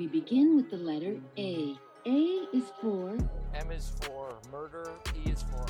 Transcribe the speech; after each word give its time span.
We 0.00 0.06
begin 0.06 0.56
with 0.56 0.70
the 0.70 0.78
letter 0.78 1.14
A. 1.36 1.76
A 2.06 2.46
is 2.54 2.72
for 2.80 3.18
M 3.52 3.70
is 3.70 3.92
for 4.00 4.38
murder. 4.50 4.92
E 5.14 5.30
is 5.30 5.42
for 5.42 5.66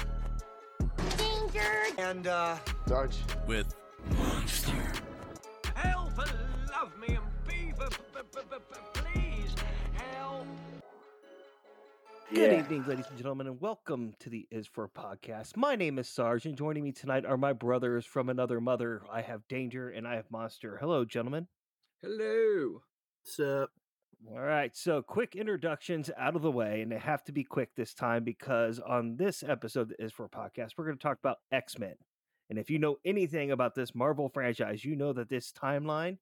Danger. 1.17 1.83
And, 1.99 2.29
uh, 2.29 2.59
Dodge. 2.87 3.17
with 3.49 3.75
Monster. 4.17 4.93
Help! 5.75 6.17
Love 6.17 6.97
me 7.01 7.17
and 7.17 7.25
be, 7.49 7.73
please! 8.95 9.55
Good 12.33 12.53
evening, 12.61 12.85
ladies 12.87 13.07
and 13.09 13.17
gentlemen, 13.17 13.49
and 13.49 13.61
welcome 13.61 14.15
to 14.21 14.31
the 14.31 14.47
Is 14.53 14.69
For 14.69 14.87
podcast. 14.87 15.57
My 15.57 15.75
name 15.75 15.99
is 15.99 16.09
Sarge, 16.09 16.47
and 16.47 16.57
joining 16.57 16.85
me 16.85 16.93
tonight 16.93 17.27
are 17.27 17.37
my 17.37 17.53
brothers 17.53 18.07
from 18.07 18.29
another 18.29 18.61
mother. 18.61 19.03
I 19.11 19.23
have 19.23 19.49
Danger 19.49 19.91
and 19.91 20.07
I 20.07 20.15
have 20.15 20.31
Monster. 20.31 20.77
Hello, 20.81 21.05
gentlemen. 21.05 21.49
hello. 22.01 22.83
So, 23.25 23.67
All 24.29 24.41
right, 24.41 24.77
so 24.77 25.01
quick 25.01 25.35
introductions 25.35 26.11
out 26.17 26.37
of 26.37 26.43
the 26.43 26.51
way, 26.51 26.83
and 26.83 26.93
they 26.93 26.99
have 26.99 27.25
to 27.25 27.33
be 27.33 27.43
quick 27.43 27.71
this 27.75 27.95
time 27.95 28.23
because 28.23 28.79
on 28.79 29.17
this 29.17 29.43
episode 29.43 29.81
of 29.81 29.89
the 29.89 30.05
Is 30.05 30.13
For 30.13 30.29
podcast, 30.29 30.73
we're 30.77 30.85
going 30.85 30.99
to 30.99 31.03
talk 31.03 31.19
about 31.19 31.39
X 31.51 31.79
Men. 31.79 31.95
And 32.51 32.59
if 32.59 32.69
you 32.69 32.79
know 32.79 32.97
anything 33.05 33.51
about 33.51 33.75
this 33.75 33.95
Marvel 33.95 34.29
franchise, 34.29 34.85
you 34.85 34.95
know 34.95 35.15
that 35.15 35.31
this 35.31 35.53
timeline 35.53 36.19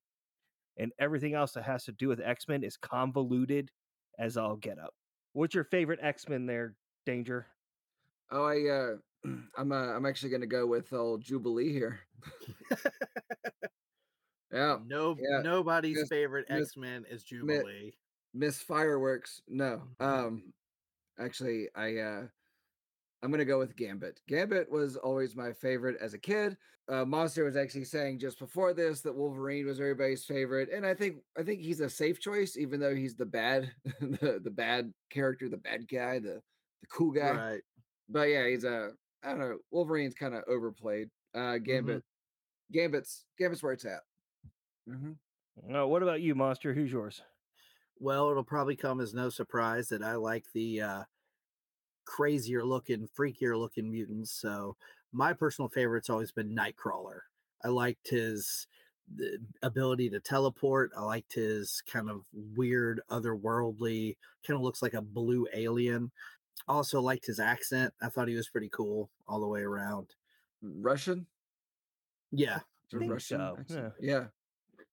and 0.77 0.93
everything 0.97 1.33
else 1.33 1.51
that 1.53 1.65
has 1.65 1.83
to 1.85 1.91
do 1.91 2.07
with 2.07 2.21
X 2.23 2.47
Men 2.47 2.63
is 2.63 2.77
convoluted 2.77 3.69
as 4.17 4.37
all 4.37 4.55
get 4.55 4.79
up. 4.79 4.93
What's 5.33 5.53
your 5.53 5.65
favorite 5.65 5.99
X 6.01 6.29
Men 6.29 6.45
there, 6.45 6.75
Danger? 7.05 7.47
Oh, 8.31 8.45
I, 8.45 8.69
uh, 8.69 9.29
I'm, 9.57 9.71
uh, 9.73 9.93
I'm 9.93 10.05
actually 10.05 10.29
gonna 10.29 10.47
go 10.47 10.65
with 10.65 10.93
old 10.93 11.21
Jubilee 11.21 11.73
here. 11.73 11.99
yeah, 14.51 14.77
no, 14.85 15.15
Yeah. 15.19 15.41
nobody's 15.41 15.97
Miss- 15.97 16.09
favorite 16.09 16.45
X 16.49 16.75
Men 16.77 17.05
is 17.09 17.23
Jubilee. 17.23 17.93
Miss 18.33 18.61
Fireworks. 18.61 19.41
No, 19.47 19.81
um, 19.99 20.53
actually, 21.19 21.67
I, 21.75 21.97
uh, 21.97 22.27
I'm 23.21 23.31
gonna 23.31 23.45
go 23.45 23.59
with 23.59 23.75
Gambit. 23.75 24.21
Gambit 24.27 24.69
was 24.71 24.95
always 24.95 25.35
my 25.35 25.51
favorite 25.53 25.97
as 25.99 26.13
a 26.13 26.19
kid. 26.19 26.55
Uh, 26.87 27.05
Monster 27.05 27.43
was 27.43 27.55
actually 27.55 27.83
saying 27.85 28.17
just 28.17 28.39
before 28.39 28.73
this 28.73 29.01
that 29.01 29.13
Wolverine 29.15 29.67
was 29.67 29.79
everybody's 29.79 30.25
favorite, 30.25 30.69
and 30.73 30.85
I 30.85 30.93
think 30.95 31.17
I 31.37 31.43
think 31.43 31.61
he's 31.61 31.81
a 31.81 31.89
safe 31.89 32.19
choice, 32.19 32.57
even 32.57 32.79
though 32.79 32.95
he's 32.95 33.15
the 33.15 33.25
bad, 33.25 33.71
the 33.99 34.39
the 34.43 34.49
bad 34.49 34.91
character, 35.11 35.49
the 35.49 35.57
bad 35.57 35.87
guy, 35.87 36.17
the 36.19 36.41
the 36.81 36.87
cool 36.91 37.11
guy. 37.11 37.31
Right. 37.31 37.61
but 38.07 38.29
yeah, 38.29 38.47
he's 38.47 38.63
a 38.63 38.91
I 39.21 39.29
don't 39.29 39.39
know. 39.39 39.57
Wolverine's 39.71 40.13
kind 40.15 40.33
of 40.33 40.43
overplayed. 40.47 41.09
Uh, 41.35 41.57
Gambit, 41.57 42.03
Gambit's 42.71 43.25
Gambit's 43.37 43.61
where 43.61 43.73
it's 43.73 43.85
at. 43.85 44.01
Mhm. 44.87 45.17
Uh, 45.73 45.87
what 45.87 46.03
about 46.03 46.21
you, 46.21 46.35
Monster? 46.35 46.73
Who's 46.73 46.91
yours? 46.91 47.21
Well, 47.99 48.29
it'll 48.29 48.43
probably 48.43 48.75
come 48.75 48.99
as 49.01 49.13
no 49.13 49.29
surprise 49.29 49.89
that 49.89 50.01
I 50.03 50.15
like 50.15 50.45
the 50.53 50.81
uh, 50.81 51.03
crazier 52.05 52.63
looking, 52.63 53.07
freakier 53.07 53.57
looking 53.57 53.91
mutants. 53.91 54.31
So 54.31 54.77
my 55.11 55.33
personal 55.33 55.69
favorite's 55.69 56.09
always 56.09 56.31
been 56.31 56.55
Nightcrawler. 56.55 57.21
I 57.63 57.69
liked 57.69 58.09
his 58.09 58.67
the 59.13 59.39
ability 59.63 60.09
to 60.11 60.19
teleport. 60.19 60.91
I 60.95 61.01
liked 61.01 61.33
his 61.33 61.81
kind 61.87 62.09
of 62.09 62.25
weird, 62.31 63.01
otherworldly, 63.09 64.17
kind 64.45 64.55
of 64.55 64.61
looks 64.61 64.81
like 64.81 64.93
a 64.93 65.01
blue 65.01 65.47
alien. 65.53 66.11
Also 66.67 67.01
liked 67.01 67.25
his 67.25 67.39
accent. 67.39 67.93
I 68.01 68.09
thought 68.09 68.27
he 68.27 68.35
was 68.35 68.49
pretty 68.49 68.69
cool 68.69 69.09
all 69.27 69.39
the 69.39 69.47
way 69.47 69.61
around. 69.61 70.15
Russian. 70.61 71.27
Yeah. 72.31 72.61
It's 72.85 72.93
a 72.93 72.99
Think 72.99 73.11
Russian 73.11 73.39
so, 73.39 73.57
accent. 73.59 73.93
Yeah. 73.99 74.27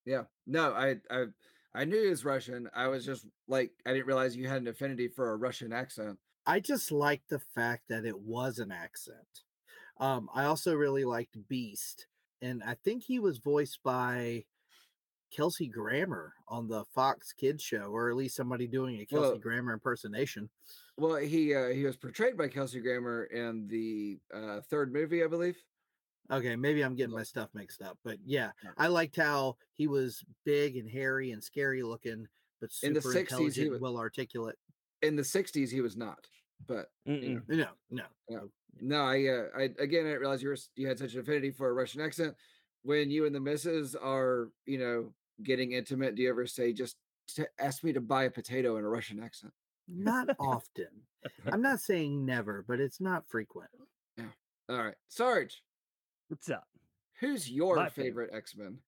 Yeah, 0.06 0.22
No, 0.46 0.72
I, 0.72 0.96
I, 1.10 1.24
I 1.74 1.84
knew 1.84 2.02
he 2.02 2.08
was 2.08 2.24
Russian. 2.24 2.70
I 2.74 2.88
was 2.88 3.04
just 3.04 3.26
like, 3.48 3.72
I 3.84 3.92
didn't 3.92 4.06
realize 4.06 4.36
you 4.36 4.48
had 4.48 4.62
an 4.62 4.68
affinity 4.68 5.08
for 5.08 5.32
a 5.32 5.36
Russian 5.36 5.72
accent. 5.72 6.18
I 6.46 6.60
just 6.60 6.92
liked 6.92 7.28
the 7.28 7.40
fact 7.54 7.82
that 7.88 8.04
it 8.06 8.18
was 8.18 8.58
an 8.58 8.72
accent. 8.72 9.42
Um, 9.98 10.28
I 10.32 10.44
also 10.44 10.74
really 10.74 11.04
liked 11.04 11.36
Beast, 11.48 12.06
and 12.40 12.62
I 12.64 12.76
think 12.84 13.02
he 13.02 13.18
was 13.18 13.38
voiced 13.38 13.80
by 13.82 14.44
Kelsey 15.34 15.68
Grammer 15.68 16.34
on 16.48 16.68
the 16.68 16.84
Fox 16.94 17.32
Kids 17.32 17.62
show, 17.62 17.90
or 17.90 18.10
at 18.10 18.16
least 18.16 18.36
somebody 18.36 18.66
doing 18.66 19.00
a 19.00 19.06
Kelsey 19.06 19.30
Well- 19.30 19.38
Grammer 19.38 19.72
impersonation. 19.72 20.48
Well, 20.98 21.16
he, 21.16 21.54
uh, 21.54 21.68
he 21.68 21.84
was 21.84 21.96
portrayed 21.96 22.38
by 22.38 22.48
Kelsey 22.48 22.80
Grammer 22.80 23.24
in 23.24 23.66
the 23.68 24.18
uh, 24.32 24.60
third 24.70 24.94
movie, 24.94 25.22
I 25.22 25.26
believe. 25.26 25.58
Okay, 26.30 26.56
maybe 26.56 26.82
I'm 26.82 26.94
getting 26.94 27.14
my 27.14 27.22
stuff 27.22 27.50
mixed 27.54 27.82
up, 27.82 27.98
but 28.04 28.18
yeah. 28.24 28.50
I 28.76 28.88
liked 28.88 29.16
how 29.16 29.56
he 29.74 29.86
was 29.86 30.24
big 30.44 30.76
and 30.76 30.88
hairy 30.90 31.30
and 31.32 31.42
scary 31.42 31.82
looking, 31.82 32.26
but 32.60 32.72
super 32.72 32.88
In 32.88 32.94
the 32.94 33.00
60s, 33.00 33.12
he 33.14 33.20
intelligent, 33.20 33.70
was- 33.72 33.80
well 33.80 33.96
articulate. 33.96 34.56
In 35.02 35.14
the 35.14 35.22
'60s, 35.22 35.70
he 35.70 35.80
was 35.82 35.96
not. 35.96 36.26
But 36.66 36.90
Mm-mm. 37.06 37.46
know. 37.48 37.68
No, 37.90 38.04
no, 38.30 38.48
no, 38.80 39.02
I, 39.02 39.26
uh, 39.26 39.48
I 39.54 39.62
again, 39.78 40.06
I 40.06 40.08
didn't 40.08 40.20
realize 40.20 40.42
you 40.42 40.48
were 40.48 40.56
you 40.74 40.88
had 40.88 40.98
such 40.98 41.12
an 41.14 41.20
affinity 41.20 41.50
for 41.50 41.68
a 41.68 41.72
Russian 41.74 42.00
accent. 42.00 42.34
When 42.82 43.10
you 43.10 43.26
and 43.26 43.34
the 43.34 43.40
missus 43.40 43.94
are, 43.94 44.48
you 44.64 44.78
know, 44.78 45.12
getting 45.42 45.72
intimate, 45.72 46.14
do 46.14 46.22
you 46.22 46.30
ever 46.30 46.46
say, 46.46 46.72
"Just 46.72 46.96
t- 47.28 47.44
ask 47.58 47.84
me 47.84 47.92
to 47.92 48.00
buy 48.00 48.24
a 48.24 48.30
potato 48.30 48.78
in 48.78 48.84
a 48.84 48.88
Russian 48.88 49.22
accent"? 49.22 49.52
not 49.88 50.28
often. 50.40 50.88
I'm 51.52 51.62
not 51.62 51.80
saying 51.80 52.24
never, 52.24 52.64
but 52.66 52.80
it's 52.80 53.00
not 53.00 53.28
frequent. 53.28 53.70
Yeah. 54.16 54.24
All 54.70 54.82
right, 54.82 54.96
Sarge. 55.08 55.62
What's 56.28 56.50
up? 56.50 56.66
Who's 57.20 57.50
your 57.50 57.76
My 57.76 57.88
favorite 57.88 58.30
X 58.32 58.56
Men? 58.56 58.78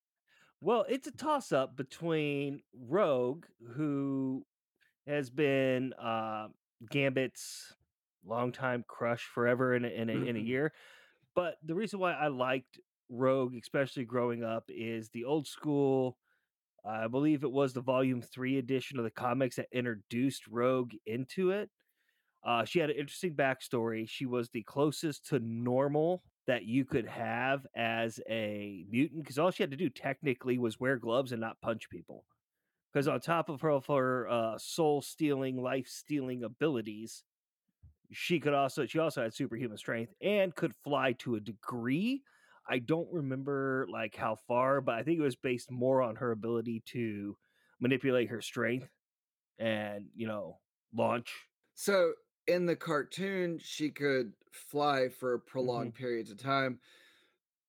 Well, 0.60 0.84
it's 0.88 1.06
a 1.06 1.12
toss 1.12 1.53
up 1.53 1.76
between 1.76 2.60
Rogue, 2.75 3.44
who 3.75 4.44
has 5.06 5.31
been 5.31 5.93
uh, 5.93 6.49
Gambit's 6.91 7.75
longtime 8.26 8.84
crush 8.88 9.25
forever 9.25 9.75
in 9.75 9.84
a, 9.84 9.88
in, 9.88 10.10
a, 10.10 10.12
in 10.12 10.37
a 10.37 10.41
Mhm. 10.41 10.47
year. 10.47 10.72
But 11.34 11.59
the 11.62 11.75
reason 11.76 12.00
why 12.00 12.12
I 12.12 12.26
liked 12.26 12.81
Rogue, 13.09 13.55
especially 13.55 14.05
growing 14.05 14.43
up, 14.43 14.65
is 14.69 15.09
the 15.10 15.25
old 15.25 15.47
school. 15.47 16.19
I 16.84 17.06
believe 17.06 17.44
it 17.44 17.53
was 17.53 17.72
the 17.72 17.81
volume 17.81 18.20
three 18.20 18.59
edition 18.59 18.99
of 18.99 19.05
the 19.05 19.10
comics 19.10 19.56
that 19.56 19.69
introduced 19.72 20.49
Rogue 20.49 20.93
into 21.06 21.50
it. 21.53 21.70
Uh, 22.44 22.65
she 22.65 22.81
had 22.81 22.91
an 22.91 22.97
interesting 22.97 23.34
backstory. 23.34 24.09
She 24.09 24.26
was 24.26 24.50
the 24.50 24.62
closest 24.65 25.26
to 25.26 25.38
normal 25.38 26.25
that 26.49 26.65
you 26.65 26.87
could 26.87 27.07
have 27.07 27.67
as 27.77 28.21
a 28.29 28.87
mutant 28.91 29.23
because 29.23 29.39
all 29.39 29.51
she 29.51 29.63
had 29.63 29.71
to 29.71 29.77
do 29.77 29.91
technically 29.91 30.59
was 30.59 30.81
wear 30.81 30.97
gloves 30.97 31.31
and 31.31 31.43
not 31.43 31.61
punch 31.61 31.91
people. 31.91 32.25
Because 32.91 33.07
on 33.07 33.21
top 33.21 33.51
of 33.51 33.61
her, 33.61 33.79
her 33.87 34.29
uh, 34.29 34.59
soul 34.59 35.03
stealing, 35.03 35.63
life 35.63 35.87
stealing 35.87 36.43
abilities, 36.43 37.23
she 38.11 38.41
could 38.41 38.55
also 38.55 38.87
she 38.87 38.99
also 38.99 39.23
had 39.23 39.35
superhuman 39.35 39.77
strength 39.77 40.15
and 40.23 40.55
could 40.55 40.75
fly 40.83 41.13
to 41.19 41.35
a 41.35 41.41
degree. 41.41 42.23
I 42.67 42.79
don't 42.79 43.13
remember 43.13 43.87
like 43.93 44.17
how 44.17 44.39
far, 44.49 44.81
but 44.81 44.95
I 44.95 45.03
think 45.03 45.19
it 45.19 45.23
was 45.23 45.37
based 45.37 45.71
more 45.71 46.01
on 46.01 46.17
her 46.17 46.33
ability 46.33 46.83
to 46.87 47.37
manipulate 47.79 48.31
her 48.31 48.41
strength 48.41 48.89
and 49.59 50.07
you 50.17 50.27
know 50.27 50.57
launch. 50.95 51.31
So 51.75 52.15
in 52.47 52.65
the 52.65 52.77
cartoon, 52.77 53.61
she 53.63 53.91
could 53.91 54.33
fly 54.55 55.09
for 55.09 55.39
prolonged 55.39 55.95
periods 55.95 56.31
of 56.31 56.39
time. 56.39 56.81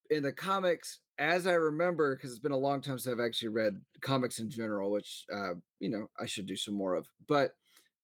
In 0.10 0.24
the 0.24 0.34
comics, 0.34 1.02
as 1.20 1.46
I 1.46 1.54
remember, 1.54 2.16
because 2.16 2.32
it's 2.32 2.40
been 2.40 2.52
a 2.52 2.58
long 2.58 2.82
time 2.82 2.98
since 2.98 3.12
I've 3.14 3.24
actually 3.24 3.50
read 3.50 3.82
comics 4.02 4.40
in 4.40 4.50
general, 4.50 4.92
which 4.92 5.26
uh, 5.32 5.54
you 5.80 5.90
know 5.90 6.10
I 6.20 6.26
should 6.26 6.48
do 6.48 6.56
some 6.56 6.74
more 6.74 6.96
of. 6.96 7.08
But 7.28 7.56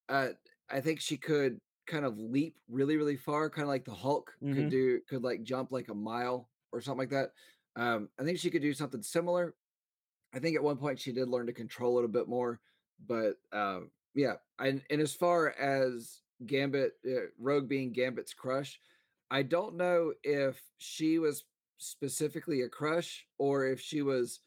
uh, 0.10 0.32
I 0.70 0.82
think 0.82 1.02
she 1.02 1.18
could 1.18 1.62
kind 1.88 2.06
of 2.06 2.20
leap 2.20 2.60
really, 2.68 2.98
really 2.98 3.18
far, 3.18 3.50
kind 3.50 3.64
of 3.64 3.70
like 3.70 3.86
the 3.86 3.96
Hulk 3.96 4.38
Mhm. 4.42 4.52
could 4.52 4.70
do, 4.70 5.02
could 5.10 5.24
like 5.24 5.44
jump 5.44 5.72
like 5.72 5.90
a 5.90 5.96
mile 5.96 6.52
or 6.74 6.82
something 6.82 7.00
like 7.00 7.10
that. 7.12 7.34
Um, 7.76 8.10
I 8.20 8.24
think 8.24 8.40
she 8.40 8.52
could 8.52 8.62
do 8.64 8.74
something 8.74 9.04
similar. 9.04 9.56
I 10.34 10.40
think 10.40 10.56
at 10.56 10.64
one 10.64 10.78
point 10.78 11.00
she 11.00 11.12
did 11.14 11.30
learn 11.30 11.48
to 11.48 11.54
control 11.54 12.00
it 12.00 12.06
a 12.06 12.10
bit 12.10 12.28
more, 12.28 12.62
but 13.00 13.38
um, 13.52 13.92
yeah. 14.14 14.36
And 14.60 14.84
and 14.90 15.02
as 15.02 15.16
far 15.16 15.50
as 15.52 16.22
Gambit, 16.46 16.94
uh, 17.08 17.28
Rogue 17.40 17.68
being 17.68 17.92
Gambit's 17.92 18.34
crush, 18.34 18.80
I 19.32 19.44
don't 19.44 19.76
know 19.76 20.14
if 20.24 20.62
she 20.78 21.20
was 21.20 21.44
specifically 21.78 22.62
a 22.62 22.70
crush 22.70 23.26
or 23.38 23.66
if 23.66 23.82
she 23.82 24.02
was 24.02 24.40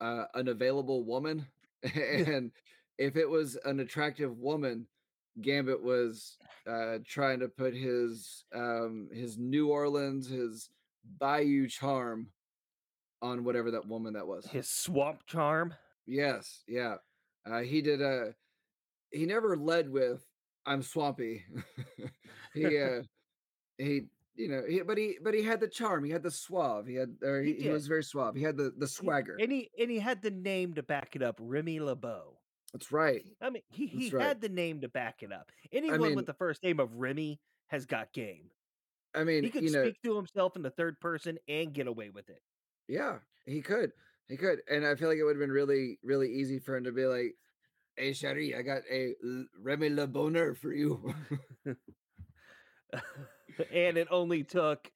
uh, 0.00 0.24
an 0.34 0.48
available 0.48 1.04
woman, 1.04 1.46
and 1.82 2.50
if 2.98 3.16
it 3.16 3.28
was 3.28 3.56
an 3.64 3.80
attractive 3.80 4.38
woman, 4.38 4.86
Gambit 5.40 5.82
was 5.82 6.38
uh, 6.66 6.98
trying 7.06 7.40
to 7.40 7.48
put 7.48 7.74
his 7.74 8.44
um, 8.54 9.08
his 9.12 9.38
New 9.38 9.68
Orleans, 9.68 10.28
his 10.28 10.70
Bayou 11.18 11.68
charm 11.68 12.28
on 13.22 13.44
whatever 13.44 13.70
that 13.70 13.86
woman 13.86 14.14
that 14.14 14.26
was. 14.26 14.46
His 14.46 14.68
swamp 14.68 15.26
charm. 15.26 15.74
Yes, 16.06 16.62
yeah. 16.66 16.96
Uh, 17.44 17.60
he 17.60 17.82
did 17.82 18.00
a. 18.00 18.34
He 19.10 19.26
never 19.26 19.56
led 19.56 19.90
with 19.90 20.25
"I'm 20.66 20.82
swampy." 20.82 21.44
he, 22.54 22.78
uh, 22.82 23.02
he, 23.78 24.02
you 24.34 24.48
know, 24.48 24.62
he, 24.68 24.82
but 24.82 24.98
he, 24.98 25.16
but 25.22 25.34
he 25.34 25.42
had 25.42 25.60
the 25.60 25.68
charm. 25.68 26.04
He 26.04 26.10
had 26.10 26.22
the 26.22 26.30
suave. 26.30 26.86
He 26.86 26.94
had, 26.94 27.16
or 27.22 27.42
He 27.42 27.54
he, 27.54 27.62
he 27.64 27.68
was 27.70 27.86
very 27.86 28.02
suave. 28.04 28.34
He 28.34 28.42
had 28.42 28.56
the 28.56 28.72
the 28.76 28.88
swagger. 28.88 29.36
And 29.40 29.50
he 29.50 29.70
and 29.78 29.90
he 29.90 29.98
had 29.98 30.22
the 30.22 30.30
name 30.30 30.74
to 30.74 30.82
back 30.82 31.16
it 31.16 31.22
up, 31.22 31.36
Remy 31.40 31.80
LeBeau. 31.80 32.38
That's 32.72 32.92
right. 32.92 33.22
I 33.40 33.48
mean, 33.50 33.62
he, 33.68 33.86
he 33.86 34.10
right. 34.10 34.26
had 34.26 34.40
the 34.40 34.48
name 34.50 34.82
to 34.82 34.88
back 34.88 35.22
it 35.22 35.32
up. 35.32 35.50
Anyone 35.72 36.00
mean- 36.00 36.16
with 36.16 36.26
the 36.26 36.34
first 36.34 36.62
name 36.62 36.80
of 36.80 36.94
Remy 36.96 37.40
has 37.68 37.86
got 37.86 38.12
game. 38.12 38.50
I 39.14 39.24
mean, 39.24 39.44
He 39.44 39.50
could 39.50 39.62
you 39.62 39.70
know, 39.70 39.82
speak 39.82 40.02
to 40.02 40.14
himself 40.14 40.56
in 40.56 40.62
the 40.62 40.70
third 40.70 41.00
person 41.00 41.38
and 41.48 41.72
get 41.72 41.86
away 41.86 42.10
with 42.10 42.28
it. 42.28 42.42
yeah, 42.86 43.18
he 43.46 43.62
could, 43.62 43.92
he 44.28 44.36
could, 44.36 44.60
and 44.70 44.86
I 44.86 44.94
feel 44.94 45.08
like 45.08 45.16
it 45.16 45.24
would 45.24 45.36
have 45.36 45.40
been 45.40 45.50
really, 45.50 45.98
really 46.02 46.30
easy 46.30 46.58
for 46.58 46.76
him 46.76 46.84
to 46.84 46.92
be 46.92 47.06
like, 47.06 47.34
"Hey, 47.96 48.12
Sherry, 48.12 48.54
I 48.54 48.62
got 48.62 48.82
a 48.90 49.14
Remy 49.60 49.90
Le 49.90 50.06
Bonheur 50.06 50.54
for 50.54 50.72
you." 50.72 51.14
and 53.72 53.96
it 53.96 54.08
only 54.10 54.44
took 54.44 54.90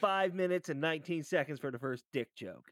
five 0.00 0.34
minutes 0.34 0.68
and 0.68 0.80
19 0.80 1.22
seconds 1.22 1.60
for 1.60 1.70
the 1.70 1.78
first 1.78 2.04
dick 2.12 2.34
joke. 2.36 2.70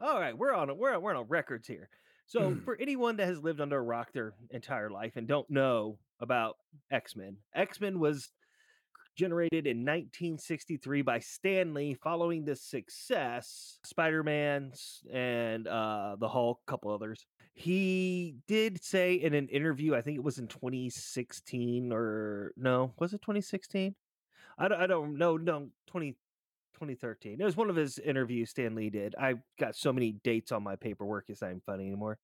All 0.00 0.20
right, 0.20 0.36
we're 0.36 0.54
on 0.54 0.70
a, 0.70 0.74
we're 0.74 0.94
on, 0.94 1.02
we're 1.02 1.14
on 1.14 1.26
records 1.28 1.66
here. 1.66 1.88
So 2.26 2.56
for 2.64 2.76
anyone 2.78 3.16
that 3.16 3.26
has 3.26 3.42
lived 3.42 3.60
under 3.60 3.78
a 3.78 3.82
rock 3.82 4.12
their 4.12 4.34
entire 4.50 4.90
life 4.90 5.16
and 5.16 5.26
don't 5.26 5.48
know 5.48 5.98
about 6.20 6.56
X 6.90 7.16
Men, 7.16 7.38
X 7.54 7.80
Men 7.80 7.98
was 7.98 8.30
generated 9.16 9.66
in 9.66 9.78
1963 9.78 11.02
by 11.02 11.18
Stan 11.18 11.72
Lee 11.72 11.94
following 11.94 12.44
the 12.44 12.54
success 12.54 13.78
Spider 13.82 14.22
Man's 14.22 15.00
and 15.12 15.66
uh, 15.66 16.16
the 16.20 16.28
Hulk, 16.28 16.60
a 16.66 16.70
couple 16.70 16.92
others. 16.92 17.26
He 17.58 18.36
did 18.46 18.84
say 18.84 19.14
in 19.14 19.34
an 19.34 19.48
interview, 19.48 19.92
I 19.92 20.00
think 20.00 20.16
it 20.16 20.22
was 20.22 20.38
in 20.38 20.46
2016 20.46 21.92
or 21.92 22.52
no, 22.56 22.92
was 23.00 23.12
it 23.12 23.20
2016? 23.20 23.96
I 24.56 24.68
don't, 24.68 24.80
I 24.80 24.86
don't 24.86 25.18
know. 25.18 25.36
No, 25.36 25.68
20, 25.88 26.12
2013. 26.74 27.40
It 27.40 27.44
was 27.44 27.56
one 27.56 27.68
of 27.68 27.74
his 27.74 27.98
interviews 27.98 28.50
Stan 28.50 28.76
Lee 28.76 28.90
did. 28.90 29.16
I 29.20 29.34
got 29.58 29.74
so 29.74 29.92
many 29.92 30.12
dates 30.12 30.52
on 30.52 30.62
my 30.62 30.76
paperwork, 30.76 31.24
it's 31.30 31.42
not 31.42 31.48
even 31.48 31.60
funny 31.66 31.86
anymore. 31.86 32.18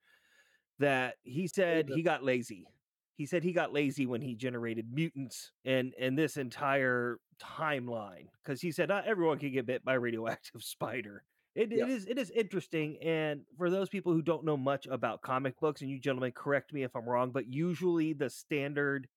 That 0.78 1.16
he 1.24 1.48
said 1.48 1.88
he 1.92 2.02
got 2.02 2.22
lazy. 2.22 2.68
He 3.16 3.26
said 3.26 3.42
he 3.42 3.52
got 3.52 3.72
lazy 3.72 4.06
when 4.06 4.20
he 4.20 4.36
generated 4.36 4.86
mutants 4.92 5.50
and 5.64 5.94
and 5.98 6.16
this 6.16 6.36
entire 6.36 7.18
timeline 7.42 8.28
because 8.44 8.60
he 8.60 8.70
said 8.70 8.88
not 8.88 9.04
everyone 9.06 9.38
can 9.40 9.52
get 9.52 9.66
bit 9.66 9.84
by 9.84 9.94
a 9.94 10.00
radioactive 10.00 10.62
spider. 10.64 11.24
It, 11.54 11.70
Yeah. 11.70 11.84
it 11.84 11.88
is 11.90 12.06
it 12.06 12.18
is 12.18 12.30
interesting, 12.30 12.98
and 13.02 13.42
for 13.56 13.70
those 13.70 13.88
people 13.88 14.12
who 14.12 14.22
don't 14.22 14.44
know 14.44 14.56
much 14.56 14.86
about 14.86 15.22
comic 15.22 15.58
books, 15.60 15.82
and 15.82 15.90
you 15.90 16.00
gentlemen 16.00 16.32
correct 16.32 16.72
me 16.72 16.82
if 16.82 16.94
I'm 16.96 17.08
wrong, 17.08 17.30
but 17.30 17.46
usually 17.46 18.12
the 18.12 18.28
standard 18.28 19.08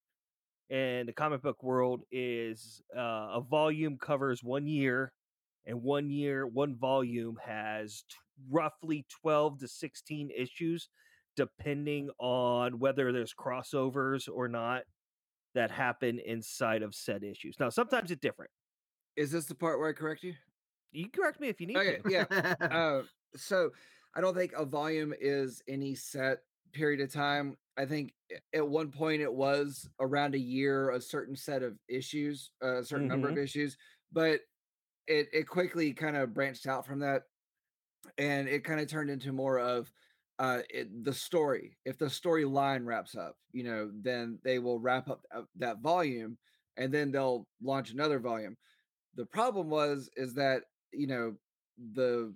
in 0.70 1.06
the 1.08 1.14
comic 1.14 1.42
book 1.42 1.64
world 1.64 2.04
is 2.12 2.82
uh, 2.96 3.00
a 3.40 3.42
volume 3.42 3.98
covers 3.98 4.44
one 4.44 4.68
year, 4.68 5.14
and 5.66 5.82
one 5.82 6.10
year 6.12 6.46
one 6.46 6.76
volume 6.76 7.38
has 7.44 8.04
t- 8.10 8.16
roughly 8.50 9.06
12 9.22 9.60
to 9.60 9.68
16 9.68 10.30
issues, 10.36 10.90
depending 11.36 12.10
on 12.20 12.78
whether 12.80 13.12
there's 13.12 13.34
crossovers 13.34 14.30
or 14.32 14.48
not 14.48 14.84
that 15.56 15.72
happen 15.72 16.20
inside 16.20 16.84
of 16.84 16.94
said 16.94 17.24
issues. 17.24 17.56
Now, 17.60 17.70
sometimes 17.70 18.12
it's 18.12 18.22
different. 18.22 18.52
Is 19.16 19.32
this 19.32 19.46
the 19.46 19.56
part 19.56 19.80
where 19.80 19.90
I 19.90 19.94
correct 19.94 20.24
you? 20.24 20.36
You 20.98 21.10
correct 21.10 21.40
me 21.40 21.48
if 21.48 21.62
you 21.62 21.68
need 21.68 21.78
Okay, 21.78 22.00
to. 22.04 22.12
yeah. 22.12 22.56
uh, 22.62 23.04
so 23.36 23.70
I 24.16 24.22
don't 24.22 24.36
think 24.36 24.54
a 24.54 24.66
volume 24.66 25.14
is 25.20 25.62
any 25.68 25.94
set 25.94 26.40
period 26.74 27.02
of 27.02 27.14
time. 27.14 27.56
I 27.78 27.86
think 27.86 28.14
at 28.54 28.68
one 28.68 28.92
point 28.92 29.22
it 29.22 29.32
was 29.32 29.88
around 30.00 30.34
a 30.34 30.40
year, 30.40 30.90
a 30.90 31.00
certain 31.00 31.36
set 31.36 31.62
of 31.62 31.78
issues, 31.88 32.52
a 32.62 32.84
certain 32.84 33.08
number 33.08 33.30
of 33.30 33.38
issues, 33.38 33.78
but 34.12 34.42
it 35.06 35.30
it 35.32 35.48
quickly 35.48 35.94
kind 35.94 36.18
of 36.18 36.34
branched 36.34 36.66
out 36.66 36.88
from 36.88 37.00
that, 37.00 37.24
and 38.18 38.48
it 38.48 38.64
kind 38.64 38.80
of 38.80 38.88
turned 38.88 39.12
into 39.12 39.32
more 39.32 39.60
of 39.60 39.92
uh 40.40 40.62
it, 40.72 41.04
the 41.04 41.14
story. 41.14 41.78
If 41.86 42.00
the 42.00 42.06
storyline 42.06 42.86
wraps 42.86 43.16
up, 43.16 43.36
you 43.52 43.64
know, 43.64 43.92
then 43.94 44.40
they 44.44 44.58
will 44.58 44.80
wrap 44.80 45.08
up 45.10 45.22
uh, 45.34 45.44
that 45.58 45.82
volume, 45.82 46.40
and 46.76 46.92
then 46.92 47.12
they'll 47.12 47.48
launch 47.62 47.92
another 47.92 48.18
volume. 48.18 48.58
The 49.14 49.28
problem 49.28 49.70
was 49.70 50.10
is 50.16 50.34
that 50.34 50.64
you 50.92 51.08
know 51.08 51.34
the 51.94 52.34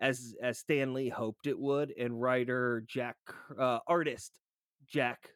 as 0.00 0.34
as 0.42 0.58
Stan 0.58 0.92
Lee 0.92 1.08
hoped 1.08 1.46
it 1.46 1.58
would, 1.58 1.92
and 1.98 2.20
writer 2.20 2.84
Jack 2.86 3.16
uh, 3.58 3.78
artist 3.86 4.40
Jack 4.86 5.30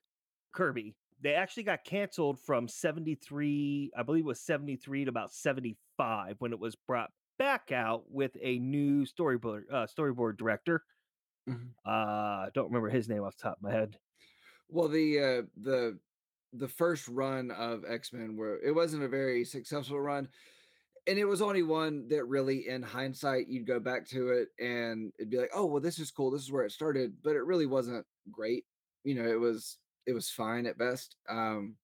Kirby, 0.53 0.97
they 1.23 1.35
actually 1.35 1.63
got 1.63 1.85
canceled 1.85 2.41
from 2.41 2.69
73, 2.69 3.93
I 3.97 4.03
believe 4.03 4.25
it 4.25 4.27
was 4.27 4.41
73 4.41 5.05
to 5.05 5.09
about 5.11 5.33
75 5.33 6.37
when 6.41 6.53
it 6.53 6.59
was 6.59 6.75
brought 6.75 7.11
back 7.39 7.71
out 7.73 8.05
with 8.11 8.37
a 8.43 8.59
new 8.59 9.05
storyboard 9.07 9.63
uh, 9.73 9.87
storyboard 9.87 10.37
director. 10.37 10.83
Mhm. 11.49 11.71
Uh, 11.85 12.51
don't 12.53 12.67
remember 12.67 12.91
his 12.91 13.09
name 13.09 13.23
off 13.23 13.37
the 13.37 13.43
top 13.43 13.59
of 13.59 13.63
my 13.63 13.73
head. 13.73 13.97
Well, 14.69 14.89
the 14.89 15.19
uh, 15.19 15.43
the 15.57 15.99
the 16.53 16.69
first 16.69 17.09
run 17.09 17.51
of 17.51 17.85
X 17.89 18.13
Men 18.13 18.37
where 18.37 18.59
it 18.65 18.73
wasn't 18.75 19.03
a 19.03 19.09
very 19.09 19.45
successful 19.45 20.01
run, 20.01 20.29
and 21.07 21.19
it 21.19 21.25
was 21.25 21.43
only 21.43 21.63
one 21.63 22.09
that 22.09 22.25
really, 22.25 22.69
in 22.69 22.83
hindsight, 22.83 23.49
you'd 23.49 23.67
go 23.67 23.81
back 23.81 24.07
to 24.09 24.29
it 24.31 24.49
and 24.59 25.13
it'd 25.19 25.31
be 25.31 25.39
like, 25.39 25.51
oh, 25.55 25.67
well, 25.67 25.81
this 25.81 25.99
is 25.99 26.11
cool. 26.11 26.31
This 26.31 26.43
is 26.43 26.53
where 26.53 26.65
it 26.65 26.73
started, 26.73 27.15
but 27.23 27.35
it 27.37 27.45
really 27.45 27.67
wasn't 27.67 28.05
great. 28.31 28.65
You 29.05 29.15
know, 29.15 29.29
it 29.29 29.39
was 29.41 29.79
it 30.07 30.13
was 30.13 30.31
fine 30.31 30.67
at 30.67 30.79
best. 30.79 31.17
Um, 31.29 31.77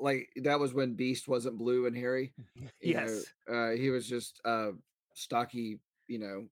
like 0.00 0.28
that 0.42 0.58
was 0.58 0.74
when 0.74 0.94
Beast 0.94 1.28
wasn't 1.28 1.58
blue 1.58 1.86
and 1.86 1.96
hairy. 1.96 2.32
know, 2.56 2.68
Yes. 2.80 3.24
uh, 3.52 3.70
he 3.70 3.90
was 3.90 4.08
just 4.08 4.40
uh 4.44 4.70
stocky, 5.14 5.78
you 6.08 6.18
know, 6.18 6.46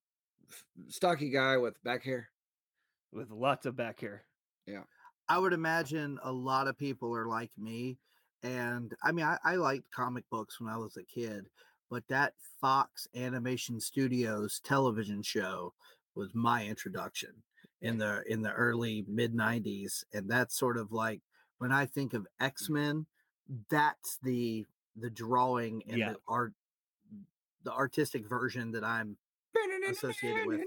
stocky 0.89 1.31
guy 1.31 1.57
with 1.57 1.83
back 1.83 2.05
hair. 2.05 2.29
With 3.13 3.31
lots 3.31 3.67
of 3.67 3.77
back 3.77 4.01
hair. 4.01 4.25
I 5.31 5.39
would 5.39 5.53
imagine 5.53 6.19
a 6.25 6.33
lot 6.33 6.67
of 6.67 6.77
people 6.77 7.15
are 7.15 7.27
like 7.27 7.53
me. 7.57 7.99
And 8.43 8.93
I 9.05 9.13
mean, 9.13 9.25
I, 9.25 9.39
I 9.45 9.55
liked 9.55 9.93
comic 9.93 10.25
books 10.29 10.61
when 10.61 10.69
I 10.69 10.77
was 10.77 10.97
a 10.97 11.05
kid, 11.05 11.47
but 11.89 12.03
that 12.09 12.35
Fox 12.61 13.07
Animation 13.15 13.79
Studios 13.81 14.61
television 14.65 15.23
show 15.23 15.73
was 16.17 16.35
my 16.35 16.67
introduction 16.67 17.31
in 17.81 17.97
the 17.97 18.25
in 18.27 18.43
the 18.43 18.51
early 18.51 19.05
mid 19.07 19.33
90s. 19.33 20.03
And 20.13 20.29
that's 20.29 20.59
sort 20.59 20.77
of 20.77 20.91
like 20.91 21.21
when 21.59 21.71
I 21.71 21.87
think 21.87 22.13
of 22.13 22.23
mm. 22.23 22.47
X-Men, 22.47 23.07
that's 23.71 24.19
the 24.25 24.67
the 24.97 25.11
drawing 25.11 25.85
and 25.89 25.99
Yeah. 25.99 26.13
the 26.13 26.19
art 26.27 26.55
the 27.63 27.73
artistic 27.73 28.29
version 28.29 28.73
that 28.73 28.83
I'm 28.83 29.17
associated 29.90 30.47
with. 30.47 30.61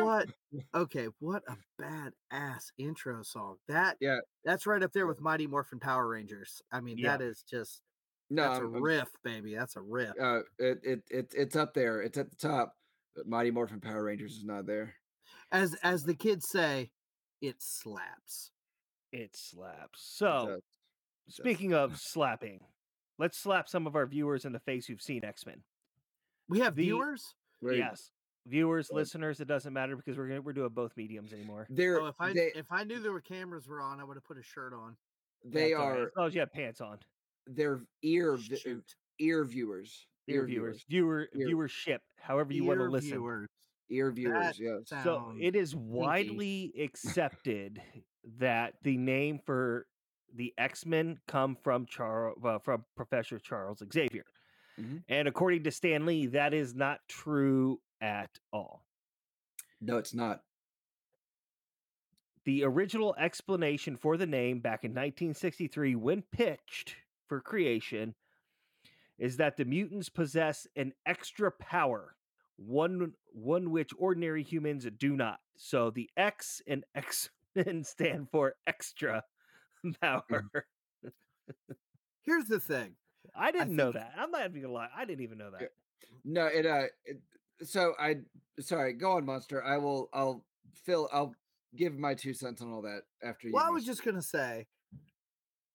what 0.00 0.28
okay 0.74 1.08
what 1.20 1.42
a 1.48 1.56
badass 1.80 2.62
intro 2.78 3.22
song 3.22 3.56
that 3.68 3.96
Yeah. 4.00 4.18
that's 4.44 4.66
right 4.66 4.82
up 4.82 4.92
there 4.92 5.06
with 5.06 5.20
mighty 5.20 5.46
morphin 5.46 5.78
power 5.80 6.08
rangers 6.08 6.62
i 6.72 6.80
mean 6.80 6.98
Yeah. 6.98 7.16
that 7.16 7.22
is 7.24 7.42
just 7.48 7.82
No, 8.30 8.42
that's 8.42 8.58
a 8.60 8.62
I'm- 8.62 8.74
I'm- 8.74 8.82
riff 8.82 9.08
baby 9.22 9.54
that's 9.54 9.76
a 9.76 9.80
riff 9.82 10.12
uh 10.20 10.40
it, 10.58 10.78
it 10.82 11.02
it 11.10 11.32
it's 11.36 11.56
up 11.56 11.74
there 11.74 12.00
it's 12.00 12.16
at 12.18 12.30
the 12.30 12.36
top 12.36 12.74
but 13.14 13.26
mighty 13.26 13.50
morphin 13.50 13.80
power 13.80 14.04
rangers 14.04 14.32
is 14.32 14.44
not 14.44 14.66
there 14.66 14.94
as 15.52 15.74
as 15.82 16.02
the 16.04 16.14
kids 16.14 16.46
say 16.50 16.90
it 17.42 17.56
slaps 17.58 18.50
It 19.12 19.30
slaps. 19.36 20.00
It 20.00 20.16
So. 20.16 20.42
It 20.42 20.46
does. 20.48 20.62
Speaking 21.28 21.74
of 21.74 21.96
slapping, 21.98 22.60
let's 23.18 23.38
slap 23.42 23.68
some 23.68 23.86
of 23.86 23.94
our 23.96 24.06
viewers 24.06 24.44
in 24.44 24.52
the 24.52 24.60
face 24.60 24.86
who've 24.86 25.00
seen 25.02 25.24
X 25.24 25.44
Men. 25.44 25.62
we 26.48 26.60
have 26.60 26.74
The- 26.76 26.84
viewers 26.84 27.34
Wait, 27.60 27.78
Yes. 27.78 28.10
Viewers, 28.48 28.90
listeners, 28.92 29.40
it 29.40 29.48
doesn't 29.48 29.72
matter 29.72 29.96
because 29.96 30.16
we're 30.16 30.28
gonna 30.28 30.40
we're 30.40 30.52
doing 30.52 30.68
both 30.68 30.96
mediums 30.96 31.32
anymore. 31.32 31.66
They're 31.68 32.00
Oh, 32.00 32.06
if 32.06 32.14
I 32.20 32.32
they, 32.32 32.52
if 32.54 32.70
I 32.70 32.84
knew 32.84 33.00
there 33.00 33.10
were 33.10 33.20
cameras 33.20 33.66
were 33.66 33.80
on, 33.80 33.98
I 34.00 34.04
would 34.04 34.16
have 34.16 34.24
put 34.24 34.38
a 34.38 34.42
shirt 34.42 34.72
on. 34.72 34.96
they 35.44 35.70
That's 35.72 35.80
are 35.82 36.02
as 36.04 36.08
long 36.16 36.26
as 36.28 36.34
you 36.34 36.40
have 36.40 36.52
pants 36.52 36.80
on. 36.80 36.98
they're 37.48 37.80
ear 38.02 38.38
Shoot. 38.38 38.84
ear 39.18 39.44
viewers. 39.44 40.06
Ear 40.28 40.44
viewers, 40.44 40.84
viewer 40.88 41.28
Ear- 41.36 41.48
viewership, 41.48 41.98
however 42.20 42.52
you 42.52 42.64
want 42.64 42.78
to 42.80 42.84
Ear 42.84 42.90
listen. 42.90 43.10
viewers. 43.10 43.48
Ear 43.90 44.10
viewers, 44.12 44.56
That 44.58 44.82
yes. 44.90 45.02
So 45.04 45.32
it 45.40 45.54
is 45.56 45.72
kinky. 45.72 45.86
widely 45.88 46.72
accepted 46.82 47.80
that 48.38 48.74
the 48.82 48.96
name 48.96 49.38
for 49.44 49.86
the 50.34 50.52
X 50.58 50.84
Men 50.86 51.18
come 51.28 51.56
from 51.62 51.86
Charles 51.86 52.38
uh, 52.44 52.58
from 52.58 52.84
Professor 52.96 53.38
Charles 53.38 53.82
Xavier, 53.92 54.24
Mhm. 54.78 55.04
and 55.08 55.28
according 55.28 55.64
to 55.64 55.70
Stan 55.70 56.06
Lee, 56.06 56.26
that 56.26 56.52
is 56.54 56.74
not 56.74 57.00
true 57.08 57.80
at 58.00 58.38
all. 58.52 58.84
No, 59.80 59.98
it's 59.98 60.14
not. 60.14 60.44
The 62.44 62.62
original 62.64 63.14
explanation 63.16 63.96
for 63.96 64.16
the 64.16 64.26
name 64.26 64.60
back 64.60 64.84
in 64.84 64.92
1963, 64.94 65.96
when 65.96 66.22
pitched 66.22 66.96
for 67.26 67.40
creation, 67.40 68.14
is 69.18 69.36
that 69.38 69.56
the 69.56 69.64
mutants 69.64 70.08
possess 70.08 70.66
an 70.76 70.92
extra 71.06 71.50
power, 71.50 72.16
one 72.56 73.14
one 73.32 73.70
which 73.70 73.90
ordinary 73.98 74.42
humans 74.42 74.86
do 74.98 75.16
not. 75.16 75.40
So 75.56 75.90
the 75.90 76.08
X 76.16 76.62
and 76.66 76.84
X 76.94 77.30
Men 77.54 77.82
stand 77.84 78.30
for 78.30 78.54
extra 78.66 79.24
power. 80.00 80.50
Here's 82.22 82.44
the 82.46 82.60
thing. 82.60 82.96
I 83.38 83.50
didn't 83.50 83.76
know 83.76 83.92
that. 83.92 84.12
I'm 84.18 84.30
not 84.30 84.48
even 84.48 84.62
gonna 84.62 84.72
lie. 84.72 84.88
I 84.96 85.04
didn't 85.04 85.22
even 85.22 85.38
know 85.38 85.50
that. 85.50 85.70
No, 86.24 86.46
it 86.46 86.66
uh 86.66 86.84
it, 87.04 87.20
so 87.62 87.94
I 87.98 88.16
sorry, 88.60 88.92
go 88.92 89.12
on, 89.12 89.24
Monster. 89.24 89.62
I 89.64 89.78
will 89.78 90.08
I'll 90.12 90.44
fill 90.84 91.08
I'll 91.12 91.34
give 91.76 91.98
my 91.98 92.14
two 92.14 92.34
cents 92.34 92.62
on 92.62 92.72
all 92.72 92.82
that 92.82 93.02
after 93.22 93.48
you. 93.48 93.54
Well, 93.54 93.64
I 93.64 93.70
was 93.70 93.84
just 93.84 94.04
gonna 94.04 94.22
say, 94.22 94.66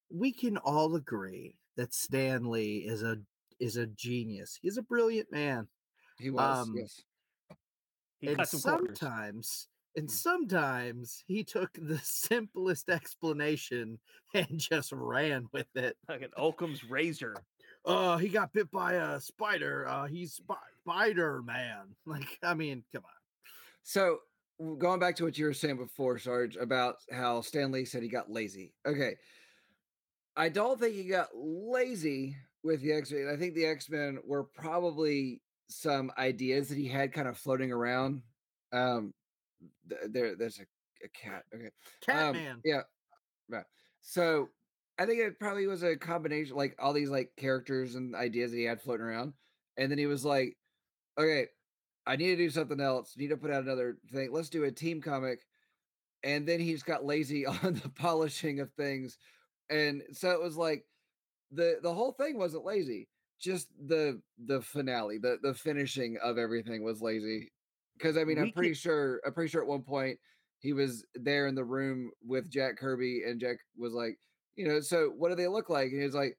we 0.09 0.31
can 0.31 0.57
all 0.57 0.95
agree 0.95 1.55
that 1.77 1.93
Stan 1.93 2.49
Lee 2.49 2.85
is 2.87 3.03
a 3.03 3.17
is 3.59 3.77
a 3.77 3.87
genius. 3.87 4.57
He's 4.61 4.77
a 4.77 4.81
brilliant 4.81 5.31
man. 5.31 5.67
he 6.19 6.31
was, 6.31 6.67
um, 6.67 6.73
yes. 6.75 7.01
He 8.19 8.27
and 8.27 8.45
some 8.47 8.61
corners. 8.61 8.99
sometimes 8.99 9.67
and 9.95 10.09
sometimes 10.09 11.23
he 11.27 11.43
took 11.43 11.71
the 11.73 11.99
simplest 12.03 12.89
explanation 12.89 13.99
and 14.33 14.47
just 14.57 14.91
ran 14.91 15.47
with 15.51 15.67
it. 15.75 15.97
Like 16.07 16.21
an 16.21 16.31
Occam's 16.37 16.83
razor. 16.83 17.35
Uh, 17.85 18.17
he 18.17 18.29
got 18.29 18.53
bit 18.53 18.69
by 18.71 18.93
a 18.93 19.19
spider. 19.19 19.87
Uh, 19.87 20.05
he's 20.05 20.33
Sp- 20.37 20.69
Spider 20.81 21.41
Man. 21.43 21.95
Like, 22.05 22.37
I 22.43 22.53
mean, 22.53 22.83
come 22.93 23.03
on. 23.05 23.11
So 23.83 24.19
going 24.77 24.99
back 24.99 25.15
to 25.17 25.23
what 25.23 25.37
you 25.37 25.45
were 25.45 25.53
saying 25.53 25.77
before, 25.77 26.19
Sarge, 26.19 26.55
about 26.55 26.97
how 27.11 27.41
Stan 27.41 27.71
Lee 27.71 27.85
said 27.85 28.03
he 28.03 28.09
got 28.09 28.29
lazy. 28.31 28.73
Okay. 28.85 29.15
I 30.35 30.49
don't 30.49 30.79
think 30.79 30.95
he 30.95 31.03
got 31.05 31.29
lazy 31.33 32.35
with 32.63 32.81
the 32.81 32.93
X 32.93 33.11
Men. 33.11 33.29
I 33.31 33.37
think 33.37 33.55
the 33.55 33.65
X 33.65 33.89
Men 33.89 34.19
were 34.25 34.43
probably 34.43 35.41
some 35.67 36.11
ideas 36.17 36.69
that 36.69 36.77
he 36.77 36.87
had 36.87 37.13
kind 37.13 37.27
of 37.27 37.37
floating 37.37 37.71
around. 37.71 38.21
Um, 38.71 39.13
th- 39.89 40.01
there, 40.09 40.35
there's 40.35 40.59
a, 40.59 40.65
a 41.03 41.09
cat. 41.09 41.43
Okay. 41.53 41.65
Um, 41.65 41.71
Catman. 42.33 42.61
yeah. 42.63 42.81
Right. 43.49 43.65
So 44.01 44.49
I 45.01 45.05
think 45.07 45.19
it 45.19 45.39
probably 45.39 45.65
was 45.65 45.81
a 45.81 45.95
combination, 45.95 46.55
like 46.55 46.75
all 46.77 46.93
these 46.93 47.09
like 47.09 47.31
characters 47.35 47.95
and 47.95 48.15
ideas 48.15 48.51
that 48.51 48.57
he 48.57 48.65
had 48.65 48.79
floating 48.79 49.07
around. 49.07 49.33
And 49.75 49.89
then 49.89 49.97
he 49.97 50.05
was 50.05 50.23
like, 50.23 50.55
okay, 51.17 51.47
I 52.05 52.17
need 52.17 52.27
to 52.27 52.35
do 52.35 52.51
something 52.51 52.79
else. 52.79 53.15
Need 53.17 53.29
to 53.29 53.37
put 53.37 53.49
out 53.49 53.63
another 53.63 53.97
thing. 54.13 54.29
Let's 54.31 54.49
do 54.49 54.65
a 54.65 54.71
team 54.71 55.01
comic. 55.01 55.39
And 56.23 56.47
then 56.47 56.59
he 56.59 56.73
just 56.73 56.85
got 56.85 57.03
lazy 57.03 57.45
on 57.47 57.81
the 57.81 57.89
polishing 57.89 58.59
of 58.59 58.71
things. 58.73 59.17
And 59.71 60.03
so 60.11 60.29
it 60.29 60.39
was 60.39 60.55
like 60.55 60.85
the 61.51 61.79
the 61.81 61.93
whole 61.93 62.11
thing 62.11 62.37
wasn't 62.37 62.65
lazy. 62.65 63.07
Just 63.39 63.69
the 63.87 64.21
the 64.45 64.61
finale, 64.61 65.17
the 65.17 65.39
the 65.41 65.55
finishing 65.55 66.17
of 66.23 66.37
everything 66.37 66.83
was 66.83 67.01
lazy. 67.01 67.51
Because 67.97 68.17
I 68.17 68.23
mean, 68.23 68.37
I'm 68.37 68.51
pretty 68.51 68.75
sure 68.75 69.19
I'm 69.25 69.33
pretty 69.33 69.49
sure 69.49 69.63
at 69.63 69.67
one 69.67 69.81
point 69.81 70.19
he 70.59 70.73
was 70.73 71.03
there 71.15 71.47
in 71.47 71.55
the 71.55 71.63
room 71.63 72.11
with 72.23 72.51
Jack 72.51 72.77
Kirby, 72.77 73.23
and 73.25 73.39
Jack 73.39 73.57
was 73.75 73.93
like, 73.93 74.19
you 74.55 74.67
know, 74.67 74.79
so 74.81 75.09
what 75.09 75.29
do 75.29 75.35
they 75.35 75.47
look 75.47 75.69
like? 75.69 75.91
And 75.91 76.01
he 76.01 76.07
like, 76.09 76.37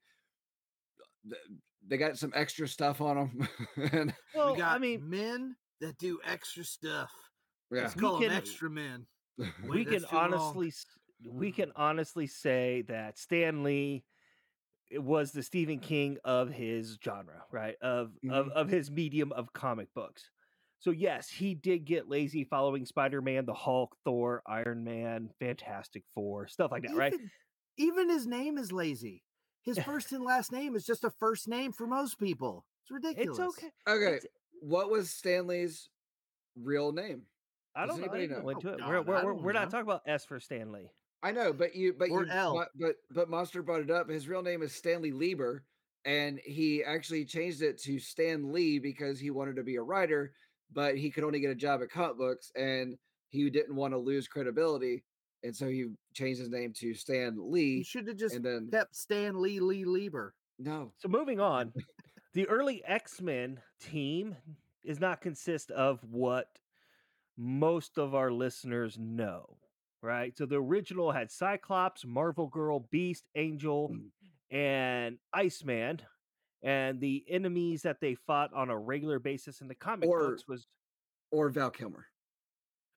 they 1.87 1.97
got 1.97 2.19
some 2.19 2.33
extra 2.35 2.69
stuff 2.69 3.01
on 3.01 3.17
them. 3.17 3.49
and 3.93 4.15
Well, 4.35 4.53
we 4.53 4.59
got 4.59 4.77
I 4.77 4.79
mean, 4.79 5.09
men 5.09 5.57
that 5.81 5.99
do 5.99 6.21
extra 6.25 6.65
stuff. 6.65 7.13
yeah, 7.71 7.83
Let's 7.83 7.95
We 7.95 8.03
call 8.03 8.19
them 8.19 8.31
extra 8.31 8.71
men. 8.71 9.07
we 9.69 9.85
can 9.85 9.93
that's 9.93 10.11
too 10.11 10.17
long. 10.17 10.25
honestly 10.25 10.73
we 11.25 11.53
can 11.53 11.73
honestly 11.77 12.27
say 12.27 12.83
that 12.89 13.19
Stan 13.19 13.63
Lee 13.63 14.05
it 14.91 15.03
was 15.03 15.33
the 15.33 15.43
Stephen 15.43 15.79
King 15.79 16.19
of 16.25 16.51
his 16.51 16.99
genre, 17.03 17.45
right? 17.51 17.77
Of 17.81 18.13
of 18.29 18.47
Mhm. 18.47 18.53
of 18.53 18.69
his 18.69 18.91
medium 18.91 19.33
of 19.33 19.53
comic 19.53 19.89
books. 19.95 20.31
So 20.81 20.91
yes, 20.91 21.29
he 21.31 21.55
did 21.55 21.85
get 21.85 22.09
lazy 22.09 22.45
following 22.45 22.85
Spider-Man, 22.85 23.47
the 23.47 23.55
Hulk, 23.55 23.97
Thor, 24.05 24.43
Iron 24.47 24.85
Man, 24.85 25.31
Fantastic 25.39 26.05
Four, 26.13 26.49
stuff 26.49 26.73
like 26.73 26.83
that, 26.83 26.97
right? 26.97 27.15
Even, 27.77 27.93
even 28.05 28.11
his 28.11 28.27
name 28.27 28.59
is 28.59 28.73
lazy. 28.73 29.23
His 29.63 29.79
first 29.85 30.13
and 30.13 30.25
last 30.25 30.53
name 30.53 30.75
is 30.75 30.85
just 30.85 31.05
a 31.05 31.11
first 31.11 31.49
name 31.49 31.73
for 31.73 31.87
most 31.87 32.19
people. 32.19 32.65
It's 32.85 32.91
ridiculous. 32.91 33.39
It's 33.39 33.49
okay. 33.59 33.71
okay. 33.89 34.17
It's- 34.17 34.27
What 34.61 34.91
was 34.91 35.11
Stanley's 35.11 35.89
real 36.57 36.93
name? 36.93 37.23
I 37.75 37.87
don't 37.87 37.97
know. 37.99 38.03
Anybody 38.05 38.27
didn't 38.29 38.39
know? 38.39 38.43
go 38.43 38.49
into 38.51 38.71
Oh, 38.71 38.75
it. 38.75 38.79
God, 38.81 38.89
We're, 38.89 39.01
we're, 39.03 39.15
we're, 39.15 39.33
don't 39.33 39.43
we're 39.43 39.53
not 39.53 39.71
talking 39.71 39.87
about 39.87 40.03
S 40.07 40.25
for 40.25 40.39
Stanley. 40.41 40.91
I 41.23 41.31
know, 41.31 41.53
but 41.53 41.75
you, 41.77 41.95
but 41.97 42.11
Or 42.11 42.25
you, 42.25 42.31
L. 42.33 42.55
But, 42.55 42.69
but 42.79 42.97
but 43.13 43.31
Monster 43.31 43.63
brought 43.63 43.81
it 43.81 43.91
up. 43.91 44.11
His 44.11 44.29
real 44.29 44.43
name 44.43 44.61
is 44.63 44.75
Stanley 44.75 45.13
Lieber, 45.13 45.65
and 46.05 46.41
he 46.45 46.83
actually 46.85 47.25
changed 47.25 47.63
it 47.63 47.81
to 47.83 47.99
Stan 48.01 48.53
Lee 48.53 48.79
because 48.81 49.21
he 49.21 49.31
wanted 49.31 49.55
to 49.57 49.63
be 49.63 49.77
a 49.77 49.83
writer, 49.83 50.33
but 50.73 50.99
he 50.99 51.11
could 51.11 51.23
only 51.25 51.39
get 51.41 51.51
a 51.51 51.55
job 51.55 51.81
at 51.81 51.91
comic 51.91 52.19
books, 52.19 52.51
and 52.57 52.99
he 53.31 53.49
didn't 53.49 53.77
want 53.77 53.95
to 53.95 53.99
lose 53.99 54.27
credibility, 54.27 55.05
and 55.43 55.55
so 55.55 55.69
he 55.69 55.87
changed 56.15 56.41
his 56.41 56.51
name 56.51 56.73
to 56.75 56.95
Stan 56.95 57.35
He 57.35 57.41
Lee, 57.41 57.83
should 57.83 58.07
have 58.09 58.17
just 58.17 58.37
and 58.37 58.45
then 58.45 58.69
kept 58.71 58.95
Stan 58.97 59.41
Lee 59.41 59.61
Lee 59.61 59.85
Lieber. 59.85 60.35
no, 60.59 60.93
So 60.99 61.09
moving 61.09 61.41
on, 61.41 61.73
the 62.35 62.49
early 62.49 62.83
X-Men 62.85 63.61
team 63.81 64.37
is 64.85 65.01
not 65.01 65.21
consist 65.21 65.71
of 65.71 66.01
what 66.05 66.49
most 67.37 67.99
of 67.99 68.15
our 68.15 68.31
listeners 68.31 68.99
know, 68.99 69.57
right? 70.03 70.37
So 70.37 70.47
the 70.47 70.57
original 70.61 71.13
had 71.13 71.31
Cyclops, 71.31 72.05
Marvel 72.05 72.47
Girl, 72.49 72.81
Beast, 72.91 73.25
Angel, 73.35 73.91
Mm. 73.91 74.57
and 74.57 75.19
Iceman. 75.33 76.01
And 76.65 77.01
the 77.01 77.25
enemies 77.29 77.83
that 77.83 78.01
they 78.01 78.15
fought 78.15 78.53
on 78.55 78.71
a 78.71 78.79
regular 78.79 79.19
basis 79.19 79.61
in 79.61 79.67
the 79.69 79.75
comic 79.75 80.09
Or- 80.09 80.29
books 80.31 80.47
was 80.47 80.67
or 81.33 81.49
Val 81.49 81.71
Kilmer, 81.71 82.07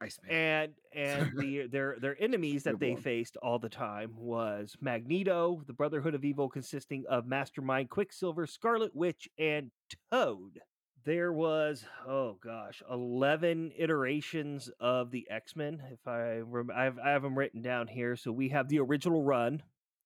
Iceman. 0.06 0.32
and 0.32 0.72
and 0.94 1.32
the 1.38 1.68
their 1.68 1.98
their 2.00 2.16
enemies 2.22 2.64
that 2.64 2.72
Good 2.74 2.80
they 2.80 2.94
one. 2.94 3.02
faced 3.02 3.38
all 3.38 3.60
the 3.60 3.70
time 3.70 4.14
was 4.18 4.76
Magneto, 4.82 5.62
the 5.68 5.74
Brotherhood 5.74 6.16
of 6.16 6.24
Evil, 6.26 6.50
consisting 6.50 7.04
of 7.10 7.26
Mastermind, 7.28 7.90
Quicksilver, 7.90 8.48
Scarlet 8.48 8.96
Witch, 8.96 9.28
and 9.38 9.72
Toad. 10.12 10.60
There 11.04 11.32
was 11.32 11.86
oh 12.08 12.38
gosh, 12.44 12.82
eleven 12.92 13.72
iterations 13.78 14.72
of 14.80 15.12
the 15.12 15.28
X 15.30 15.56
Men. 15.56 15.82
If 15.92 16.08
I 16.08 16.38
rem- 16.40 16.72
I've, 16.76 16.98
I 16.98 17.12
have 17.12 17.22
them 17.22 17.38
written 17.38 17.62
down 17.62 17.88
here. 17.88 18.16
So 18.16 18.32
we 18.32 18.50
have 18.50 18.70
the 18.70 18.80
original 18.80 19.22
run, 19.22 19.62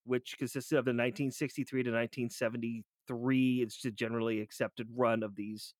which 0.06 0.38
consisted 0.38 0.75
of 0.77 0.84
the 0.86 0.89
1963 0.89 1.84
to 1.84 1.91
1973. 1.91 3.62
It's 3.62 3.82
the 3.82 3.91
generally 3.91 4.41
accepted 4.41 4.88
run 4.96 5.24
of 5.24 5.36
these 5.36 5.74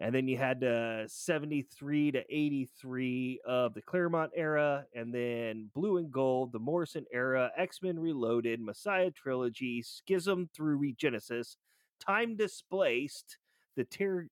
and 0.00 0.14
then 0.14 0.26
you 0.26 0.36
had 0.36 0.64
uh, 0.64 1.06
73 1.06 2.12
to 2.12 2.24
83 2.28 3.40
of 3.46 3.74
the 3.74 3.82
Claremont 3.82 4.32
era, 4.34 4.84
and 4.94 5.14
then 5.14 5.70
Blue 5.74 5.98
and 5.98 6.10
Gold, 6.10 6.52
the 6.52 6.58
Morrison 6.58 7.04
era, 7.12 7.50
X 7.56 7.80
Men 7.82 7.98
Reloaded, 7.98 8.60
Messiah 8.60 9.10
Trilogy, 9.10 9.82
Schism 9.82 10.48
through 10.54 10.78
Regenesis, 10.80 11.56
Time 12.04 12.36
Displaced, 12.36 13.38
the 13.76 13.84
Ter- 13.84 14.28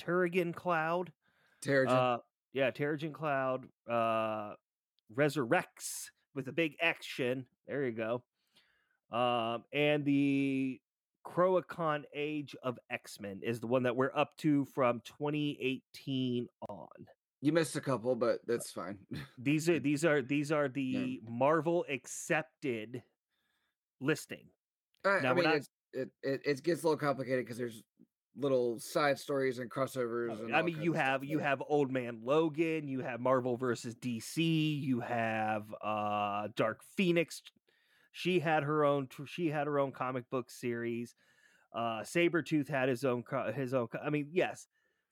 Terrigen 0.00 0.54
Cloud, 0.54 1.10
Terrigen. 1.64 1.88
uh, 1.88 2.18
yeah, 2.52 2.70
Terrigen 2.70 3.12
Cloud, 3.12 3.66
uh, 3.88 4.54
Resurrects 5.14 6.10
with 6.34 6.48
a 6.48 6.52
big 6.52 6.74
action. 6.80 7.46
There 7.66 7.84
you 7.86 7.92
go. 7.92 8.22
Um, 9.16 9.64
and 9.72 10.04
the 10.04 10.80
Krakoan 11.24 12.04
Age 12.14 12.56
of 12.62 12.78
X 12.90 13.20
Men 13.20 13.40
is 13.42 13.60
the 13.60 13.66
one 13.66 13.82
that 13.84 13.96
we're 13.96 14.12
up 14.14 14.36
to 14.38 14.64
from 14.66 15.00
2018 15.04 16.46
on. 16.68 16.86
you 17.40 17.52
missed 17.52 17.76
a 17.76 17.80
couple, 17.80 18.14
but 18.14 18.40
that's 18.46 18.70
fine. 18.70 18.98
These 19.38 19.68
are 19.68 19.78
these 19.78 20.04
are 20.04 20.22
these 20.22 20.52
are 20.52 20.68
the 20.80 21.20
Marvel 21.28 21.84
accepted 21.88 23.02
listing. 24.00 24.44
I, 25.04 25.20
Now 25.20 25.30
I 25.30 25.34
mean, 25.34 25.44
not- 25.44 25.56
it, 25.92 26.08
it 26.22 26.40
it 26.44 26.62
gets 26.62 26.82
a 26.82 26.86
little 26.86 26.96
complicated 26.98 27.44
because 27.44 27.58
there's 27.58 27.82
little 28.36 28.78
side 28.78 29.18
stories 29.18 29.58
and 29.58 29.68
crossovers. 29.70 30.36
Oh, 30.40 30.44
and 30.44 30.54
I 30.54 30.62
mean, 30.62 30.80
you 30.80 30.92
have 30.92 31.24
you 31.24 31.40
have 31.40 31.62
Old 31.68 31.90
Man 31.90 32.20
Logan, 32.22 32.86
you 32.86 33.00
have 33.00 33.20
Marvel 33.20 33.56
versus 33.56 33.96
DC, 33.96 34.80
you 34.80 35.00
have 35.00 35.64
uh 35.82 36.48
Dark 36.56 36.80
Phoenix. 36.96 37.42
She 38.12 38.40
had 38.40 38.62
her 38.64 38.84
own 38.84 39.08
she 39.26 39.48
had 39.48 39.66
her 39.66 39.78
own 39.78 39.92
comic 39.92 40.28
book 40.30 40.50
series. 40.50 41.14
Uh 41.74 42.00
Sabretooth 42.00 42.68
had 42.68 42.88
his 42.88 43.04
own 43.04 43.22
his 43.54 43.74
own 43.74 43.88
I 44.04 44.10
mean, 44.10 44.28
yes. 44.32 44.66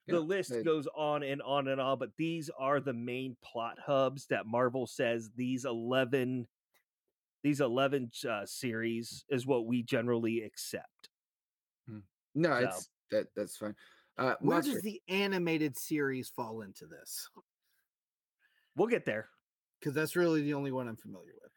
The 0.07 0.14
Yeah, 0.14 0.21
list 0.21 0.50
they- 0.50 0.62
goes 0.62 0.88
on 0.97 1.23
and 1.23 1.43
on 1.43 1.69
and 1.69 1.81
on, 1.81 1.99
but 1.99 2.17
these 2.17 2.50
are 2.59 2.81
the 2.81 2.95
main 2.95 3.37
plot 3.43 3.78
hubs 3.78 4.26
that 4.26 4.47
Marvel 4.47 4.87
says 4.87 5.31
these 5.37 5.64
11 5.64 6.47
these 7.45 7.61
11 7.61 8.11
uh, 8.28 8.45
series 8.47 9.25
is 9.28 9.47
what 9.47 9.67
we 9.67 9.83
generally 9.85 10.43
accept. 10.43 11.09
No, 12.35 12.50
So- 12.61 12.67
it's 12.69 12.90
that 13.11 13.26
that's 13.37 13.57
fine. 13.57 13.75
Uh, 14.19 14.35
Where 14.40 14.57
Monster, 14.57 14.73
does 14.73 14.83
the 14.83 15.00
animated 15.09 15.76
series 15.78 16.28
fall 16.28 16.62
into 16.62 16.87
this? 16.87 17.28
We'll 18.75 18.88
get 18.88 19.05
there. 19.05 19.28
Because 19.78 19.95
that's 19.95 20.17
really 20.17 20.43
the 20.43 20.55
only 20.55 20.73
one 20.73 20.88
I'm 20.88 20.97
familiar 20.97 21.33
with. 21.40 21.52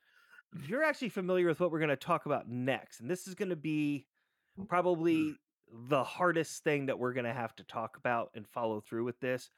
You're 0.67 0.83
actually 0.83 1.09
familiar 1.09 1.47
with 1.47 1.59
what 1.59 1.71
we're 1.71 1.79
going 1.79 1.89
to 1.89 1.95
talk 1.95 2.25
about 2.25 2.49
next 2.49 2.99
and 2.99 3.09
this 3.09 3.27
is 3.27 3.35
going 3.35 3.49
to 3.49 3.55
be 3.55 4.05
mm. 4.59 4.67
probably 4.67 5.35
the 5.87 6.03
hardest 6.03 6.63
thing 6.63 6.87
that 6.87 6.99
we're 6.99 7.13
going 7.13 7.25
to 7.25 7.33
have 7.33 7.55
to 7.55 7.63
talk 7.63 7.97
about 7.97 8.29
and 8.35 8.47
follow 8.47 8.81
through 8.81 9.05
with 9.05 9.19
this 9.19 9.49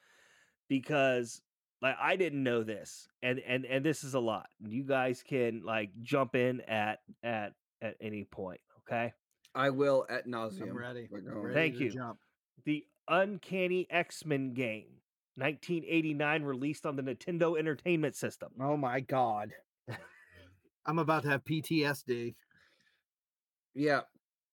because 0.70 1.42
like 1.82 1.96
I 2.02 2.16
didn't 2.16 2.42
know 2.42 2.64
this 2.64 3.08
and 3.22 3.40
and 3.40 3.66
and 3.66 3.86
this 3.86 4.04
is 4.04 4.14
a 4.14 4.20
lot. 4.20 4.48
You 4.60 4.84
guys 4.84 5.24
can 5.28 5.64
like 5.66 5.92
jump 6.02 6.36
in 6.36 6.62
at 6.62 7.00
at 7.24 7.54
at 7.82 7.96
any 8.00 8.24
point, 8.24 8.62
okay? 8.80 9.14
I 9.54 9.70
will 9.70 10.06
at 10.10 10.26
nauseum. 10.26 10.70
I'm 10.70 10.78
ready. 10.78 11.08
But 11.12 11.26
go 11.26 11.32
I'm 11.32 11.42
ready 11.42 11.54
Thank 11.54 11.80
you. 11.80 11.92
Jump. 11.92 12.20
The 12.66 12.86
Uncanny 13.10 13.86
X-Men 13.90 14.54
game, 14.54 14.88
1989 15.36 16.44
released 16.44 16.86
on 16.86 16.96
the 16.96 17.04
Nintendo 17.04 17.60
Entertainment 17.60 18.16
System. 18.16 18.50
Oh 18.62 18.78
my 18.78 19.02
god. 19.02 19.52
I'm 20.86 21.00
about 21.00 21.24
to 21.24 21.30
have 21.30 21.44
PTSD. 21.46 22.36
Yeah, 23.74 24.02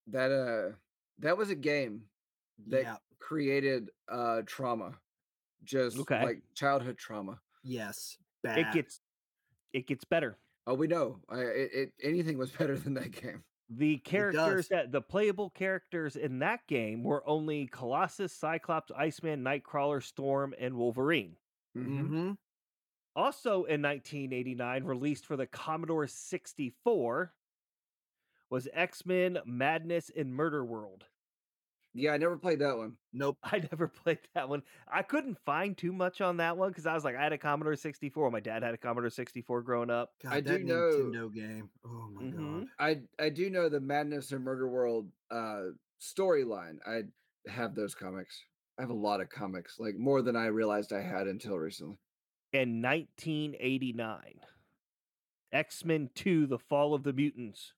that 0.09 0.31
uh, 0.33 0.77
that 1.19 1.37
was 1.37 1.51
a 1.51 1.55
game 1.55 2.05
that 2.69 2.83
Yeah. 2.83 2.97
created 3.19 3.91
uh 4.09 4.43
trauma, 4.47 4.99
just 5.65 5.99
Okay. 5.99 6.23
like 6.23 6.43
childhood 6.55 6.99
trauma. 6.99 7.41
Yes. 7.63 8.17
Bad. 8.43 8.59
It 8.59 8.73
gets 8.73 9.01
it 9.73 9.87
gets 9.87 10.05
better. 10.05 10.39
Oh, 10.67 10.75
we 10.75 10.87
know. 10.87 11.21
I 11.29 11.41
it, 11.41 11.71
it 11.75 11.93
anything 12.03 12.39
was 12.39 12.51
better 12.59 12.79
than 12.79 12.95
that 12.95 13.11
game. 13.13 13.45
The 13.69 13.99
characters 13.99 14.67
that 14.69 14.91
the 14.91 15.01
playable 15.01 15.51
characters 15.51 16.17
in 16.17 16.41
that 16.41 16.67
game 16.67 17.05
were 17.05 17.23
only 17.29 17.67
Colossus, 17.69 18.33
Cyclops, 18.33 18.91
Iceman, 18.97 19.45
Nightcrawler, 19.45 20.03
Storm, 20.03 20.55
and 20.59 20.75
Wolverine. 20.75 21.37
Mhm. 21.77 22.37
Also 23.17 23.65
in 23.65 23.83
1989, 23.83 24.85
released 24.85 25.27
for 25.27 25.37
the 25.37 25.47
Commodore 25.47 26.07
64, 26.07 27.33
was 28.51 28.69
X 28.73 29.05
Men 29.07 29.39
Madness 29.45 30.09
in 30.11 30.33
Murder 30.33 30.65
World. 30.65 31.05
Yeah, 31.93 32.13
I 32.13 32.19
never 32.19 32.37
played 32.37 32.61
that 32.61 32.77
one. 32.79 32.93
Nope. 33.13 33.37
I 33.43 33.59
never 33.73 33.89
played 33.89 34.21
that 34.35 34.49
one. 34.49 34.63
I 34.87 35.03
couldn't 35.03 35.39
find 35.45 35.77
too 35.77 35.93
much 35.93 36.21
on 36.21 36.37
that 36.37 36.57
one 36.57 36.69
because 36.69 36.87
I 36.87 36.95
was 36.95 37.03
like, 37.05 37.17
I 37.17 37.23
had 37.25 37.33
a 37.33 37.39
Commodore 37.39 37.75
64. 37.75 38.31
My 38.31 38.39
dad 38.39 38.63
had 38.63 38.75
a 38.75 38.79
Commodore 38.79 39.11
64 39.11 39.63
growing 39.63 39.91
up. 39.91 40.13
God, 40.23 40.33
I 40.33 40.41
that 40.41 40.59
do 40.59 40.65
know- 40.65 40.75
Nintendo 40.77 41.35
game. 41.35 41.69
Oh 41.85 42.09
my 42.13 42.23
Mhm. 42.23 42.61
god. 42.61 42.69
I 43.19 43.25
I 43.25 43.29
do 43.31 43.51
know 43.51 43.69
the 43.69 43.81
Madness 43.81 44.31
and 44.31 44.45
Murder 44.45 44.69
World 44.69 45.11
uh 45.33 45.71
storyline. 46.01 46.79
I 46.87 47.03
have 47.51 47.75
those 47.75 47.95
comics. 47.97 48.41
I 48.79 48.83
have 48.83 48.91
a 48.91 48.95
lot 48.95 49.21
of 49.21 49.29
comics, 49.29 49.79
like 49.81 49.97
more 49.97 50.23
than 50.23 50.37
I 50.37 50.47
realized 50.47 50.93
I 50.93 51.01
had 51.03 51.27
until 51.27 51.59
recently. 51.59 51.99
In 52.53 52.83
1989, 52.83 54.41
X 55.53 55.85
Men 55.85 56.11
2 56.15 56.47
The 56.47 56.59
Fall 56.59 56.95
of 56.95 57.05
the 57.05 57.13
Mutants, 57.13 57.75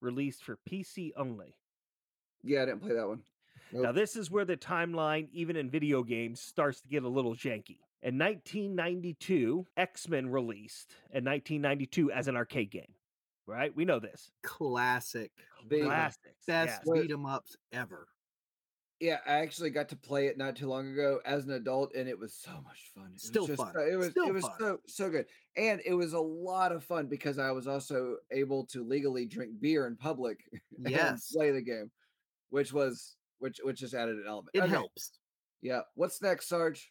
released 0.00 0.44
for 0.44 0.58
PC 0.68 1.10
only. 1.16 1.56
Yeah, 2.42 2.62
I 2.62 2.66
didn't 2.66 2.82
play 2.82 2.94
that 2.94 3.08
one. 3.08 3.22
Now, 3.72 3.92
this 3.92 4.16
is 4.16 4.30
where 4.30 4.44
the 4.44 4.56
timeline, 4.56 5.28
even 5.32 5.56
in 5.56 5.70
video 5.70 6.02
games, 6.02 6.40
starts 6.40 6.82
to 6.82 6.88
get 6.88 7.04
a 7.04 7.08
little 7.08 7.34
janky. 7.34 7.78
In 8.02 8.18
1992, 8.18 9.66
X 9.76 10.08
Men 10.08 10.30
released 10.30 10.94
in 11.10 11.24
1992 11.24 12.12
as 12.12 12.28
an 12.28 12.36
arcade 12.36 12.70
game. 12.70 12.94
Right? 13.46 13.74
We 13.74 13.84
know 13.84 13.98
this. 13.98 14.30
Classic. 14.44 15.32
Classics. 15.68 16.46
Best 16.46 16.82
yes. 16.84 16.90
Beat 16.92 17.10
'em 17.10 17.26
ups 17.26 17.56
ever. 17.72 18.06
Yeah, 19.02 19.18
I 19.26 19.32
actually 19.40 19.70
got 19.70 19.88
to 19.88 19.96
play 19.96 20.28
it 20.28 20.38
not 20.38 20.54
too 20.54 20.68
long 20.68 20.92
ago 20.92 21.18
as 21.24 21.44
an 21.44 21.50
adult, 21.54 21.92
and 21.96 22.08
it 22.08 22.16
was 22.16 22.32
so 22.34 22.52
much 22.62 22.92
fun. 22.94 23.06
It 23.06 23.12
was 23.14 23.22
Still 23.24 23.46
just 23.48 23.60
fun. 23.60 23.72
so- 23.74 23.80
It 23.80 23.96
was 23.96 24.10
Still 24.10 24.28
it 24.28 24.32
was 24.32 24.44
fun. 24.44 24.52
so 24.60 24.78
so 24.86 25.10
good, 25.10 25.26
and 25.56 25.80
it 25.84 25.94
was 25.94 26.12
a 26.12 26.20
lot 26.20 26.70
of 26.70 26.84
fun 26.84 27.08
because 27.08 27.36
I 27.36 27.50
was 27.50 27.66
also 27.66 28.18
able 28.30 28.64
to 28.66 28.84
legally 28.84 29.26
drink 29.26 29.58
beer 29.60 29.88
in 29.88 29.96
public 29.96 30.38
and 30.78 30.88
Yes. 30.88 31.32
play 31.32 31.50
the 31.50 31.60
game, 31.60 31.90
which 32.50 32.72
was 32.72 33.16
which 33.40 33.58
which 33.64 33.80
just 33.80 33.92
added 33.94 34.18
an 34.18 34.24
element. 34.28 34.50
It 34.54 34.60
Okay, 34.60 34.70
helps. 34.70 35.18
Yeah. 35.62 35.80
What's 35.96 36.22
next, 36.22 36.46
Sarge? 36.48 36.88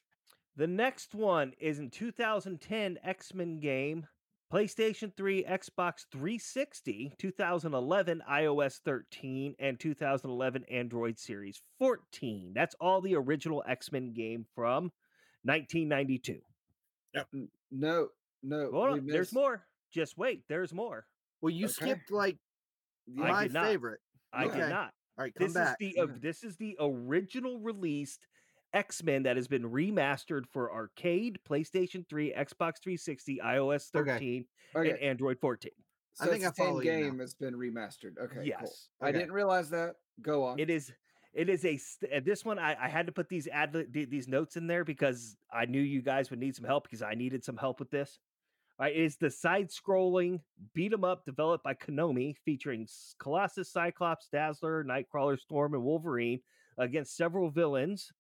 The 0.58 0.67
next 0.67 1.15
one 1.15 1.54
is 1.62 1.80
in 1.80 1.89
2010 1.89 3.00
X 3.04 3.34
Men 3.34 3.62
game, 3.62 4.06
PlayStation 4.51 5.15
3, 5.15 5.45
Xbox 5.45 6.05
360, 6.11 7.13
2011 7.17 8.21
iOS 8.29 8.79
13, 8.83 9.55
and 9.59 9.79
2011 9.79 10.65
Android 10.69 11.17
Series 11.17 11.61
14. 11.79 12.51
That's 12.53 12.75
all 12.81 12.99
the 12.99 13.15
original 13.15 13.63
X 13.65 13.91
Men 13.93 14.11
game 14.13 14.45
from 14.53 14.91
1992. 15.43 16.41
N- 17.33 17.47
No, 17.71 18.09
no. 18.43 18.71
Hold 18.71 18.91
we 18.93 18.99
on, 18.99 19.05
there's 19.07 19.31
more. 19.31 19.65
Just 19.93 20.17
wait, 20.17 20.43
there's 20.49 20.73
more. 20.73 21.05
Well, 21.41 21.51
you 21.51 21.65
Okay. 21.67 21.73
skipped 21.73 22.11
like 22.11 22.37
Yeah, 23.07 23.23
I 23.23 23.47
my 23.47 23.47
favorite. 23.47 24.01
I 24.33 24.45
Okay. 24.45 24.59
did 24.59 24.69
not. 24.69 24.93
All 25.17 25.23
right, 25.25 25.33
come 25.33 25.47
This 25.47 25.53
back. 25.53 25.77
is 25.79 25.93
the 25.93 26.01
uh, 26.01 26.07
this 26.19 26.43
is 26.43 26.57
the 26.57 26.75
original 26.79 27.59
released 27.59 28.27
X 28.73 29.03
Men 29.03 29.23
that 29.23 29.36
has 29.36 29.47
been 29.47 29.63
remastered 29.63 30.45
for 30.51 30.71
arcade, 30.71 31.39
PlayStation 31.47 32.07
3, 32.07 32.34
Xbox 32.34 32.81
360, 32.81 33.39
iOS 33.43 33.89
13, 33.89 34.45
okay. 34.75 34.89
and 34.89 34.99
Android 34.99 35.39
14. 35.39 35.71
So 36.13 36.25
I 36.25 36.27
think 36.27 36.43
it's 36.43 36.51
the 36.51 36.63
same 36.63 36.67
follow 36.67 36.81
you 36.81 36.91
now. 36.91 36.97
game 36.99 37.17
that's 37.17 37.34
been 37.34 37.53
remastered. 37.53 38.17
Okay, 38.21 38.36
cool. 38.36 38.43
Yes. 38.43 38.88
I 39.01 39.12
didn't 39.12 39.31
realize 39.31 39.69
that. 39.69 39.95
Go 40.21 40.43
on. 40.43 40.60
It 40.60 40.69
is 40.69 40.91
it 41.34 41.49
is 41.49 41.63
a 41.63 41.77
st- 41.77 42.25
this 42.25 42.43
one 42.43 42.60
I, 42.60 42.75
I 42.79 42.89
had 42.89 43.05
to 43.05 43.12
put 43.12 43.29
these 43.29 43.47
ad 43.47 43.86
these 43.91 44.27
notes 44.27 44.57
in 44.57 44.67
there 44.67 44.84
because 44.84 45.38
I 45.51 45.65
knew 45.65 45.81
you 45.81 46.01
guys 46.01 46.29
would 46.29 46.39
need 46.39 46.55
some 46.55 46.65
help 46.65 46.84
because 46.84 47.01
I 47.01 47.13
needed 47.13 47.43
some 47.43 47.57
help 47.57 47.79
with 47.79 47.89
this. 47.89 48.19
Right, 48.79 48.95
it 48.95 49.03
is 49.03 49.15
the 49.17 49.29
side-scrolling 49.29 50.41
beat 50.73 50.91
'em 50.91 51.03
up 51.03 51.23
developed 51.23 51.63
by 51.63 51.75
Konami, 51.75 52.36
featuring 52.38 52.88
Colossus, 53.19 53.69
Cyclops, 53.69 54.27
Dazzler, 54.29 54.84
Nightcrawler, 54.84 55.39
Storm, 55.39 55.75
and 55.75 55.84
Wolverine 55.84 56.41
against 56.79 57.15
several 57.15 57.51
villains. 57.51 58.12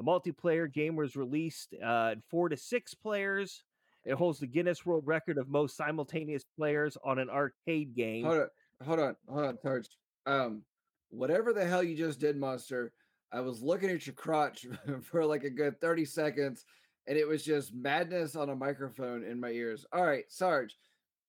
The 0.00 0.06
multiplayer 0.06 0.72
game 0.72 0.96
was 0.96 1.14
released 1.14 1.74
uh, 1.74 2.12
in 2.14 2.22
four 2.30 2.48
to 2.48 2.56
six 2.56 2.94
players. 2.94 3.64
It 4.06 4.14
holds 4.14 4.38
the 4.38 4.46
Guinness 4.46 4.86
World 4.86 5.06
Record 5.06 5.36
of 5.36 5.50
most 5.50 5.76
simultaneous 5.76 6.42
players 6.56 6.96
on 7.04 7.18
an 7.18 7.28
arcade 7.28 7.94
game. 7.94 8.24
Hold 8.24 8.38
on, 8.38 8.48
hold 8.82 8.98
on, 9.00 9.16
hold 9.28 9.44
on, 9.44 9.58
Sarge. 9.58 9.88
Um, 10.24 10.62
whatever 11.10 11.52
the 11.52 11.66
hell 11.66 11.82
you 11.82 11.94
just 11.98 12.18
did, 12.18 12.38
monster. 12.38 12.94
I 13.30 13.40
was 13.40 13.60
looking 13.60 13.90
at 13.90 14.06
your 14.06 14.14
crotch 14.14 14.66
for 15.02 15.26
like 15.26 15.44
a 15.44 15.50
good 15.50 15.78
30 15.82 16.06
seconds, 16.06 16.64
and 17.06 17.18
it 17.18 17.28
was 17.28 17.44
just 17.44 17.74
madness 17.74 18.36
on 18.36 18.48
a 18.48 18.56
microphone 18.56 19.22
in 19.22 19.38
my 19.38 19.50
ears. 19.50 19.84
All 19.92 20.06
right, 20.06 20.24
Sarge, 20.28 20.78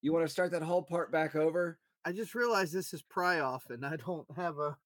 you 0.01 0.13
want 0.13 0.25
to 0.25 0.31
start 0.31 0.49
that 0.51 0.63
whole 0.63 0.81
part 0.81 1.11
back 1.11 1.35
over? 1.35 1.77
I 2.05 2.13
just 2.13 2.35
realized 2.35 2.71
this 2.71 2.93
is 2.93 3.01
pry 3.01 3.41
off 3.41 3.69
and 3.69 3.85
I 3.85 3.97
don't 3.97 4.25
have 4.37 4.59
a 4.59 4.77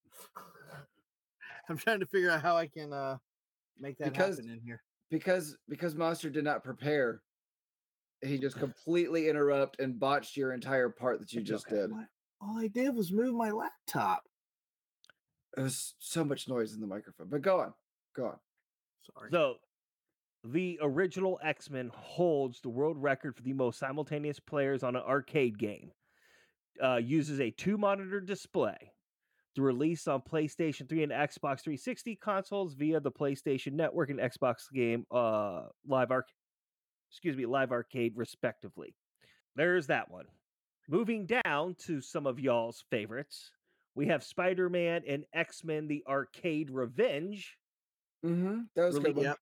I'm 1.70 1.78
trying 1.78 2.00
to 2.00 2.08
figure 2.08 2.32
out 2.32 2.42
how 2.42 2.58
I 2.58 2.66
can 2.66 2.92
uh 2.92 3.18
make 3.80 3.98
that 3.98 4.12
Because- 4.12 4.38
happen 4.38 4.52
in 4.52 4.60
here. 4.62 4.82
Because 5.12 5.56
because 5.70 5.96
Monster 5.96 6.30
did 6.30 6.44
not 6.44 6.64
prepare. 6.64 7.22
He 8.22 8.38
just 8.40 8.58
completely 8.60 9.30
interrupt 9.30 9.80
and 9.80 10.00
botched 10.00 10.36
your 10.36 10.52
entire 10.54 10.90
part 10.90 11.20
that 11.20 11.32
you 11.34 11.42
It's 11.42 11.50
just 11.50 11.68
okay, 11.68 11.82
did. 11.82 11.92
all 12.42 12.58
I 12.58 12.68
did 12.68 12.96
was 12.96 13.12
move 13.12 13.36
my 13.36 13.52
laptop. 13.52 14.24
There 15.54 15.64
was 15.64 15.94
so 16.00 16.24
much 16.26 16.48
noise 16.50 16.74
in 16.74 16.82
the 16.82 16.88
microphone. 16.88 17.28
But 17.30 17.42
go 17.44 17.60
on. 17.60 17.74
Go 18.16 18.26
on. 18.26 18.40
Sorry. 19.14 19.30
So, 19.32 19.56
the 20.44 20.80
original 20.82 21.40
X 21.44 21.70
Men 21.70 21.92
holds 21.94 22.60
the 22.62 22.70
world 22.70 22.98
record 23.02 23.36
for 23.36 23.44
the 23.44 23.54
most 23.54 23.80
simultaneous 23.80 24.40
players 24.40 24.84
on 24.84 24.96
an 24.96 25.04
arcade 25.04 25.58
game. 25.60 25.92
Uh, 26.84 26.98
uses 26.98 27.40
a 27.40 27.52
two 27.52 27.78
monitor 27.78 28.20
display. 28.20 28.76
The 29.56 29.62
release 29.62 30.08
on 30.08 30.22
PlayStation 30.22 30.88
3 30.90 31.04
and 31.04 31.12
Xbox 31.14 31.62
360 31.62 32.16
consoles 32.18 32.74
via 32.74 33.00
the 33.00 33.12
PlayStation 33.12 33.74
Network 33.74 34.10
and 34.10 34.20
Xbox 34.20 34.70
game 34.74 35.06
uh, 35.12 35.64
Live 35.88 36.12
Arc, 36.12 36.28
excuse 37.10 37.38
me, 37.38 37.46
Live 37.46 37.72
Arcade, 37.72 38.14
respectively. 38.18 38.96
There's 39.56 39.88
that 39.88 40.12
one. 40.12 40.26
Moving 40.90 41.26
down 41.26 41.76
to 41.86 42.02
some 42.02 42.28
of 42.28 42.40
y'all's 42.40 42.84
favorites, 42.92 43.50
We 43.96 44.08
have 44.08 44.24
Spider 44.26 44.70
Man 44.70 45.04
and 45.08 45.24
X 45.34 45.64
Men: 45.64 45.88
The 45.88 46.04
Arcade 46.06 46.70
Revenge. 46.70 47.58
Mm-hmm. 48.26 48.64
That 48.76 48.86
was 48.88 48.98
a 48.98 49.00
Really- 49.00 49.14
good. 49.14 49.24
Yep. 49.24 49.38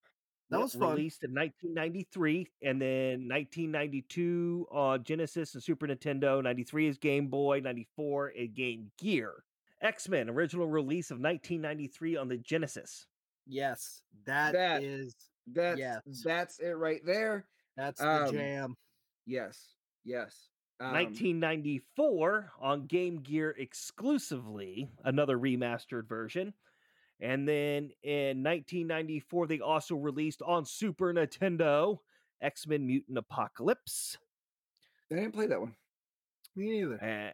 That 0.52 0.60
was 0.60 0.74
fun. 0.76 0.92
Released 0.92 1.24
in 1.24 1.34
1993, 1.34 2.48
and 2.62 2.80
then 2.80 3.28
1992 3.28 4.68
on 4.72 5.04
Genesis 5.04 5.56
and 5.56 5.64
Super 5.64 5.88
Nintendo. 5.88 6.44
93 6.44 6.88
is 6.88 6.98
Game 7.00 7.28
Boy. 7.28 7.60
94 7.62 8.30
is 8.30 8.50
Game 8.54 8.92
Gear. 9.00 9.34
X 9.84 10.08
Men 10.10 10.30
original 10.30 10.68
release 10.68 11.12
of 11.12 11.20
1993 11.20 12.16
on 12.18 12.28
the 12.30 12.38
Genesis. 12.38 13.06
Yes, 13.46 14.02
that 14.26 14.54
That- 14.54 14.84
is 14.84 15.16
That's 15.46 15.78
Yes. 15.78 16.02
that's 16.24 16.60
it 16.60 16.72
right 16.72 17.04
there. 17.06 17.46
that's 17.76 18.00
the 18.00 18.08
Um, 18.28 18.32
jam. 18.34 18.78
Yes, 19.26 19.76
yes. 20.06 20.50
Um, 20.80 20.94
1994 20.94 22.54
on 22.60 22.88
Game 22.88 23.22
Gear 23.22 23.52
exclusively, 23.52 24.90
another 25.04 25.38
remastered 25.38 26.08
version. 26.08 26.54
And 27.20 27.46
then 27.48 27.92
in 28.04 28.42
1994, 28.42 29.48
they 29.48 29.60
also 29.60 29.96
released 29.98 30.42
on 30.42 30.66
Super 30.66 31.14
Nintendo 31.14 32.00
X 32.42 32.66
Men 32.66 32.88
Mutant 32.88 33.18
Apocalypse. 33.18 34.18
I 35.12 35.16
didn't 35.16 35.34
play 35.34 35.48
that 35.48 35.60
one. 35.60 35.76
Me 36.56 36.70
neither. 36.72 36.96
A- 37.02 37.34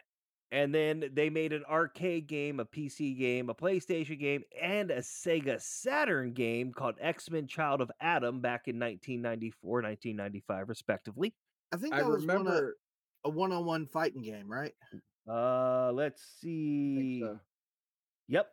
and 0.52 0.74
then 0.74 1.12
they 1.14 1.30
made 1.30 1.54
an 1.54 1.64
arcade 1.70 2.28
game, 2.28 2.60
a 2.60 2.66
PC 2.66 3.18
game, 3.18 3.50
a 3.50 3.56
PlayStation 3.56 4.20
game, 4.20 4.44
and 4.60 4.90
a 4.90 5.00
Sega 5.00 5.62
Saturn 5.62 6.34
game 6.34 6.74
called 6.74 6.96
X 7.00 7.30
Men 7.30 7.48
Child 7.48 7.82
of 7.82 7.92
Adam 8.02 8.42
back 8.42 8.68
in 8.68 8.80
1994, 8.80 9.82
1995, 9.82 10.70
respectively. 10.70 11.34
I 11.72 11.78
think 11.78 11.94
I 11.94 12.00
that 12.00 12.08
was 12.08 12.26
one 12.26 12.38
remember. 12.38 12.78
a 13.26 13.30
one-on-one 13.30 13.86
fighting 13.88 14.24
game, 14.24 14.52
right? 14.52 14.74
Uh, 15.30 15.92
let's 15.94 16.24
see. 16.42 17.22
so. 17.22 17.40
Yep. 18.28 18.48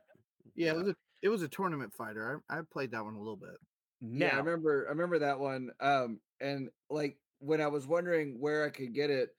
Yeah, 0.55 0.73
it 0.73 0.77
was 0.77 0.89
a 0.89 0.97
it 1.23 1.29
was 1.29 1.43
a 1.43 1.49
tournament 1.49 1.93
fighter. 1.95 2.43
I, 2.51 2.59
I 2.59 2.61
played 2.71 2.91
that 2.93 3.05
one 3.05 3.15
a 3.15 3.19
little 3.19 3.37
bit. 3.37 3.57
Yeah, 4.01 4.35
I 4.35 4.39
remember. 4.39 4.87
I 4.87 4.91
remember 4.91 5.19
that 5.21 5.39
one. 5.39 5.71
Um, 5.81 6.21
and 6.41 6.69
like 6.91 7.17
when 7.39 7.61
I 7.61 7.67
was 7.67 7.87
wondering 7.87 8.37
where 8.39 8.65
I 8.65 8.71
could 8.71 8.95
get 8.95 9.11
it, 9.11 9.31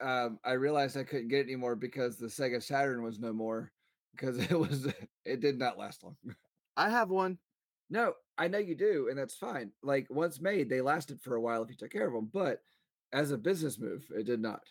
um, 0.00 0.38
I 0.44 0.52
realized 0.52 0.96
I 0.96 1.04
couldn't 1.04 1.28
get 1.28 1.40
it 1.40 1.44
anymore 1.44 1.76
because 1.76 2.16
the 2.16 2.26
Sega 2.26 2.62
Saturn 2.62 3.02
was 3.02 3.18
no 3.18 3.32
more 3.32 3.72
because 4.12 4.38
it 4.50 4.58
was 4.58 4.88
it 5.24 5.40
did 5.40 5.58
not 5.58 5.78
last 5.78 6.02
long. 6.02 6.16
I 6.76 6.90
have 6.90 7.10
one. 7.10 7.38
No, 7.90 8.14
I 8.38 8.48
know 8.48 8.58
you 8.58 8.76
do, 8.76 9.08
and 9.10 9.18
that's 9.18 9.34
fine. 9.34 9.72
Like 9.82 10.06
once 10.10 10.40
made, 10.40 10.68
they 10.68 10.80
lasted 10.80 11.20
for 11.20 11.34
a 11.34 11.40
while 11.40 11.62
if 11.62 11.70
you 11.70 11.76
took 11.76 11.90
care 11.90 12.06
of 12.06 12.14
them. 12.14 12.30
But 12.32 12.62
as 13.12 13.32
a 13.32 13.38
business 13.38 13.78
move, 13.78 14.04
it 14.16 14.26
did 14.26 14.40
not. 14.40 14.62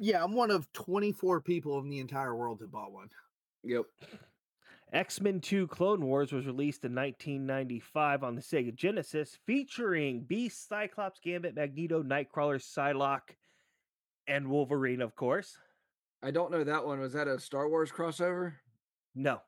Yeah, 0.00 0.22
I'm 0.22 0.32
one 0.32 0.50
of 0.50 0.72
24 0.72 1.40
people 1.40 1.78
in 1.80 1.88
the 1.88 2.00
entire 2.00 2.34
world 2.34 2.58
who 2.60 2.68
bought 2.68 2.92
one. 2.92 3.10
Yep. 3.64 3.84
X 4.92 5.20
Men 5.20 5.40
2 5.40 5.66
Clone 5.66 6.04
Wars 6.04 6.32
was 6.32 6.46
released 6.46 6.84
in 6.84 6.94
1995 6.94 8.24
on 8.24 8.34
the 8.34 8.40
Sega 8.40 8.74
Genesis, 8.74 9.38
featuring 9.44 10.22
Beast, 10.22 10.68
Cyclops, 10.68 11.20
Gambit, 11.20 11.54
Magneto, 11.54 12.02
Nightcrawler, 12.02 12.58
Psylocke, 12.58 13.36
and 14.28 14.48
Wolverine, 14.48 15.00
of 15.02 15.14
course. 15.16 15.56
I 16.22 16.30
don't 16.30 16.50
know 16.50 16.64
that 16.64 16.84
one. 16.84 17.00
Was 17.00 17.12
that 17.14 17.28
a 17.28 17.38
Star 17.40 17.68
Wars 17.68 17.90
crossover? 17.90 18.54
No, 19.14 19.40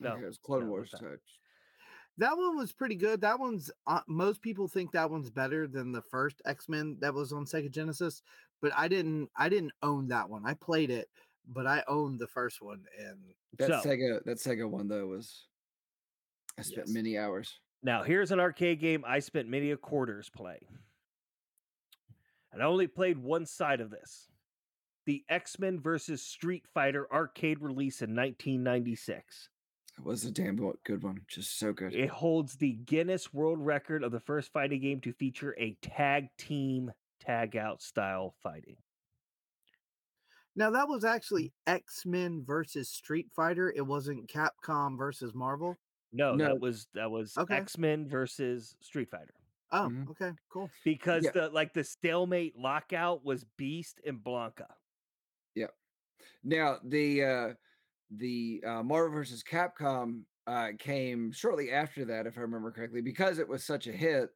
no, 0.00 0.10
Okay, 0.12 0.22
it 0.22 0.26
was 0.26 0.38
Clone 0.38 0.64
no, 0.64 0.70
Wars. 0.70 0.90
was 0.92 1.00
not. 1.02 1.10
so- 1.12 1.16
That 2.18 2.36
one 2.36 2.56
was 2.56 2.72
pretty 2.72 2.96
good. 2.96 3.20
That 3.20 3.38
one's 3.38 3.70
uh, 3.86 4.00
most 4.08 4.42
people 4.42 4.68
think 4.68 4.90
that 4.92 5.10
one's 5.10 5.30
better 5.30 5.66
than 5.68 5.92
the 5.92 6.02
first 6.02 6.42
X-Men 6.44 6.96
that 7.00 7.14
was 7.14 7.32
on 7.32 7.44
Sega 7.46 7.70
Genesis, 7.70 8.22
but 8.60 8.72
I 8.76 8.88
didn't 8.88 9.28
I 9.36 9.48
didn't 9.48 9.72
own 9.82 10.08
that 10.08 10.28
one. 10.28 10.42
I 10.44 10.54
played 10.54 10.90
it, 10.90 11.08
but 11.46 11.66
I 11.66 11.84
owned 11.88 12.18
the 12.18 12.26
first 12.26 12.60
one 12.60 12.84
and 12.98 13.18
That 13.58 13.82
So- 13.82 13.88
Sega 13.88 14.24
that 14.24 14.38
Sega 14.38 14.68
one 14.68 14.88
though 14.88 15.06
was 15.06 15.46
I 16.58 16.62
spent 16.62 16.88
Yes. 16.88 16.94
many 16.94 17.16
hours. 17.16 17.60
Now, 17.84 18.02
here's 18.02 18.32
an 18.32 18.40
arcade 18.40 18.80
game 18.80 19.04
I 19.06 19.20
spent 19.20 19.48
many 19.48 19.70
a 19.70 19.76
quarters 19.76 20.28
playing. 20.28 20.66
And 22.52 22.62
I 22.62 22.66
only 22.66 22.86
played 22.86 23.18
one 23.18 23.46
side 23.46 23.80
of 23.80 23.90
this 23.90 24.28
the 25.06 25.24
X 25.28 25.58
Men 25.58 25.80
versus 25.80 26.22
Street 26.22 26.64
Fighter 26.74 27.06
arcade 27.12 27.60
release 27.60 28.02
in 28.02 28.10
1996. 28.14 29.48
It 29.98 30.04
was 30.04 30.24
a 30.24 30.30
damn 30.30 30.56
go- 30.56 30.76
good 30.84 31.02
one. 31.02 31.22
Just 31.26 31.58
so 31.58 31.72
good. 31.72 31.94
It 31.94 32.10
holds 32.10 32.56
the 32.56 32.72
Guinness 32.74 33.32
World 33.32 33.58
Record 33.58 34.04
of 34.04 34.12
the 34.12 34.20
first 34.20 34.52
fighting 34.52 34.80
game 34.82 35.00
to 35.00 35.12
feature 35.12 35.56
a 35.58 35.76
tag 35.82 36.28
team 36.38 36.92
tag 37.20 37.56
out 37.56 37.82
style 37.82 38.34
fighting. 38.42 38.76
now 40.54 40.70
that 40.70 40.88
was 40.88 41.04
actually 41.04 41.44
mm. 41.44 41.74
X-Men 41.74 42.44
versus 42.46 42.88
Street 42.88 43.28
Fighter. 43.34 43.72
It 43.74 43.86
wasn't 43.86 44.28
Capcom 44.28 44.96
versus 44.96 45.34
Marvel. 45.34 45.76
No, 46.12 46.34
No. 46.34 46.44
that 46.44 46.60
was 46.60 46.86
that 46.94 47.10
was 47.10 47.36
Okay. 47.36 47.56
X 47.56 47.76
Men 47.78 48.08
versus 48.08 48.76
Street 48.80 49.10
Fighter 49.10 49.34
Oh, 49.70 49.88
Mhm. 49.90 50.10
okay, 50.10 50.32
cool. 50.48 50.70
because 50.84 51.24
Yeah. 51.24 51.30
the 51.32 51.48
like 51.50 51.74
the 51.74 51.84
stalemate 51.84 52.56
lockout 52.56 53.24
was 53.24 53.44
Beast 53.44 54.00
and 54.06 54.18
Blanka. 54.22 54.68
Yeah. 55.54 55.66
Now 56.42 56.78
the 56.84 57.24
uh 57.24 57.54
the 58.10 58.62
uh 58.66 58.82
Marvel 58.82 59.12
versus 59.12 59.42
Capcom 59.42 60.24
uh 60.46 60.70
came 60.78 61.30
shortly 61.32 61.70
after 61.70 62.04
that, 62.06 62.26
if 62.26 62.38
I 62.38 62.40
remember 62.42 62.70
correctly, 62.72 63.02
because 63.02 63.38
it 63.38 63.48
was 63.48 63.64
such 63.64 63.86
a 63.86 63.92
hit, 63.92 64.30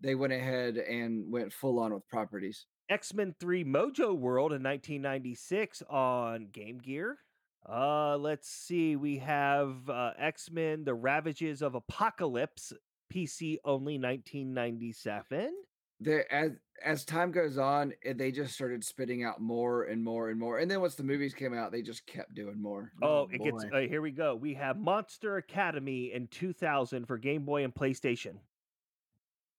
they 0.00 0.14
went 0.14 0.32
ahead 0.32 0.76
and 0.76 1.30
went 1.32 1.52
full 1.52 1.78
on 1.78 1.94
with 1.94 2.06
properties. 2.08 2.66
X 2.90 3.14
Men 3.14 3.34
3 3.40 3.64
Mojo 3.64 4.14
World 4.14 4.52
in 4.52 4.62
1996 4.62 5.82
on 5.88 6.48
Game 6.52 6.78
Gear. 6.78 7.18
Uh, 7.66 8.18
let's 8.18 8.50
see. 8.50 8.94
We 8.96 9.16
have 9.18 9.88
uh, 9.88 10.12
X 10.18 10.50
Men 10.50 10.84
The 10.84 10.92
Ravages 10.94 11.62
of 11.62 11.74
Apocalypse, 11.74 12.74
PC 13.14 13.58
only 13.64 13.98
1997. 13.98 15.52
There 16.00 16.30
as 16.32 16.52
as 16.84 17.04
time 17.04 17.30
goes 17.30 17.56
on, 17.56 17.92
eh, 18.04 18.14
they 18.14 18.32
just 18.32 18.52
started 18.54 18.84
spitting 18.84 19.24
out 19.24 19.40
more 19.40 19.84
and 19.84 20.02
more 20.02 20.30
and 20.30 20.38
more. 20.38 20.58
And 20.58 20.70
then 20.70 20.80
once 20.80 20.96
the 20.96 21.04
movies 21.04 21.32
came 21.32 21.54
out, 21.54 21.70
they 21.70 21.82
just 21.82 22.06
kept 22.06 22.34
doing 22.34 22.60
more. 22.60 22.92
Oh, 23.02 23.28
it 23.30 23.42
gets. 23.42 23.64
Uh, 23.72 23.80
here 23.80 24.02
we 24.02 24.10
go. 24.10 24.34
We 24.34 24.54
have 24.54 24.76
Monster 24.76 25.36
Academy 25.36 26.12
in 26.12 26.26
2000 26.28 27.06
for 27.06 27.16
Game 27.16 27.44
Boy 27.44 27.64
and 27.64 27.74
PlayStation. 27.74 28.38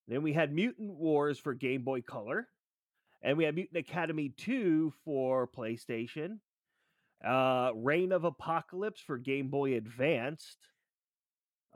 Then 0.08 0.22
we 0.22 0.32
had 0.32 0.52
Mutant 0.52 0.94
Wars 0.94 1.38
for 1.38 1.54
Game 1.54 1.82
Boy 1.82 2.02
Color. 2.02 2.48
And 3.22 3.36
we 3.36 3.44
had 3.44 3.54
Mutant 3.54 3.78
Academy 3.78 4.32
2 4.36 4.92
for 5.04 5.48
PlayStation. 5.48 6.38
Uh, 7.24 7.70
Reign 7.74 8.12
of 8.12 8.24
Apocalypse 8.24 9.00
for 9.00 9.18
Game 9.18 9.48
Boy 9.48 9.76
Advanced. 9.76 10.58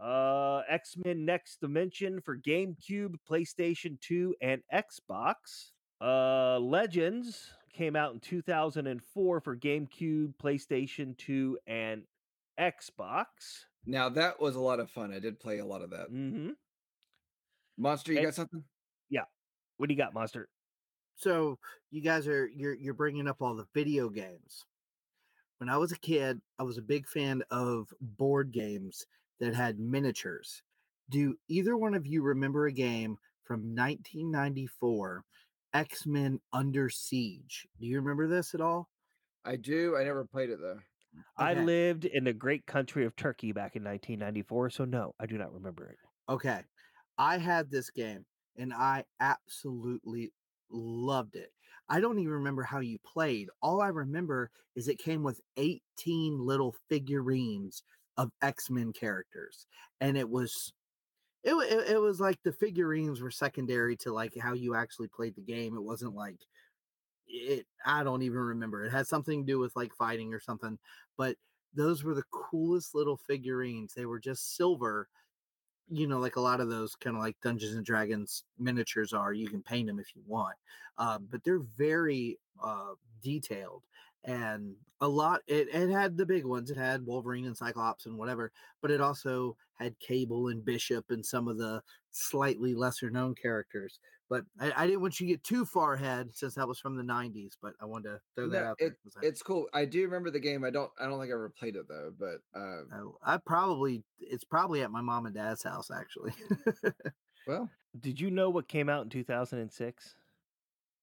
Uh, 0.03 0.63
X 0.69 0.97
Men 1.05 1.25
Next 1.25 1.61
Dimension 1.61 2.21
for 2.23 2.39
GameCube, 2.39 3.15
PlayStation 3.31 4.01
2, 4.01 4.35
and 4.41 4.63
Xbox. 4.73 5.35
Uh, 6.01 6.59
Legends 6.59 7.51
came 7.73 7.95
out 7.97 8.15
in 8.15 8.21
2004 8.21 9.41
for 9.41 9.57
GameCube, 9.57 10.33
PlayStation 10.43 11.17
2, 11.19 11.59
and 11.67 12.03
Xbox. 12.59 13.25
Now 13.87 14.09
that 14.09 14.41
was 14.41 14.57
a 14.57 14.61
lot 14.61 14.81
of 14.81 14.91
fun. 14.91 15.13
I 15.13 15.19
did 15.19 15.39
play 15.39 15.59
a 15.59 15.67
lot 15.67 15.83
of 15.83 15.91
that. 15.91 16.11
Mm-hmm. 16.11 16.51
Monster, 17.79 18.13
you 18.13 18.19
And- 18.19 18.27
got 18.27 18.35
something? 18.35 18.65
Yeah. 19.11 19.25
What 19.77 19.89
do 19.89 19.95
you 19.95 19.99
got, 19.99 20.15
Monster? 20.15 20.49
So 21.17 21.59
you 21.91 22.01
guys 22.01 22.27
are 22.27 22.47
you're 22.47 22.75
you're 22.75 22.95
bringing 22.95 23.29
up 23.29 23.43
all 23.43 23.55
the 23.55 23.67
video 23.75 24.09
games. 24.09 24.65
When 25.59 25.69
I 25.69 25.77
was 25.77 25.93
a 25.93 25.99
kid, 25.99 26.41
I 26.59 26.63
was 26.63 26.79
a 26.79 26.83
big 26.83 27.07
fan 27.07 27.43
of 27.51 27.89
board 28.01 28.53
games 28.53 29.05
that 29.41 29.55
had 29.55 29.79
miniatures. 29.79 30.63
Do 31.09 31.37
either 31.49 31.77
one 31.77 31.95
of 31.95 32.07
you 32.07 32.23
remember 32.23 32.67
a 32.67 32.73
game 32.73 33.19
from 33.45 33.75
1994, 33.75 35.25
X-Men 35.75 36.41
Under 36.53 36.89
Siege? 36.89 37.67
Do 37.81 37.87
you 37.87 37.97
remember 37.97 38.29
this 38.29 38.55
at 38.55 38.61
all? 38.61 38.89
I 39.45 39.57
do. 39.57 39.97
I 39.97 40.05
never 40.05 40.25
played 40.27 40.51
it 40.51 40.61
though. 40.61 40.81
I 41.37 41.55
Okay. 41.55 41.55
lived 41.55 42.05
in 42.05 42.23
the 42.25 42.33
great 42.33 42.67
country 42.67 43.05
of 43.05 43.17
Turkey 43.17 43.51
back 43.53 43.75
in 43.75 43.83
1994, 43.83 44.71
so 44.71 44.85
no, 44.85 45.15
I 45.19 45.27
do 45.27 45.39
not 45.39 45.53
remember 45.53 45.87
it. 45.89 45.99
Okay. 46.29 46.65
I 47.19 47.39
had 47.39 47.71
this 47.71 47.91
game 47.91 48.27
and 48.57 48.73
I 48.73 49.05
absolutely 49.21 50.33
loved 50.71 51.37
it. 51.37 51.53
I 51.89 52.01
don't 52.01 52.19
even 52.19 52.33
remember 52.33 52.63
how 52.63 52.81
you 52.81 52.99
played. 53.01 53.51
All 53.63 53.81
I 53.81 53.89
remember 53.89 54.51
is 54.77 54.89
it 54.89 54.99
came 54.99 55.23
with 55.23 55.41
18 55.57 56.39
little 56.39 56.77
figurines 56.89 57.83
of 58.21 58.31
X-Men 58.43 58.93
characters 58.93 59.67
and 60.03 60.17
it 60.19 60.29
was 60.29 60.75
it, 61.43 61.55
it, 61.55 61.93
it 61.93 61.99
was 61.99 62.21
like 62.21 62.39
the 62.43 62.53
figurines 62.53 63.23
were 63.23 63.31
secondary 63.31 63.97
to 63.97 64.13
like 64.13 64.37
how 64.39 64.53
you 64.53 64.75
actually 64.75 65.09
played 65.09 65.35
the 65.35 65.41
game. 65.41 65.75
It 65.75 65.83
wasn't 65.83 66.15
like 66.15 66.37
it 67.27 67.67
I 67.87 68.05
don't 68.05 68.23
even 68.23 68.39
remember. 68.39 68.85
It 68.85 68.91
had 68.91 69.07
something 69.07 69.41
to 69.41 69.53
do 69.53 69.59
with 69.59 69.75
like 69.75 69.95
fighting 69.95 70.35
or 70.35 70.41
something, 70.41 70.79
but 71.17 71.37
those 71.75 72.05
were 72.05 72.15
the 72.15 72.25
coolest 72.31 72.95
little 72.95 73.17
figurines. 73.17 73.95
They 73.95 74.05
were 74.05 74.21
just 74.21 74.55
silver 74.55 75.09
you 75.93 76.07
know, 76.07 76.19
like 76.19 76.37
a 76.37 76.41
lot 76.41 76.61
of 76.61 76.69
those 76.69 76.95
kind 76.95 77.17
of 77.17 77.23
like 77.23 77.37
Dungeons 77.43 77.75
and 77.75 77.85
Dragons 77.85 78.45
miniatures 78.59 79.13
are. 79.13 79.33
You 79.33 79.49
can 79.49 79.61
paint 79.61 79.89
them 79.89 79.99
if 79.99 80.15
you 80.15 80.23
want, 80.27 80.57
uh, 80.99 81.19
but 81.19 81.43
they're 81.43 81.65
very 81.77 82.39
uh, 82.63 82.93
detailed. 83.25 83.83
And 84.25 84.77
a 85.01 85.09
lot 85.09 85.41
it, 85.47 85.69
it 85.75 85.89
had 85.91 86.17
the 86.17 86.27
big 86.27 86.45
ones 86.45 86.71
it 86.71 86.77
had 86.77 87.07
wolverine 87.07 87.47
and 87.47 87.57
cyclops 87.57 88.07
and 88.07 88.19
whatever 88.19 88.53
but 88.83 88.91
it 88.91 89.01
also 89.01 89.57
had 89.75 89.99
cable 89.99 90.49
and 90.49 90.65
bishop 90.65 91.07
and 91.11 91.25
some 91.25 91.49
of 91.49 91.57
the 91.59 91.83
slightly 92.11 92.75
lesser 92.75 93.11
known 93.11 93.35
characters 93.35 93.99
but 94.29 94.45
I, 94.59 94.73
I 94.77 94.87
didn't 94.87 95.01
want 95.01 95.19
you 95.19 95.27
to 95.27 95.33
get 95.33 95.45
too 95.45 95.65
far 95.65 95.95
ahead 95.95 96.37
since 96.37 96.55
that 96.55 96.69
was 96.69 96.79
from 96.79 96.97
the 96.97 97.03
90s 97.03 97.57
but 97.61 97.75
i 97.81 97.85
wanted 97.87 98.11
to 98.11 98.21
throw 98.37 98.49
that 98.49 98.63
No, 98.63 98.65
out 98.65 98.79
there 98.83 98.91
it, 98.91 98.99
'cause 99.03 99.17
I- 99.17 99.25
it's 99.27 99.43
cool. 99.43 99.69
I 99.75 99.85
do 99.85 100.03
remember 100.03 100.31
the 100.31 100.41
game. 100.41 100.65
I 100.65 100.71
don't. 100.71 100.91
I 100.99 101.05
don't 101.07 101.21
think 101.21 101.31
I 101.31 101.35
ever 101.35 101.51
played 101.51 101.77
it 101.77 101.87
though. 101.89 102.11
But 102.17 102.41
uh, 102.55 102.85
I, 102.93 103.35
I 103.35 103.37
probably 103.39 104.03
it's 104.19 104.45
probably 104.45 104.83
at 104.83 104.91
my 104.91 105.01
mom 105.01 105.27
and 105.27 105.35
dad's 105.35 105.63
house 105.63 105.91
actually 105.91 106.33
well, 107.47 107.71
Did 107.99 108.21
you 108.21 108.31
know 108.31 108.51
what 108.51 108.69
came 108.69 108.89
out 108.89 109.03
in 109.05 109.11
2006? 109.11 110.17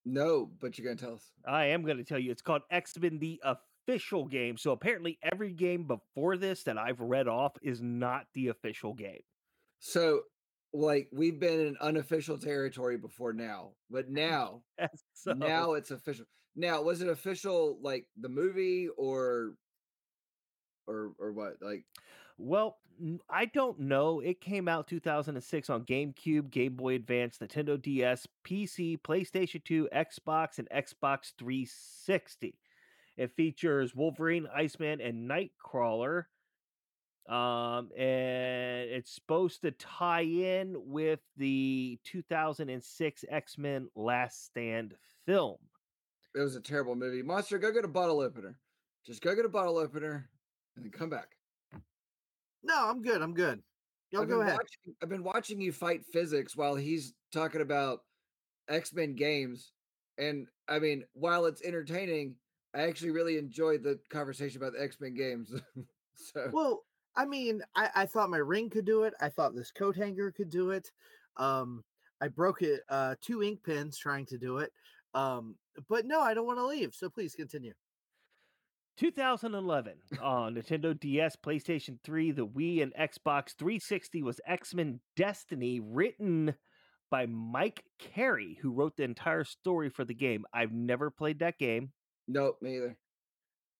No. 0.08 0.50
But 0.60 0.78
you're 0.78 0.86
gonna 0.86 0.98
tell 1.00 1.16
us. 1.16 1.32
I 1.46 1.66
am 1.66 1.84
going 1.84 1.98
to 1.98 2.04
tell 2.04 2.20
you. 2.20 2.32
It's 2.32 2.42
called 2.42 2.64
X 2.72 2.98
Men: 2.98 3.20
The 3.20 3.42
Official 3.44 4.26
Game. 4.26 4.58
So 4.58 4.72
apparently, 4.72 5.18
every 5.22 5.54
game 5.54 5.84
before 5.84 6.38
this 6.38 6.64
that 6.64 6.78
I've 6.78 7.00
read 7.00 7.28
off 7.28 7.54
is 7.62 7.82
not 7.82 8.28
the 8.34 8.50
official 8.50 8.94
game. 8.94 9.22
So, 9.80 10.22
like, 10.74 11.08
we've 11.12 11.40
been 11.40 11.60
in 11.60 11.78
unofficial 11.82 12.38
territory 12.38 12.98
before 12.98 13.34
now, 13.34 13.72
but 13.90 14.10
now, 14.10 14.64
so, 15.14 15.34
now 15.34 15.74
it's 15.74 15.92
official. 15.92 16.26
Now, 16.56 16.82
was 16.82 17.02
it 17.02 17.10
official 17.10 17.78
like 17.82 18.08
the 18.20 18.30
movie 18.30 18.90
or, 18.98 19.54
or 20.88 21.12
or 21.20 21.32
what? 21.32 21.58
Like, 21.62 21.86
well, 22.38 22.78
I 23.30 23.46
don't 23.46 23.80
know. 23.80 24.20
It 24.20 24.42
came 24.42 24.68
out 24.68 24.88
2006 24.88 25.70
on 25.70 25.86
GameCube, 25.86 26.50
Game 26.50 26.76
Boy 26.76 26.96
Advance, 26.96 27.38
Nintendo 27.38 27.82
DS, 27.82 28.28
PC, 28.46 29.00
PlayStation 29.02 29.64
2, 29.64 29.90
Xbox, 29.94 30.58
and 30.58 30.68
Xbox 30.70 31.34
360. 31.38 32.58
It 33.18 33.36
features 33.36 33.96
Wolverine, 33.96 34.48
Iceman, 34.56 35.02
and 35.02 35.30
Nightcrawler. 35.30 36.26
Um, 37.28 37.90
and 37.98 38.90
it's 38.90 39.12
supposed 39.12 39.62
to 39.62 39.72
tie 39.72 40.22
in 40.22 40.76
with 40.78 41.20
the 41.36 42.00
2006 42.06 43.26
X 43.30 43.58
Men 43.58 43.90
Last 43.96 44.46
Stand 44.46 44.96
film. 45.26 45.58
it 46.36 46.40
was 46.40 46.56
a 46.56 46.62
terrible 46.62 46.96
movie. 46.96 47.22
Monster, 47.22 47.58
go 47.58 47.72
get 47.72 47.84
a 47.84 47.90
bottle 47.90 48.22
opener. 48.22 48.58
Just 49.06 49.22
go 49.22 49.36
get 49.36 49.46
a 49.46 49.50
bottle 49.50 49.78
opener 49.78 50.30
and 50.76 50.86
then 50.86 50.92
come 50.92 51.10
back. 51.10 51.37
No 52.68 52.90
i'm 52.90 53.02
good 53.02 53.22
i'm 53.22 53.34
good 53.34 53.62
y'all 54.12 54.22
I've 54.22 54.30
go 54.30 54.42
ahead 54.42 54.54
Watching, 54.54 54.96
I've 55.02 55.10
been 55.10 55.24
watching 55.24 55.62
you 55.62 55.72
fight 55.72 56.02
physics 56.12 56.56
while 56.56 56.76
he's 56.76 57.14
talking 57.32 57.62
about 57.62 58.02
X 58.70 58.94
Men 58.94 59.16
games, 59.16 59.72
and 60.18 60.48
I 60.68 60.80
mean, 60.80 61.04
while 61.14 61.46
it's 61.46 61.62
entertaining, 61.62 62.36
I 62.76 62.82
actually 62.82 63.12
really 63.12 63.38
enjoyed 63.38 63.84
the 63.84 64.00
conversation 64.10 64.62
about 64.62 64.74
the 64.74 64.84
X 64.84 64.98
Men 65.00 65.14
games. 65.14 65.54
so 66.16 66.50
Well, 66.52 66.84
I 67.16 67.26
mean, 67.26 67.62
I, 67.76 67.90
I 67.96 68.06
thought 68.06 68.30
my 68.30 68.38
ring 68.38 68.70
could 68.70 68.86
do 68.86 69.04
it. 69.04 69.14
I 69.22 69.30
thought 69.30 69.56
this 69.56 69.72
coat 69.72 69.96
hanger 69.96 70.32
could 70.32 70.50
do 70.50 70.72
it. 70.72 70.92
Um, 71.38 71.84
I 72.22 72.28
broke 72.28 72.62
it 72.62 72.82
uh 72.90 73.16
two 73.22 73.44
ink 73.44 73.60
pens 73.66 73.98
trying 73.98 74.26
to 74.28 74.38
do 74.38 74.58
it. 74.58 74.72
Um, 75.14 75.56
but 75.88 76.06
no, 76.06 76.22
I 76.22 76.34
don't 76.34 76.48
want 76.48 76.60
to 76.60 76.66
leave. 76.66 76.94
So 76.94 77.10
please 77.10 77.36
continue. 77.36 77.74
2011 78.98 79.94
on 80.22 80.56
Nintendo 80.56 81.00
DS, 81.00 81.36
PlayStation 81.36 82.00
3, 82.04 82.32
the 82.32 82.48
Wii, 82.48 82.82
and 82.82 82.94
Xbox 82.96 83.56
360 83.56 84.24
was 84.24 84.42
X 84.46 84.74
Men 84.74 85.00
Destiny, 85.16 85.80
written 85.80 86.56
by 87.12 87.28
Mike 87.28 87.84
Carey, 88.00 88.58
who 88.62 88.72
wrote 88.72 88.98
the 88.98 89.04
entire 89.04 89.44
story 89.44 89.90
for 89.90 90.04
the 90.04 90.14
game. 90.14 90.46
I've 90.54 90.74
never 90.74 91.10
played 91.12 91.40
that 91.40 91.60
game. 91.60 91.92
nope, 92.28 92.58
me 92.62 92.78
either. 92.78 92.98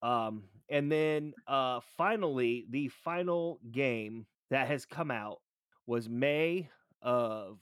Um, 0.02 0.44
and 0.70 0.92
then 0.92 1.34
uh, 1.48 1.80
finally, 1.98 2.66
the 2.70 2.90
final 2.90 3.60
game 3.72 4.28
that 4.52 4.68
has 4.68 4.86
come 4.86 5.10
out 5.10 5.40
was 5.88 6.08
May 6.08 6.70
of 7.02 7.58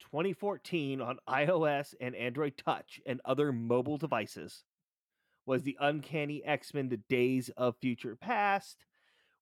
2014 0.00 1.00
on 1.00 1.18
iOS 1.28 1.94
and 2.00 2.14
Android 2.16 2.54
Touch 2.56 3.00
and 3.04 3.20
other 3.24 3.52
mobile 3.52 3.98
devices. 3.98 4.64
Was 5.46 5.62
the 5.62 5.76
Uncanny 5.80 6.44
X 6.44 6.72
Men: 6.74 6.88
The 6.88 7.00
Days 7.08 7.50
of 7.56 7.76
Future 7.80 8.16
Past, 8.16 8.84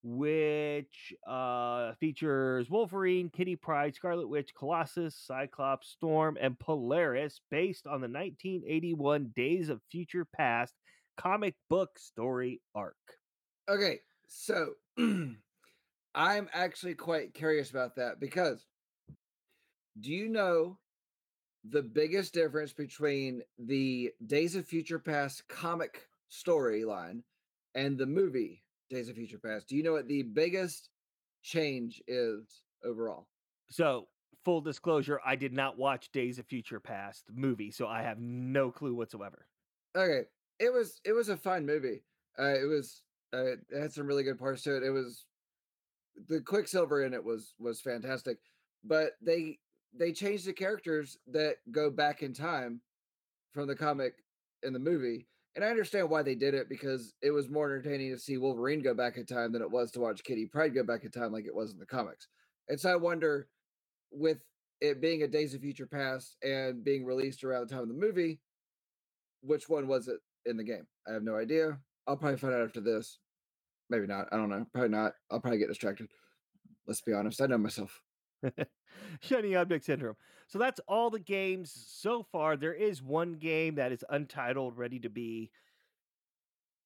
which 0.03 1.13
uh, 1.29 1.93
features 2.01 2.71
Wolverine, 2.71 3.29
Kitty 3.29 3.57
Pryde, 3.57 3.95
Scarlet 3.95 4.29
Witch, 4.29 4.55
Colossus, 4.59 5.15
Cyclops, 5.15 5.89
Storm, 5.89 6.39
and 6.41 6.59
Polaris, 6.59 7.41
based 7.51 7.87
on 7.87 8.01
the 8.01 8.09
1981 8.09 9.33
Days 9.35 9.69
of 9.69 9.81
Future 9.91 10.25
Past 10.25 10.75
comic 11.17 11.55
book 11.69 11.99
story 11.99 12.63
arc. 12.75 12.97
Okay, 13.69 14.01
so 14.27 14.73
I'm 16.15 16.49
actually 16.53 16.95
quite 16.95 17.35
curious 17.35 17.71
about 17.71 17.97
that 17.97 18.21
because 18.21 18.65
do 20.01 20.11
you 20.11 20.29
know 20.29 20.79
the 21.69 21.83
biggest 21.83 22.33
difference 22.33 22.73
between 22.73 23.43
the 23.59 24.13
Days 24.27 24.57
of 24.57 24.67
Future 24.67 24.99
Past 24.99 25.47
comic 25.49 26.09
storyline 26.31 27.23
and 27.75 27.99
the 27.99 28.07
movie 28.07 28.63
Days 28.89 29.09
of 29.09 29.17
Future 29.17 29.39
Past? 29.39 29.69
Do 29.69 29.77
you 29.77 29.83
know 29.83 29.93
what 29.93 30.09
the 30.09 30.23
biggest 30.23 30.89
change 31.43 32.03
is 32.07 32.63
overall? 32.85 33.29
So, 33.69 34.09
full 34.45 34.61
disclosure, 34.61 35.21
I 35.25 35.37
did 35.37 35.53
not 35.53 35.79
watch 35.79 36.11
Days 36.13 36.39
of 36.39 36.47
Future 36.47 36.81
Past 36.81 37.25
movie, 37.33 37.71
so 37.71 37.87
I 37.87 38.03
have 38.03 38.19
no 38.19 38.71
clue 38.71 38.95
whatsoever. 38.95 39.47
Okay, 39.97 40.23
it 40.59 40.73
was 40.73 41.01
it 41.05 41.13
was 41.13 41.29
a 41.29 41.37
fine 41.37 41.67
movie. 41.67 42.03
Uh, 42.39 42.55
it 42.55 42.69
was 42.69 43.03
uh, 43.35 43.45
it 43.45 43.61
had 43.77 43.93
some 43.93 44.07
really 44.07 44.23
good 44.23 44.39
parts 44.39 44.63
to 44.63 44.77
it. 44.77 44.83
It 44.83 44.91
was 44.91 45.27
the 46.29 46.41
Quicksilver 46.41 47.05
in 47.05 47.15
it 47.15 47.25
was 47.25 47.55
was 47.59 47.81
fantastic, 47.81 48.39
but 48.85 49.13
they 49.21 49.59
they 49.97 50.13
changed 50.13 50.47
the 50.47 50.53
characters 50.53 51.19
that 51.33 51.57
go 51.71 51.91
back 51.91 52.23
in 52.23 52.33
time 52.33 52.81
from 53.53 53.67
the 53.67 53.75
comic 53.75 54.15
in 54.63 54.73
the 54.73 54.79
movie. 54.79 55.27
And 55.57 55.65
I 55.65 55.69
understand 55.69 56.09
why 56.09 56.23
they 56.23 56.37
did 56.37 56.55
it 56.55 56.69
because 56.69 57.15
it 57.23 57.33
was 57.33 57.49
more 57.49 57.67
entertaining 57.67 58.13
to 58.13 58.19
see 58.19 58.39
Wolverine 58.39 58.83
go 58.83 58.95
back 58.95 59.17
in 59.17 59.27
time 59.27 59.53
than 59.53 59.63
it 59.63 59.71
was 59.71 59.91
to 59.93 60.01
watch 60.01 60.23
Kitty 60.23 60.47
Pryde 60.47 60.75
go 60.75 60.85
back 60.85 61.05
in 61.05 61.11
time 61.11 61.33
like 61.33 61.45
it 61.45 61.55
was 61.55 61.73
in 61.73 61.79
the 61.79 61.87
comics. 61.87 62.29
And 62.69 62.79
so 62.79 62.93
I 62.93 62.97
wonder, 62.97 63.49
with 64.13 64.39
it 64.81 65.01
being 65.01 65.23
a 65.23 65.29
Days 65.29 65.55
of 65.55 65.61
Future 65.61 65.87
Past 65.87 66.37
and 66.43 66.85
being 66.85 67.05
released 67.05 67.43
around 67.43 67.69
the 67.69 67.75
time 67.75 67.83
of 67.83 67.89
the 67.89 67.95
movie, 67.95 68.41
which 69.43 69.69
one 69.69 69.89
was 69.89 70.07
it 70.07 70.19
in 70.47 70.57
the 70.57 70.65
game? 70.65 70.87
I 71.09 71.13
have 71.13 71.25
no 71.25 71.37
idea. 71.37 71.79
I'll 72.07 72.17
probably 72.17 72.39
find 72.39 72.55
out 72.55 72.63
after 72.63 72.81
this. 72.81 73.19
Maybe 73.89 74.07
not. 74.07 74.29
I 74.31 74.37
don't 74.37 74.49
know. 74.49 74.65
Probably 74.73 74.91
not. 74.91 75.13
I'll 75.31 75.41
probably 75.41 75.59
get 75.59 75.69
distracted. 75.69 76.09
Let's 76.87 77.01
be 77.01 77.13
honest. 77.13 77.43
I 77.43 77.47
know 77.47 77.59
myself. 77.59 78.01
Shiny 79.21 79.55
Object 79.55 79.85
Syndrome. 79.85 80.17
So 80.47 80.59
that's 80.59 80.81
all 80.89 81.11
the 81.11 81.21
games 81.21 81.73
so 81.89 82.27
far. 82.33 82.57
There 82.57 82.75
is 82.75 83.03
one 83.03 83.35
game 83.35 83.77
that 83.77 83.93
is 83.93 84.05
untitled, 84.11 84.77
ready 84.77 84.99
to 85.01 85.09
be 85.09 85.51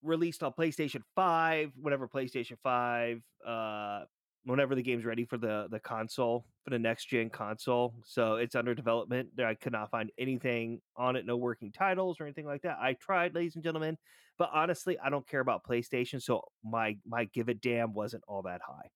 released 0.02 0.42
on 0.42 0.52
PlayStation 0.52 1.02
5, 1.14 1.72
whenever 1.80 2.06
PlayStation 2.06 2.58
5, 2.62 3.22
uh, 3.46 4.04
whenever 4.44 4.74
the 4.74 4.82
game's 4.82 5.04
ready 5.04 5.24
for 5.24 5.38
the, 5.38 5.66
the 5.70 5.80
console, 5.80 6.44
for 6.62 6.70
the 6.70 6.78
next 6.78 7.06
gen 7.06 7.30
console. 7.30 7.94
So 8.04 8.34
it's 8.34 8.54
under 8.54 8.74
development. 8.74 9.30
I 9.38 9.54
could 9.54 9.72
not 9.72 9.90
find 9.90 10.10
anything 10.18 10.80
on 10.96 11.16
it, 11.16 11.24
no 11.24 11.36
working 11.36 11.72
titles 11.72 12.20
or 12.20 12.24
anything 12.24 12.46
like 12.46 12.62
that. 12.62 12.76
I 12.80 12.94
tried, 13.00 13.34
ladies 13.34 13.54
and 13.54 13.64
gentlemen, 13.64 13.96
but 14.38 14.50
honestly, 14.52 14.98
I 14.98 15.10
don't 15.10 15.26
care 15.26 15.40
about 15.40 15.64
PlayStation, 15.64 16.20
so 16.20 16.42
my 16.64 16.96
my 17.06 17.24
give 17.26 17.48
a 17.48 17.54
damn 17.54 17.94
wasn't 17.94 18.24
all 18.26 18.42
that 18.42 18.60
high. 18.66 18.90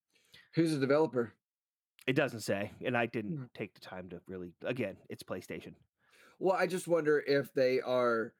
Who's 0.54 0.72
the 0.72 0.78
developer? 0.78 1.32
It 2.08 2.16
doesn't 2.16 2.40
say, 2.40 2.72
and 2.82 2.96
I 2.96 3.04
didn't 3.04 3.36
Mm. 3.36 3.52
take 3.52 3.74
the 3.74 3.80
time 3.80 4.08
to 4.08 4.20
really. 4.26 4.50
Again, 4.62 4.96
it's 5.10 5.22
PlayStation. 5.22 5.74
Well, 6.38 6.56
I 6.56 6.66
just 6.66 6.88
wonder 6.88 7.22
if 7.26 7.52
they 7.52 7.82
are 7.82 8.32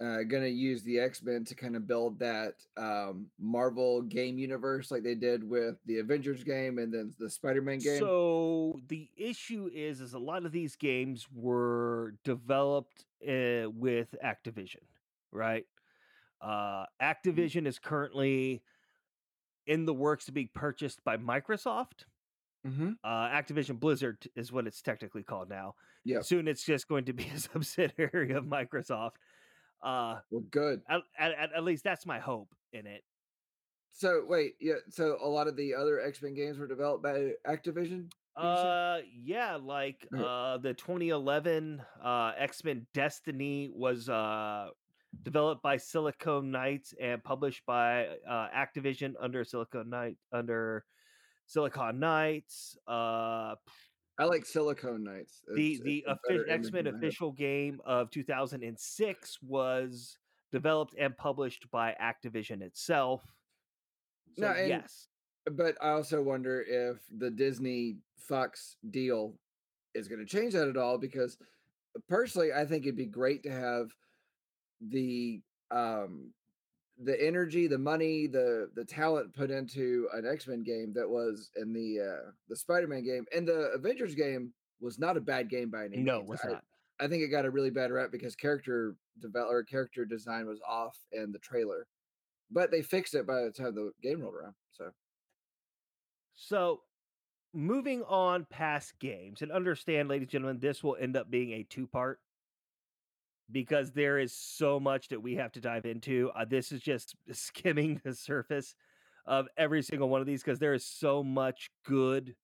uh, 0.00 0.24
going 0.24 0.42
to 0.42 0.50
use 0.50 0.82
the 0.82 0.98
X 0.98 1.22
Men 1.22 1.44
to 1.44 1.54
kind 1.54 1.76
of 1.76 1.86
build 1.86 2.18
that 2.18 2.54
um, 2.76 3.30
Marvel 3.38 4.02
game 4.02 4.36
universe 4.36 4.90
like 4.90 5.04
they 5.04 5.14
did 5.14 5.48
with 5.48 5.76
the 5.86 6.00
Avengers 6.00 6.42
game 6.42 6.78
and 6.78 6.92
then 6.92 7.14
the 7.20 7.30
Spider 7.30 7.62
Man 7.62 7.78
game. 7.78 8.00
So 8.00 8.80
the 8.88 9.08
issue 9.16 9.70
is, 9.72 10.00
is 10.00 10.14
a 10.14 10.18
lot 10.18 10.44
of 10.44 10.50
these 10.50 10.74
games 10.74 11.28
were 11.32 12.16
developed 12.24 13.04
uh, 13.22 13.70
with 13.70 14.16
Activision, 14.24 14.82
right? 15.30 15.66
Uh, 16.40 16.86
Activision 17.00 17.68
is 17.68 17.78
currently 17.78 18.64
in 19.68 19.86
the 19.86 19.94
works 19.94 20.24
to 20.24 20.32
be 20.32 20.46
purchased 20.46 21.04
by 21.04 21.16
Microsoft. 21.16 22.06
Mm-hmm. 22.66 22.92
Uh, 23.02 23.28
Activision 23.28 23.78
Blizzard 23.78 24.26
is 24.36 24.50
what 24.52 24.66
it's 24.66 24.82
technically 24.82 25.22
called 25.22 25.48
now. 25.48 25.74
Yeah. 26.04 26.20
Soon 26.20 26.48
it's 26.48 26.64
just 26.64 26.88
going 26.88 27.04
to 27.06 27.12
be 27.12 27.24
a 27.34 27.38
subsidiary 27.38 28.32
of 28.32 28.44
Microsoft. 28.44 29.12
Uh, 29.82 30.20
Well, 30.30 30.42
good. 30.50 30.82
at, 30.88 31.02
at, 31.18 31.52
at 31.54 31.64
least 31.64 31.84
that's 31.84 32.06
my 32.06 32.18
hope 32.18 32.54
in 32.72 32.86
it. 32.86 33.02
So 33.92 34.24
wait, 34.26 34.56
yeah. 34.60 34.74
So 34.90 35.18
a 35.22 35.28
lot 35.28 35.46
of 35.46 35.56
the 35.56 35.74
other 35.74 36.00
X 36.00 36.20
Men 36.20 36.34
games 36.34 36.58
were 36.58 36.66
developed 36.66 37.02
by 37.04 37.32
Activision. 37.46 38.10
Uh, 38.36 38.98
yeah, 39.22 39.56
like 39.62 40.08
Okay. 40.12 40.24
uh, 40.26 40.58
the 40.58 40.74
2011 40.74 41.80
uh 42.02 42.32
X 42.36 42.64
Men 42.64 42.84
Destiny 42.92 43.70
was 43.72 44.08
uh 44.08 44.70
developed 45.22 45.62
by 45.62 45.76
Silicon 45.76 46.50
Knights 46.50 46.92
and 47.00 47.22
published 47.22 47.64
by 47.66 48.06
uh, 48.28 48.48
Activision 48.52 49.14
under 49.20 49.44
Silicon 49.44 49.88
Knight 49.90 50.16
under 50.32 50.84
Silicon 51.46 51.98
Knights. 52.00 52.76
Uh, 52.86 53.54
I 54.18 54.24
like 54.24 54.44
Silicon 54.46 55.02
Knights. 55.04 55.42
the 55.46 55.72
It's- 55.72 55.84
the 55.84 55.98
it's 55.98 56.06
a 56.08 56.18
better 56.28 56.40
offi- 56.42 56.50
X 56.50 56.70
Men 56.72 56.80
image 56.80 56.86
in 56.86 56.94
my 56.94 56.98
head. 56.98 57.04
official 57.04 57.32
game 57.32 57.80
of 57.84 58.10
2006 58.10 59.42
was 59.42 60.18
developed 60.52 60.94
and 60.98 61.16
published 61.16 61.68
by 61.70 61.96
Activision 62.00 62.62
itself. 62.62 63.22
So 64.34 64.42
No, 64.42 64.52
and- 64.52 64.68
yes, 64.68 65.08
But 65.46 65.76
I 65.82 65.90
also 65.90 66.22
wonder 66.22 66.62
if 66.62 67.04
the 67.10 67.30
Disney 67.30 67.98
Fox 68.16 68.76
deal 68.90 69.38
is 69.92 70.08
going 70.08 70.20
to 70.20 70.26
change 70.26 70.54
that 70.54 70.68
at 70.68 70.76
all 70.78 70.96
because 70.96 71.36
personally 72.08 72.50
I 72.52 72.64
think 72.64 72.84
it'd 72.86 72.96
be 72.96 73.04
great 73.06 73.42
to 73.42 73.50
have 73.50 73.90
the 74.80 75.42
um 75.70 76.32
the 77.02 77.20
energy, 77.20 77.66
the 77.66 77.78
money, 77.78 78.26
the 78.26 78.70
the 78.74 78.84
talent 78.84 79.34
put 79.34 79.50
into 79.50 80.08
an 80.12 80.26
X-Men 80.26 80.62
game 80.62 80.92
that 80.94 81.08
was 81.08 81.50
in 81.56 81.72
the 81.72 82.00
uh 82.00 82.30
the 82.48 82.56
Spider-Man 82.56 83.04
game 83.04 83.24
and 83.34 83.46
the 83.48 83.70
Avengers 83.74 84.14
game 84.14 84.52
was 84.80 84.98
not 84.98 85.16
a 85.16 85.20
bad 85.20 85.48
game 85.50 85.70
by 85.70 85.84
any 85.86 85.98
no, 85.98 86.18
means. 86.18 86.28
was 86.28 86.40
I- 86.44 86.48
not. 86.52 86.64
I 87.00 87.08
think 87.08 87.24
it 87.24 87.28
got 87.28 87.44
a 87.44 87.50
really 87.50 87.70
bad 87.70 87.90
rep 87.90 88.12
because 88.12 88.36
character 88.36 88.94
develop 89.20 89.50
or 89.50 89.64
character 89.64 90.04
design 90.04 90.46
was 90.46 90.60
off 90.68 90.96
in 91.10 91.32
the 91.32 91.40
trailer. 91.40 91.88
But 92.52 92.70
they 92.70 92.82
fixed 92.82 93.14
it 93.14 93.26
by 93.26 93.42
the 93.42 93.50
time 93.50 93.74
the 93.74 93.90
game 94.00 94.20
rolled 94.20 94.34
around. 94.34 94.54
So 94.70 94.90
So, 96.34 96.82
moving 97.52 98.02
on 98.04 98.44
past 98.44 98.98
games, 99.00 99.42
and 99.42 99.50
understand, 99.50 100.08
ladies 100.08 100.26
and 100.26 100.30
gentlemen, 100.30 100.58
this 100.60 100.84
will 100.84 100.96
end 101.00 101.16
up 101.16 101.30
being 101.30 101.50
a 101.52 101.64
two 101.64 101.86
part 101.88 102.20
because 103.50 103.92
there 103.92 104.18
is 104.18 104.32
so 104.32 104.80
much 104.80 105.08
that 105.08 105.22
we 105.22 105.34
have 105.36 105.52
to 105.52 105.60
dive 105.60 105.84
into. 105.84 106.30
Uh, 106.34 106.44
this 106.44 106.72
is 106.72 106.80
just 106.80 107.14
skimming 107.32 108.00
the 108.04 108.14
surface 108.14 108.74
of 109.26 109.46
every 109.56 109.82
single 109.82 110.08
one 110.08 110.20
of 110.20 110.26
these 110.26 110.42
because 110.42 110.58
there 110.58 110.74
is 110.74 110.84
so 110.84 111.22
much 111.22 111.70
good 111.86 112.34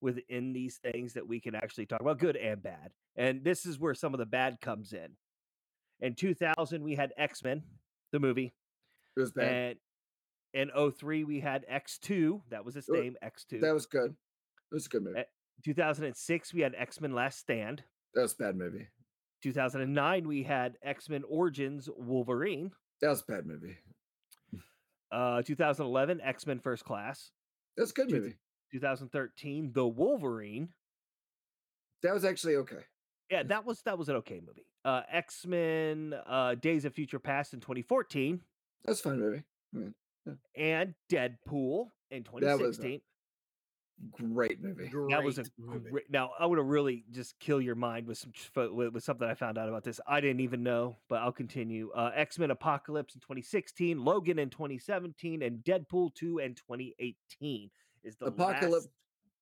within 0.00 0.52
these 0.52 0.78
things 0.78 1.12
that 1.14 1.26
we 1.28 1.40
can 1.40 1.54
actually 1.54 1.86
talk 1.86 2.00
about, 2.00 2.18
good 2.18 2.36
and 2.36 2.62
bad. 2.62 2.90
And 3.16 3.44
this 3.44 3.66
is 3.66 3.78
where 3.78 3.94
some 3.94 4.14
of 4.14 4.18
the 4.18 4.26
bad 4.26 4.60
comes 4.60 4.92
in. 4.92 5.08
In 6.00 6.14
2000, 6.14 6.82
we 6.82 6.96
had 6.96 7.12
X 7.16 7.44
Men, 7.44 7.62
the 8.10 8.18
movie. 8.18 8.52
it 9.16 9.20
was 9.20 9.30
bad. 9.32 9.76
And 10.54 10.70
in 10.70 10.90
03, 10.92 11.24
we 11.24 11.40
had 11.40 11.64
X2. 11.72 12.40
That 12.50 12.64
was 12.64 12.76
its 12.76 12.88
Uh, 12.90 12.94
name, 12.94 13.16
X2. 13.22 13.60
That 13.60 13.72
was 13.72 13.86
good. 13.86 14.10
It 14.10 14.74
was 14.74 14.86
a 14.86 14.88
good 14.88 15.04
movie. 15.04 15.20
Eh, 15.20 15.24
2006, 15.64 16.52
we 16.52 16.60
had 16.62 16.74
X 16.76 17.00
Men 17.00 17.14
Last 17.14 17.38
Stand. 17.38 17.84
That 18.14 18.22
was 18.22 18.32
a 18.32 18.36
bad 18.36 18.56
movie. 18.56 18.88
2009, 19.42 20.26
we 20.28 20.42
had 20.42 20.76
X 20.82 21.08
Men 21.08 21.22
Origins 21.28 21.88
Wolverine. 21.96 22.70
That 23.00 23.08
was 23.08 23.22
a 23.28 23.32
bad 23.32 23.46
movie. 23.46 23.76
Uh, 25.10 25.42
2011, 25.42 26.22
X 26.22 26.46
Men 26.46 26.58
First 26.58 26.86
Class. 26.86 27.32
That's 27.76 27.90
a 27.90 27.92
good 27.94 28.10
movie. 28.10 28.36
2013, 28.72 29.70
The 29.74 29.86
Wolverine. 29.86 30.70
That 32.02 32.14
was 32.14 32.24
actually 32.24 32.56
okay. 32.56 32.78
Yeah, 33.30 33.42
that 33.42 33.66
was 33.66 33.82
that 33.82 33.98
was 33.98 34.08
an 34.08 34.16
okay 34.16 34.40
movie. 34.40 34.64
Uh, 34.86 35.02
X 35.12 35.44
Men 35.46 36.14
uh, 36.26 36.54
Days 36.54 36.86
of 36.86 36.94
Future 36.94 37.18
Past 37.18 37.52
in 37.52 37.60
2014, 37.60 38.40
That's 38.86 39.00
a 39.00 39.02
fun 39.02 39.20
movie. 39.20 39.42
and 40.56 40.94
Deadpool 41.10 41.88
in 42.10 42.22
That 42.22 42.58
was 42.58 42.78
2016. 42.78 43.00
Great 44.10 44.60
movie. 44.60 44.90
That 45.10 45.22
was 45.22 45.38
a 45.38 45.42
Great 45.42 45.52
movie. 45.58 45.90
great. 45.90 46.10
Now 46.10 46.30
I 46.38 46.46
would 46.46 46.58
have 46.58 46.66
really 46.66 47.04
just 47.12 47.38
kill 47.38 47.60
your 47.60 47.74
mind 47.76 48.06
with 48.06 48.18
some 48.18 48.32
with, 48.74 48.92
with 48.92 49.04
something 49.04 49.28
I 49.28 49.34
found 49.34 49.58
out 49.58 49.68
about 49.68 49.84
this. 49.84 50.00
I 50.06 50.20
didn't 50.20 50.40
even 50.40 50.62
know, 50.62 50.98
but 51.08 51.20
I'll 51.22 51.32
continue. 51.32 51.90
Uh, 51.94 52.10
X 52.14 52.38
Men 52.38 52.50
Apocalypse 52.50 53.14
in 53.14 53.20
2016, 53.20 54.04
Logan 54.04 54.38
in 54.38 54.50
2017, 54.50 55.42
and 55.42 55.58
Deadpool 55.58 56.14
2 56.14 56.38
in 56.38 56.54
2018 56.54 57.70
is 58.04 58.16
the 58.16 58.26
Apocalypse 58.26 58.72
last- 58.86 58.88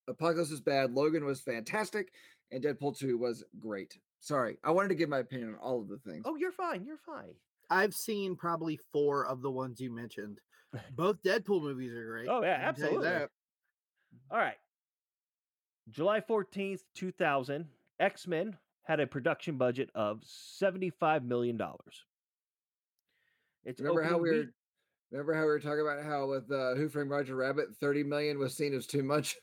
Apocalypse 0.08 0.50
was 0.50 0.60
bad. 0.60 0.92
Logan 0.92 1.24
was 1.24 1.40
fantastic, 1.40 2.12
and 2.50 2.62
Deadpool 2.62 2.98
2 2.98 3.16
was 3.16 3.44
great. 3.60 3.96
Sorry. 4.18 4.58
I 4.64 4.72
wanted 4.72 4.88
to 4.88 4.94
give 4.96 5.08
my 5.08 5.18
opinion 5.20 5.50
on 5.50 5.54
all 5.56 5.80
of 5.80 5.88
the 5.88 5.98
things. 5.98 6.22
Oh, 6.26 6.36
you're 6.36 6.52
fine. 6.52 6.84
You're 6.84 6.98
fine. 6.98 7.32
I've 7.70 7.94
seen 7.94 8.36
probably 8.36 8.78
four 8.92 9.24
of 9.26 9.40
the 9.40 9.50
ones 9.50 9.80
you 9.80 9.94
mentioned. 9.94 10.38
Both 10.96 11.22
Deadpool 11.22 11.62
movies 11.62 11.92
are 11.92 12.04
great. 12.04 12.28
Oh, 12.28 12.42
yeah, 12.42 12.54
I 12.54 12.58
can 12.58 12.64
absolutely. 12.68 13.08
All 14.31 14.38
right. 14.38 14.57
July 15.90 16.20
14th, 16.20 16.81
2000, 16.94 17.66
X 17.99 18.27
Men 18.27 18.57
had 18.85 19.01
a 19.01 19.07
production 19.07 19.57
budget 19.59 19.90
of 19.94 20.20
$75 20.62 21.25
million. 21.25 21.61
It's 23.64 23.81
Remember 23.81 24.03
how 24.03 24.18
we 24.18 24.31
were 24.31 24.37
week- 24.37 24.49
remember 25.11 25.35
how 25.35 25.40
we 25.42 25.46
were 25.49 25.61
talking 25.61 25.81
about 25.81 26.03
how 26.05 26.27
with 26.29 26.51
uh, 26.51 26.75
Who 26.77 26.88
Framed 26.88 27.11
Roger 27.11 27.35
Rabbit, 27.37 27.75
30 27.81 28.05
million 28.05 28.38
was 28.38 28.57
seen 28.57 28.73
as 28.75 28.87
too 28.87 29.03
much? 29.03 29.37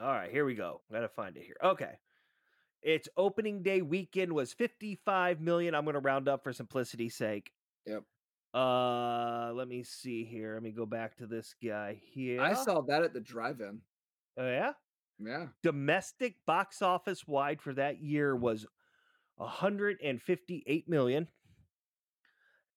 All 0.00 0.08
right, 0.08 0.30
here 0.30 0.44
we 0.44 0.54
go. 0.54 0.80
Gotta 0.90 1.08
find 1.08 1.36
it 1.36 1.44
here. 1.44 1.56
Okay. 1.62 1.92
Its 2.82 3.08
opening 3.16 3.62
day 3.62 3.80
weekend 3.82 4.32
was 4.32 4.52
55 4.52 5.40
million. 5.40 5.74
I'm 5.74 5.84
gonna 5.84 6.00
round 6.00 6.28
up 6.28 6.42
for 6.42 6.52
simplicity's 6.52 7.14
sake. 7.14 7.52
Yep. 7.86 8.02
Uh 8.54 9.52
let 9.54 9.68
me 9.68 9.82
see 9.82 10.24
here. 10.24 10.54
Let 10.54 10.62
me 10.62 10.72
go 10.72 10.86
back 10.86 11.16
to 11.18 11.26
this 11.26 11.54
guy 11.64 12.00
here. 12.12 12.40
I 12.40 12.54
saw 12.54 12.82
that 12.82 13.02
at 13.02 13.14
the 13.14 13.20
drive-in. 13.20 13.80
Oh 14.38 14.48
yeah. 14.48 14.72
Yeah. 15.18 15.46
Domestic 15.62 16.36
box 16.46 16.82
office 16.82 17.26
wide 17.26 17.62
for 17.62 17.72
that 17.74 18.02
year 18.02 18.34
was 18.36 18.66
158 19.36 20.88
million. 20.88 21.28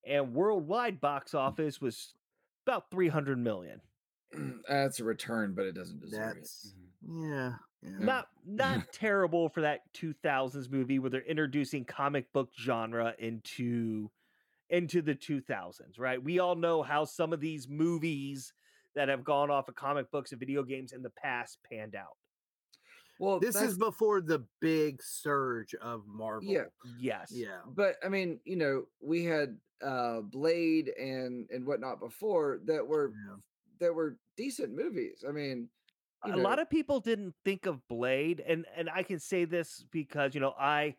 And 0.05 0.33
worldwide 0.33 1.01
box 1.01 1.33
office 1.33 1.81
was 1.81 2.13
about 2.67 2.91
300 2.91 3.39
million. 3.39 3.81
That's 4.67 4.99
a 4.99 5.03
return, 5.03 5.53
but 5.55 5.65
it 5.65 5.75
doesn't 5.75 5.99
deserve 6.01 6.35
That's 6.35 6.73
it. 6.75 7.11
yeah. 7.11 7.53
yeah. 7.81 7.89
not 7.99 8.27
not 8.45 8.81
terrible 8.93 9.49
for 9.49 9.61
that 9.61 9.81
2000s 9.95 10.69
movie 10.69 10.99
where 10.99 11.09
they're 11.09 11.21
introducing 11.21 11.85
comic 11.85 12.31
book 12.33 12.49
genre 12.59 13.13
into 13.17 14.09
into 14.75 15.01
the 15.01 15.15
2000s 15.15 15.97
right 15.97 16.21
we 16.21 16.39
all 16.39 16.55
know 16.55 16.83
how 16.83 17.05
some 17.05 17.33
of 17.33 17.39
these 17.39 17.67
movies 17.69 18.53
that 18.95 19.09
have 19.09 19.23
gone 19.23 19.49
off 19.51 19.67
of 19.67 19.75
comic 19.75 20.09
books 20.11 20.31
and 20.31 20.39
video 20.39 20.63
games 20.63 20.91
in 20.91 21.01
the 21.01 21.09
past 21.11 21.57
panned 21.69 21.95
out 21.95 22.17
Well, 23.19 23.39
This 23.39 23.55
is 23.55 23.77
before 23.77 24.21
the 24.21 24.43
big 24.59 25.01
surge 25.01 25.73
of 25.75 26.03
Marvel. 26.07 26.51
Yeah. 26.51 26.65
yes 26.99 27.29
Yeah. 27.31 27.61
but 27.75 27.95
I 28.03 28.09
mean, 28.09 28.39
you 28.45 28.55
know, 28.55 28.83
we 29.01 29.23
had 29.23 29.57
uh 29.85 30.21
Blade 30.21 30.89
and 30.99 31.47
and 31.49 31.65
whatnot 31.65 31.99
before 31.99 32.59
that 32.65 32.85
were 32.85 33.11
yeah. 33.13 33.35
that 33.79 33.93
were 33.93 34.17
decent 34.37 34.73
movies. 34.73 35.23
I 35.27 35.31
mean, 35.31 35.69
you 36.25 36.35
a 36.35 36.37
lot 36.37 36.59
of 36.59 36.69
people 36.69 36.99
didn't 36.99 37.33
think 37.43 37.65
of 37.65 37.85
blade 37.87 38.43
and 38.47 38.65
and 38.75 38.89
i 38.89 39.03
can 39.03 39.19
say 39.19 39.45
this 39.45 39.85
because 39.91 40.33
you 40.33 40.41
know 40.41 40.53
i 40.59 40.95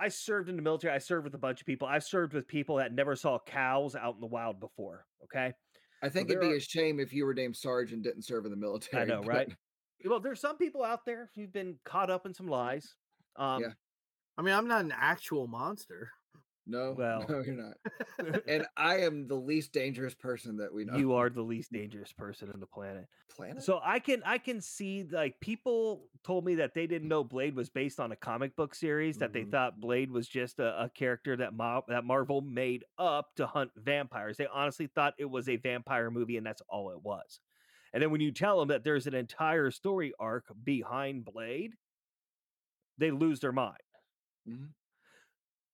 i 0.00 0.08
served 0.08 0.48
in 0.48 0.56
the 0.56 0.62
military 0.62 0.94
i 0.94 0.98
served 0.98 1.24
with 1.24 1.34
a 1.34 1.38
bunch 1.38 1.60
of 1.60 1.66
people 1.66 1.86
i've 1.88 2.04
served 2.04 2.32
with 2.32 2.46
people 2.48 2.76
that 2.76 2.92
never 2.92 3.14
saw 3.16 3.38
cows 3.46 3.94
out 3.96 4.14
in 4.14 4.20
the 4.20 4.26
wild 4.26 4.60
before 4.60 5.04
okay 5.24 5.52
I 6.00 6.08
think 6.08 6.28
there 6.28 6.38
it'd 6.38 6.48
be 6.48 6.54
are- 6.54 6.58
a 6.58 6.60
shame 6.60 7.00
if 7.00 7.12
you 7.12 7.26
were 7.26 7.34
named 7.34 7.56
Sarge 7.56 7.92
and 7.92 8.04
didn't 8.04 8.22
serve 8.22 8.44
in 8.44 8.52
the 8.52 8.56
military. 8.56 9.02
I 9.02 9.04
know, 9.12 9.20
but- 9.20 9.28
right? 9.28 9.48
well 10.04 10.20
there's 10.20 10.40
some 10.40 10.56
people 10.56 10.84
out 10.84 11.04
there 11.04 11.28
who've 11.34 11.52
been 11.52 11.76
caught 11.84 12.08
up 12.08 12.24
in 12.24 12.32
some 12.32 12.46
lies 12.46 12.94
um 13.36 13.62
Yeah. 13.62 13.70
I 14.36 14.42
mean, 14.42 14.54
I'm 14.54 14.68
not 14.68 14.84
an 14.84 14.94
actual 14.96 15.48
monster. 15.48 16.12
No, 16.68 16.92
Well. 16.98 17.24
no, 17.28 17.42
you're 17.42 17.54
not. 17.54 18.42
And 18.46 18.66
I 18.76 18.98
am 18.98 19.26
the 19.26 19.34
least 19.36 19.72
dangerous 19.72 20.14
person 20.14 20.56
that 20.58 20.72
we 20.72 20.84
know. 20.84 20.96
you 20.96 21.14
are 21.14 21.30
the 21.30 21.42
least 21.42 21.72
dangerous 21.72 22.12
person 22.12 22.50
on 22.52 22.60
the 22.60 22.66
planet 22.66 23.06
planet. 23.34 23.62
so 23.62 23.78
i 23.84 23.98
can 24.00 24.22
i 24.24 24.36
can 24.38 24.60
see 24.60 25.04
like 25.04 25.38
people 25.40 26.08
told 26.24 26.44
me 26.44 26.56
that 26.56 26.74
they 26.74 26.86
didn't 26.86 27.08
know 27.08 27.22
blade 27.22 27.54
was 27.54 27.68
based 27.70 28.00
on 28.00 28.10
a 28.12 28.16
comic 28.16 28.56
book 28.56 28.74
series 28.74 29.18
that 29.18 29.32
they 29.32 29.44
Mhm. 29.44 29.50
thought 29.50 29.80
blade 29.80 30.10
was 30.10 30.26
just 30.28 30.58
a, 30.58 30.84
a 30.84 30.88
character 30.90 31.36
that 31.36 31.52
that 31.88 32.04
marvel 32.04 32.40
made 32.40 32.84
up 32.98 33.34
to 33.36 33.46
hunt 33.46 33.70
vampires 33.76 34.36
they 34.36 34.46
honestly 34.46 34.86
thought 34.88 35.14
it 35.18 35.26
was 35.26 35.48
a 35.48 35.56
vampire 35.56 36.10
movie 36.10 36.36
and 36.36 36.46
that's 36.46 36.62
all 36.68 36.90
it 36.90 37.02
was 37.02 37.40
and 37.92 38.02
then 38.02 38.10
when 38.10 38.20
you 38.20 38.32
tell 38.32 38.58
them 38.58 38.68
that 38.68 38.82
there's 38.84 39.06
an 39.06 39.14
entire 39.14 39.70
story 39.70 40.12
arc 40.18 40.46
behind 40.64 41.24
blade 41.24 41.74
they 42.98 43.10
lose 43.10 43.40
their 43.40 43.52
mind 43.52 43.78
Mhm. 44.48 44.70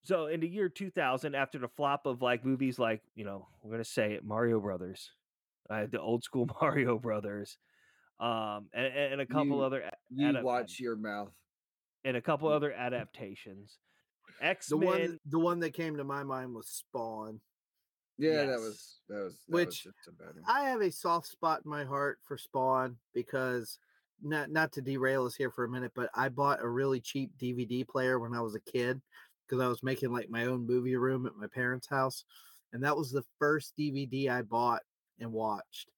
So 0.04 0.26
in 0.26 0.40
the 0.40 0.48
year 0.48 0.68
2000 0.68 1.34
after 1.34 1.58
the 1.58 1.68
flop 1.68 2.06
of 2.06 2.22
like 2.22 2.44
movies 2.44 2.78
like 2.78 3.02
you 3.14 3.24
know 3.24 3.46
we're 3.62 3.70
gonna 3.72 3.84
say 3.84 4.12
it 4.12 4.24
mario 4.24 4.60
brothers 4.60 5.10
uh, 5.70 5.86
the 5.90 6.00
old 6.00 6.22
school 6.22 6.48
mario 6.60 6.98
brothers 6.98 7.58
um 8.20 8.66
and, 8.72 8.86
and 8.86 9.20
a 9.20 9.26
couple 9.26 9.56
You- 9.58 9.62
other 9.62 9.90
you 10.10 10.28
adap- 10.28 10.42
watch 10.42 10.78
your 10.78 10.96
mouth. 10.96 11.32
and 12.04 12.16
a 12.16 12.20
couple 12.22 12.48
other 12.48 12.72
adaptations 12.72 13.78
The 14.40 14.46
x-men 14.46 14.80
one, 14.86 15.20
the 15.26 15.38
one 15.38 15.60
that 15.60 15.72
came 15.72 15.96
to 15.96 16.04
my 16.04 16.22
mind 16.22 16.54
was 16.54 16.68
Spawn. 16.68 17.40
Yeah, 18.16 18.44
that 18.46 18.58
was 18.60 19.00
that 19.08 19.22
was 19.24 19.34
that 19.48 19.54
Which 19.54 19.82
just 19.84 19.96
a 20.08 20.12
bad 20.12 20.34
one. 20.36 20.44
I 20.46 20.68
have 20.68 20.80
a 20.80 20.90
soft 20.92 21.26
spot 21.26 21.62
in 21.64 21.70
my 21.70 21.84
heart 21.84 22.18
for 22.22 22.38
Spawn 22.38 22.96
because 23.12 23.78
not 24.22 24.50
not 24.50 24.70
to 24.74 24.80
derail 24.80 25.26
us 25.26 25.34
here 25.34 25.50
for 25.50 25.64
a 25.64 25.68
minute, 25.68 25.90
but 25.96 26.10
I 26.14 26.28
bought 26.28 26.62
a 26.62 26.68
really 26.68 27.00
cheap 27.00 27.32
DVD 27.36 27.86
player 27.86 28.20
when 28.20 28.32
I 28.32 28.40
was 28.40 28.54
a 28.54 28.60
kid 28.60 29.00
because 29.54 29.64
I 29.64 29.68
was 29.68 29.82
making 29.82 30.12
like 30.12 30.28
my 30.28 30.46
own 30.46 30.66
movie 30.66 30.96
room 30.96 31.26
at 31.26 31.36
my 31.36 31.46
parents' 31.46 31.86
house, 31.86 32.24
and 32.72 32.82
that 32.82 32.96
was 32.96 33.12
the 33.12 33.24
first 33.38 33.74
DVD 33.78 34.28
I 34.28 34.42
bought 34.42 34.82
and 35.20 35.32
watched. 35.32 35.90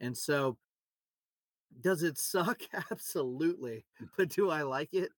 And 0.00 0.16
so, 0.16 0.58
does 1.80 2.02
it 2.02 2.18
suck? 2.18 2.60
Absolutely. 2.90 3.86
But 4.16 4.28
do 4.28 4.50
I 4.50 4.62
like 4.62 4.92
it? 4.92 5.10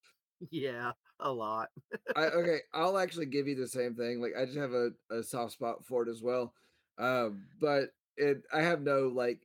Yeah, 0.50 0.92
a 1.18 1.32
lot. 1.32 1.68
I, 2.14 2.24
okay, 2.26 2.60
I'll 2.72 2.98
actually 2.98 3.26
give 3.26 3.48
you 3.48 3.56
the 3.56 3.68
same 3.68 3.94
thing. 3.94 4.20
Like 4.20 4.32
I 4.38 4.44
just 4.44 4.58
have 4.58 4.72
a, 4.72 4.90
a 5.10 5.22
soft 5.22 5.54
spot 5.54 5.84
for 5.84 6.06
it 6.06 6.08
as 6.08 6.22
well. 6.22 6.54
Um, 6.98 7.44
but 7.60 7.90
it 8.16 8.42
I 8.52 8.62
have 8.62 8.82
no 8.82 9.08
like 9.08 9.40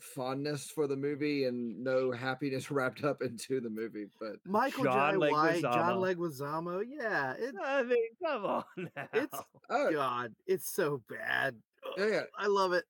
fondness 0.00 0.70
for 0.70 0.86
the 0.86 0.96
movie 0.96 1.44
and 1.44 1.82
no 1.82 2.12
happiness 2.12 2.70
wrapped 2.70 3.04
up 3.04 3.22
into 3.22 3.60
the 3.60 3.70
movie. 3.70 4.06
But 4.20 4.36
Michael 4.44 4.84
John 4.84 5.20
Jai 5.20 5.30
White, 5.30 5.62
John 5.62 5.96
Leguizamo. 5.96 6.16
Leguizamo. 6.16 6.84
Yeah, 6.88 7.32
it, 7.38 7.54
I 7.62 7.82
mean, 7.82 8.08
come 8.22 8.44
on 8.44 8.64
now. 8.96 9.08
it's 9.12 9.38
oh, 9.70 9.92
God, 9.92 10.34
it's 10.46 10.72
so 10.72 11.02
bad. 11.08 11.56
Yeah, 11.96 12.06
yeah. 12.06 12.22
I 12.38 12.46
love 12.46 12.72
it. 12.72 12.84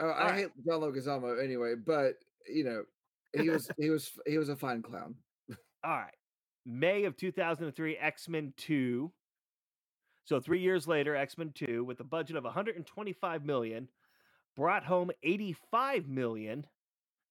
oh, 0.00 0.08
I 0.08 0.08
Alright. 0.08 0.34
hate 0.34 0.50
John 0.66 0.80
Leguizamo 0.80 1.42
anyway. 1.42 1.74
But 1.74 2.14
you 2.48 2.64
know, 2.64 2.84
he 3.34 3.50
was 3.50 3.70
he 3.78 3.90
was 3.90 4.12
he 4.26 4.38
was 4.38 4.48
a 4.48 4.56
fine 4.56 4.82
clown. 4.82 5.14
All 5.84 5.96
right. 5.96 6.14
May 6.64 7.04
of 7.04 7.16
2003, 7.16 7.96
X 7.96 8.28
Men 8.28 8.52
2. 8.56 9.10
So 10.24 10.40
three 10.40 10.60
years 10.60 10.88
later, 10.88 11.14
X 11.14 11.38
Men 11.38 11.52
2, 11.54 11.84
with 11.84 12.00
a 12.00 12.04
budget 12.04 12.36
of 12.36 12.42
125 12.42 13.44
million, 13.44 13.88
brought 14.56 14.84
home 14.84 15.10
85 15.22 16.08
million 16.08 16.66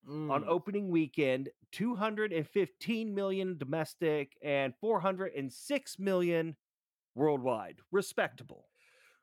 on 0.07 0.43
Mm. 0.43 0.47
opening 0.47 0.89
weekend, 0.89 1.49
215 1.71 3.13
million 3.15 3.57
domestic, 3.57 4.37
and 4.43 4.75
406 4.75 5.97
million 5.97 6.55
worldwide. 7.15 7.79
Respectable. 7.91 8.67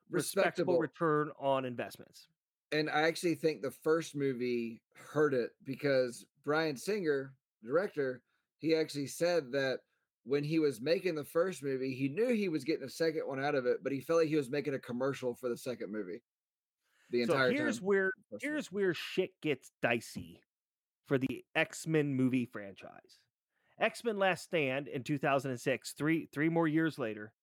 Respectable. 0.09 0.77
return 0.79 1.31
on 1.39 1.65
investments. 1.65 2.27
and 2.73 2.89
I 2.89 3.03
actually 3.03 3.35
think 3.35 3.61
the 3.61 3.69
first 3.71 4.15
movie 4.15 4.81
hurt 4.95 5.33
it 5.35 5.51
because 5.63 6.25
Bryan 6.43 6.75
Singer, 6.75 7.33
director, 7.63 8.21
he 8.57 8.75
actually 8.75 9.05
said 9.07 9.51
that 9.51 9.79
when 10.25 10.43
he 10.43 10.57
was 10.57 10.81
making 10.81 11.13
the 11.15 11.23
first 11.23 11.61
movie, 11.61 11.93
he 11.93 12.09
knew 12.09 12.29
he 12.33 12.49
was 12.49 12.63
getting 12.63 12.83
a 12.85 12.89
second 12.89 13.27
one 13.27 13.43
out 13.43 13.53
of 13.55 13.65
it, 13.67 13.83
but 13.83 13.91
he 13.91 14.01
felt 14.01 14.19
like 14.21 14.27
he 14.27 14.35
was 14.35 14.49
making 14.49 14.73
a 14.73 14.79
commercial 14.79 15.35
for 15.35 15.49
the 15.49 15.57
second 15.57 15.91
movie. 15.91 16.21
The 17.09 17.25
So 17.25 17.49
here's 17.49 17.81
where 17.81 18.11
here's 18.41 18.71
where 18.71 18.93
shit 18.93 19.31
gets 19.41 19.71
dicey 19.81 20.41
for 21.07 21.17
the 21.17 21.43
X-Men 21.55 22.15
movie 22.15 22.45
franchise. 22.45 23.19
X-Men 23.79 24.17
Last 24.17 24.43
Stand 24.43 24.87
in 24.87 25.03
2006, 25.03 25.93
three 25.93 26.27
three 26.31 26.49
more 26.49 26.67
years 26.67 26.97
later, 26.97 27.33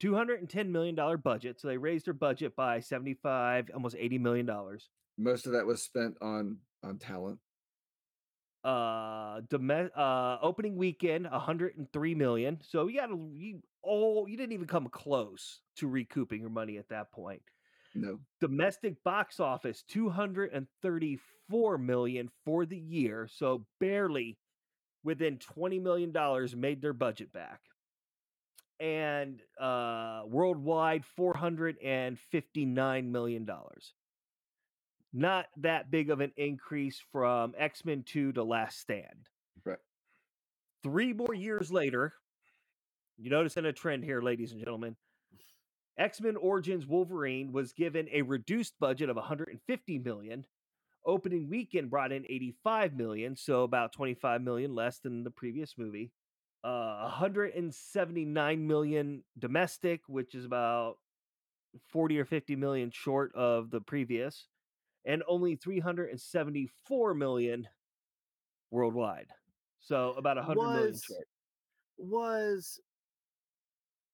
210 0.00 0.70
million 0.72 0.94
dollar 0.94 1.16
budget. 1.16 1.60
So 1.60 1.68
they 1.68 1.76
raised 1.78 2.06
their 2.06 2.14
budget 2.14 2.54
by 2.56 2.80
75, 2.80 3.70
almost 3.74 3.96
80 3.98 4.18
million 4.18 4.46
dollars. 4.46 4.88
most 5.18 5.46
of 5.46 5.52
that 5.52 5.66
was 5.66 5.82
spent 5.82 6.16
on 6.22 6.58
on 6.82 6.98
talent. 6.98 7.38
Uh, 8.62 9.40
dome- 9.48 9.90
uh, 9.96 10.36
opening 10.42 10.76
weekend 10.76 11.24
103 11.30 12.14
million. 12.14 12.58
So 12.62 12.88
you 12.88 13.00
got 13.00 13.06
to 13.06 13.30
you 13.34 13.60
oh 13.82 14.26
you 14.26 14.36
didn't 14.36 14.52
even 14.52 14.66
come 14.66 14.86
close 14.88 15.60
to 15.76 15.88
recouping 15.88 16.42
your 16.42 16.50
money 16.50 16.76
at 16.76 16.88
that 16.90 17.10
point. 17.10 17.40
No, 17.94 18.18
domestic 18.40 19.02
box 19.04 19.40
office 19.40 19.82
234 19.88 21.78
million 21.78 22.28
for 22.44 22.66
the 22.66 22.78
year 22.78 23.28
so 23.32 23.64
barely 23.80 24.36
within 25.04 25.38
20 25.38 25.78
million 25.80 26.12
dollars 26.12 26.54
made 26.56 26.82
their 26.82 26.92
budget 26.92 27.32
back. 27.32 27.60
And 28.80 29.40
uh 29.60 30.22
worldwide 30.26 31.04
459 31.06 33.12
million 33.12 33.44
dollars. 33.46 33.94
Not 35.12 35.46
that 35.58 35.90
big 35.90 36.10
of 36.10 36.20
an 36.20 36.32
increase 36.36 37.00
from 37.12 37.54
x-men 37.58 38.04
2 38.04 38.32
to 38.34 38.44
last 38.44 38.78
stand. 38.80 39.28
Right. 39.64 39.78
three 40.84 41.14
more 41.14 41.34
years 41.34 41.72
later 41.72 42.14
you 43.18 43.30
notice 43.30 43.56
in 43.58 43.66
a 43.66 43.72
trend 43.72 44.04
here 44.04 44.20
ladies 44.22 44.52
and 44.52 44.60
gentlemen 44.60 44.96
X-Men 46.00 46.36
Origins 46.36 46.86
Wolverine 46.86 47.52
was 47.52 47.74
given 47.74 48.08
a 48.10 48.22
reduced 48.22 48.72
budget 48.80 49.10
of 49.10 49.16
150 49.16 49.98
million. 49.98 50.46
Opening 51.04 51.48
weekend 51.48 51.90
brought 51.90 52.10
in 52.10 52.24
85 52.28 52.94
million, 52.94 53.36
so 53.36 53.62
about 53.64 53.92
25 53.92 54.40
million 54.42 54.74
less 54.74 54.98
than 54.98 55.22
the 55.22 55.30
previous 55.30 55.76
movie. 55.76 56.10
Uh 56.64 57.00
179 57.02 58.66
million 58.66 59.22
domestic, 59.38 60.00
which 60.08 60.34
is 60.34 60.44
about 60.44 60.96
40 61.88 62.18
or 62.18 62.24
50 62.24 62.56
million 62.56 62.90
short 62.90 63.34
of 63.34 63.70
the 63.70 63.80
previous, 63.80 64.46
and 65.04 65.22
only 65.28 65.56
374 65.56 67.14
million 67.14 67.66
worldwide. 68.70 69.28
So 69.80 70.14
about 70.18 70.36
100 70.36 70.62
million 70.62 70.90
Was- 70.90 71.02
short. 71.02 71.28
Was 71.98 72.80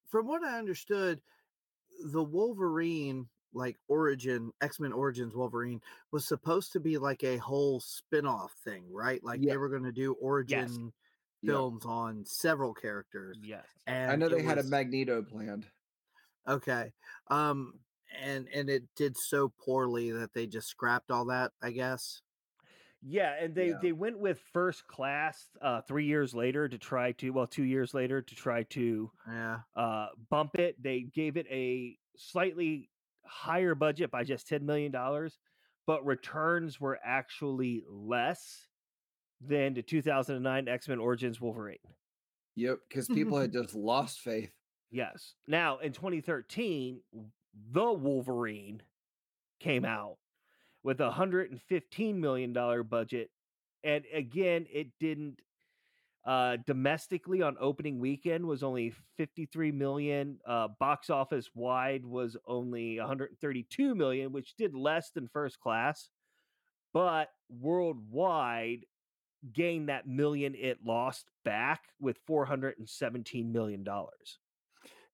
from 0.08 0.26
what 0.26 0.42
I 0.44 0.58
understood, 0.58 1.20
the 2.04 2.22
Wolverine 2.22 3.28
like 3.52 3.76
origin 3.88 4.52
X-Men 4.60 4.92
Origins 4.92 5.34
Wolverine 5.34 5.80
was 6.12 6.26
supposed 6.26 6.72
to 6.72 6.80
be 6.80 6.98
like 6.98 7.24
a 7.24 7.38
whole 7.38 7.80
spin-off 7.80 8.52
thing, 8.64 8.84
right? 8.92 9.22
Like 9.24 9.40
Yeah. 9.40 9.52
they 9.52 9.56
were 9.56 9.70
going 9.70 9.84
to 9.84 9.92
do 9.92 10.12
origin 10.14 10.92
Yeah. 11.40 11.52
films 11.52 11.86
on 11.86 12.24
several 12.26 12.74
characters. 12.74 13.38
Yes. 13.42 13.64
And 13.86 14.10
I 14.12 14.16
know 14.16 14.28
they 14.28 14.42
had 14.42 14.58
a 14.58 14.62
Magneto 14.64 15.22
planned. 15.22 15.66
Okay. 16.46 16.92
Um 17.28 17.80
and 18.20 18.46
and 18.54 18.68
it 18.70 18.84
did 18.94 19.16
so 19.16 19.48
poorly 19.48 20.10
that 20.12 20.32
they 20.32 20.46
just 20.46 20.68
scrapped 20.68 21.10
all 21.10 21.24
that, 21.26 21.52
I 21.62 21.70
guess. 21.70 22.20
Yeah, 23.02 23.34
and 23.40 23.54
they 23.54 23.68
Yeah. 23.70 23.78
they 23.82 23.92
went 23.92 24.18
with 24.18 24.40
first 24.52 24.86
class 24.86 25.48
uh 25.60 25.82
3 25.82 26.06
years 26.06 26.34
later 26.34 26.68
to 26.68 26.78
try 26.78 27.12
to 27.12 27.30
well 27.30 27.46
2 27.46 27.62
years 27.64 27.94
later 27.94 28.22
to 28.22 28.34
try 28.34 28.62
to 28.64 29.10
Yeah. 29.28 29.60
uh 29.76 30.08
bump 30.30 30.58
it. 30.58 30.82
They 30.82 31.02
gave 31.02 31.36
it 31.36 31.46
a 31.50 31.98
slightly 32.16 32.90
higher 33.24 33.74
budget 33.74 34.10
by 34.10 34.24
just 34.24 34.48
10 34.48 34.64
million 34.64 34.92
dollars, 34.92 35.38
but 35.86 36.04
returns 36.06 36.80
were 36.80 36.98
actually 37.04 37.84
less 37.88 38.68
than 39.40 39.74
the 39.74 39.82
2009 39.82 40.66
X-Men 40.68 40.98
Origins 40.98 41.40
Wolverine. 41.40 41.78
Yep, 42.54 42.78
because 42.88 43.06
people 43.08 43.36
had 43.38 43.52
just 43.52 43.74
lost 43.74 44.20
faith. 44.20 44.50
Yes. 44.90 45.34
Now 45.46 45.78
in 45.78 45.92
2013, 45.92 47.02
the 47.72 47.92
Wolverine 47.92 48.82
came 49.60 49.84
out 49.84 50.16
with 50.86 51.00
a 51.00 51.10
hundred 51.10 51.50
and 51.50 51.60
fifteen 51.60 52.20
million 52.20 52.52
dollar 52.52 52.84
budget, 52.84 53.28
and 53.82 54.04
again, 54.14 54.66
it 54.72 54.86
didn't. 55.00 55.40
Uh, 56.24 56.56
domestically 56.66 57.40
on 57.40 57.56
opening 57.60 58.00
weekend 58.00 58.44
was 58.44 58.64
only 58.64 58.92
53 59.16 59.70
million. 59.70 60.40
Uh, 60.44 60.66
box 60.80 61.08
office 61.08 61.48
wide 61.54 62.04
was 62.04 62.36
only 62.48 62.98
132 62.98 63.94
million, 63.94 64.32
which 64.32 64.56
did 64.56 64.74
less 64.74 65.10
than 65.10 65.28
first 65.28 65.60
class, 65.60 66.08
but 66.92 67.28
worldwide 67.48 68.86
gained 69.52 69.88
that 69.88 70.08
million 70.08 70.56
it 70.56 70.78
lost 70.84 71.30
back 71.44 71.82
with 72.00 72.18
417 72.26 73.52
million 73.52 73.84
dollars. 73.84 74.38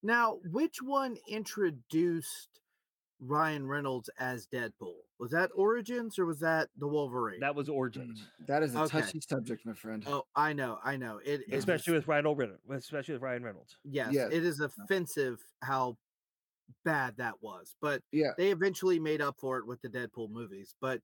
Now, 0.02 0.38
which 0.50 0.80
one 0.80 1.18
introduced 1.28 2.61
Ryan 3.24 3.66
Reynolds 3.66 4.10
as 4.18 4.46
Deadpool? 4.48 4.96
Was 5.18 5.30
that 5.30 5.50
Origins 5.54 6.18
or 6.18 6.26
was 6.26 6.40
that 6.40 6.68
the 6.78 6.88
Wolverine? 6.88 7.40
That 7.40 7.54
was 7.54 7.68
mm. 7.68 7.74
Origins, 7.74 8.26
That 8.46 8.62
is 8.62 8.74
a 8.74 8.80
Okay. 8.82 9.00
touchy 9.00 9.20
subject, 9.20 9.64
my 9.64 9.74
friend. 9.74 10.02
oh, 10.08 10.24
I 10.34 10.52
know, 10.52 10.78
I 10.82 10.96
know. 10.96 11.18
It 11.24 11.42
it 11.48 11.54
especially 11.54 11.92
is- 11.94 12.00
with 12.00 12.08
Ryan 12.08 12.26
Reynolds. 12.36 12.60
Especially 12.68 13.14
with 13.14 13.22
Ryan 13.22 13.44
Reynolds. 13.44 13.76
yes, 13.84 14.12
Yes. 14.12 14.32
it 14.32 14.44
is 14.44 14.60
offensive 14.60 15.40
how 15.62 15.96
bad 16.84 17.16
that 17.18 17.40
was, 17.42 17.76
but 17.80 18.02
Yeah, 18.10 18.32
they 18.36 18.50
eventually 18.50 18.98
made 18.98 19.20
up 19.20 19.38
for 19.38 19.58
it 19.58 19.66
with 19.66 19.80
the 19.82 19.88
Deadpool 19.88 20.30
movies. 20.30 20.74
But 20.80 21.00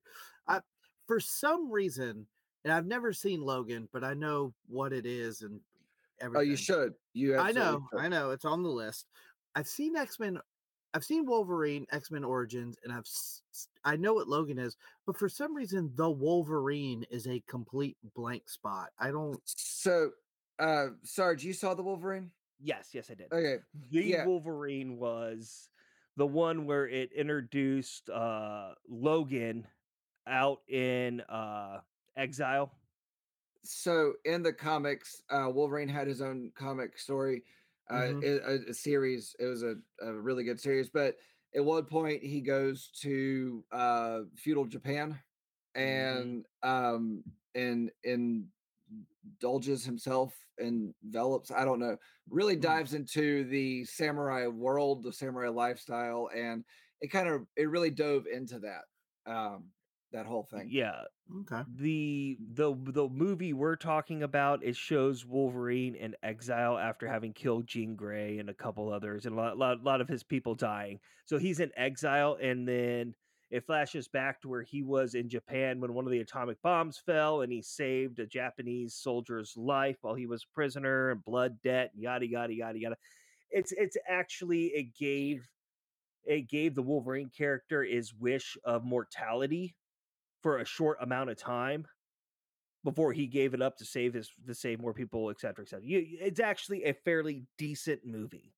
I, 0.48 0.60
for 1.06 1.20
some 1.20 1.70
reason, 1.70 2.26
and 2.64 2.72
I've 2.72 2.86
never 2.86 3.12
seen 3.12 3.42
Logan, 3.42 3.88
but 3.92 4.02
I 4.02 4.14
know 4.14 4.52
what 4.66 4.92
it 4.92 5.06
is 5.06 5.42
and 5.42 5.60
everything. 6.20 6.48
oh, 6.48 6.50
you 6.50 6.56
should. 6.56 6.94
You 7.12 7.36
I 7.36 7.52
know, 7.52 7.86
should. 7.92 8.00
I 8.00 8.08
know, 8.08 8.30
it's 8.30 8.44
on 8.44 8.62
the 8.64 8.68
list. 8.70 9.06
I've 9.54 9.68
seen 9.68 9.94
X 9.94 10.18
Men, 10.18 10.40
I've 10.94 11.04
seen 11.04 11.26
Wolverine, 11.26 11.86
X 11.92 12.10
Men 12.10 12.24
Origins, 12.24 12.76
and 12.82 12.92
I've 12.92 13.00
s- 13.00 13.42
s- 13.52 13.68
I 13.84 13.96
know 13.96 14.14
what 14.14 14.28
Logan 14.28 14.58
is, 14.58 14.76
but 15.06 15.16
for 15.16 15.28
some 15.28 15.54
reason, 15.54 15.92
the 15.94 16.10
Wolverine 16.10 17.04
is 17.10 17.26
a 17.26 17.40
complete 17.46 17.96
blank 18.14 18.48
spot. 18.48 18.90
I 18.98 19.10
don't. 19.10 19.40
So, 19.44 20.10
uh, 20.58 20.88
Sarge, 21.04 21.44
you 21.44 21.52
saw 21.52 21.74
the 21.74 21.82
Wolverine? 21.82 22.30
Yes, 22.60 22.90
yes, 22.94 23.10
I 23.10 23.14
did. 23.14 23.32
Okay, 23.32 23.62
the 23.90 24.02
yeah. 24.02 24.24
Wolverine 24.26 24.96
was 24.96 25.68
the 26.16 26.26
one 26.26 26.64
where 26.66 26.88
it 26.88 27.12
introduced 27.12 28.10
uh 28.10 28.74
Logan 28.88 29.66
out 30.26 30.62
in 30.68 31.20
uh 31.28 31.80
exile. 32.16 32.72
so 33.62 34.14
in 34.24 34.42
the 34.42 34.52
comics, 34.52 35.22
uh, 35.30 35.48
Wolverine 35.52 35.88
had 35.88 36.06
his 36.08 36.20
own 36.22 36.50
comic 36.56 36.98
story. 36.98 37.44
Uh, 37.90 38.12
Mhm. 38.12 38.22
a, 38.22 38.70
a 38.70 38.74
series. 38.74 39.34
It 39.38 39.46
was 39.46 39.62
a, 39.62 39.76
a 40.02 40.12
really 40.12 40.44
good 40.44 40.60
series. 40.60 40.88
But 40.88 41.16
at 41.54 41.64
one 41.64 41.84
point, 41.84 42.22
he 42.22 42.40
goes 42.40 42.90
to 43.02 43.64
uh, 43.72 44.20
feudal 44.36 44.66
Japan 44.66 45.18
and 45.74 46.44
um 46.62 47.22
and 47.54 47.90
and 48.04 48.46
indulges 49.24 49.84
himself 49.84 50.34
and 50.58 50.94
envelops 51.04 51.50
i 51.50 51.64
don't 51.64 51.78
know 51.78 51.96
really 52.30 52.56
Mm. 52.56 52.60
dives 52.62 52.94
into 52.94 53.44
the 53.44 53.84
samurai 53.84 54.46
world 54.46 55.02
the 55.02 55.12
samurai 55.12 55.48
lifestyle 55.48 56.30
and 56.34 56.64
it 57.00 57.08
kind 57.08 57.28
of 57.28 57.46
it 57.56 57.68
really 57.68 57.90
dove 57.90 58.26
into 58.26 58.58
that 58.58 58.82
um 59.30 59.70
that 60.12 60.26
whole 60.26 60.44
thing 60.44 60.70
Yeah, 60.70 61.04
Okay. 61.40 61.64
the 61.66 62.38
the 62.40 62.74
the 62.74 63.08
movie 63.08 63.52
we're 63.52 63.76
talking 63.76 64.22
about 64.22 64.64
it 64.64 64.76
shows 64.76 65.26
Wolverine 65.26 65.94
in 65.96 66.16
exile 66.22 66.78
after 66.78 67.06
having 67.08 67.34
killed 67.34 67.66
Jean 67.66 67.96
Grey 67.96 68.38
and 68.38 68.50
a 68.50 68.54
couple 68.54 68.92
others 68.92 69.26
and 69.26 69.34
a 69.34 69.38
lot, 69.38 69.58
lot, 69.58 69.82
lot 69.82 70.00
of 70.00 70.08
his 70.08 70.24
people 70.24 70.54
dying. 70.54 71.00
So 71.26 71.38
he's 71.38 71.60
in 71.60 71.72
exile, 71.76 72.38
and 72.40 72.66
then 72.68 73.14
it 73.50 73.66
flashes 73.66 74.08
back 74.08 74.40
to 74.42 74.48
where 74.48 74.62
he 74.62 74.82
was 74.82 75.14
in 75.14 75.28
Japan 75.28 75.80
when 75.80 75.94
one 75.94 76.06
of 76.06 76.12
the 76.12 76.20
atomic 76.20 76.62
bombs 76.62 76.98
fell, 76.98 77.42
and 77.42 77.52
he 77.52 77.62
saved 77.62 78.18
a 78.18 78.26
Japanese 78.26 78.94
soldier's 78.94 79.56
life 79.56 79.98
while 80.02 80.14
he 80.14 80.26
was 80.26 80.44
a 80.44 80.54
prisoner, 80.54 81.10
and 81.10 81.24
blood 81.24 81.60
debt, 81.62 81.92
yada 81.94 82.26
yada 82.28 82.54
yada 82.54 82.78
yada. 82.78 82.96
It's 83.50 83.72
it's 83.72 83.96
actually 84.08 84.66
it 84.68 84.94
gave 84.94 85.50
it 86.24 86.48
gave 86.48 86.74
the 86.74 86.82
Wolverine 86.82 87.30
character 87.30 87.82
his 87.84 88.14
wish 88.14 88.56
of 88.64 88.84
mortality 88.84 89.76
for 90.42 90.58
a 90.58 90.64
short 90.64 90.98
amount 91.00 91.30
of 91.30 91.36
time 91.36 91.86
before 92.84 93.12
he 93.12 93.26
gave 93.26 93.54
it 93.54 93.62
up 93.62 93.76
to 93.76 93.84
save 93.84 94.14
his 94.14 94.30
to 94.46 94.54
save 94.54 94.80
more 94.80 94.94
people, 94.94 95.30
et 95.30 95.40
cetera, 95.40 95.64
et 95.64 95.68
cetera. 95.68 95.84
It's 95.86 96.40
actually 96.40 96.84
a 96.84 96.94
fairly 96.94 97.46
decent 97.58 98.04
movie. 98.04 98.54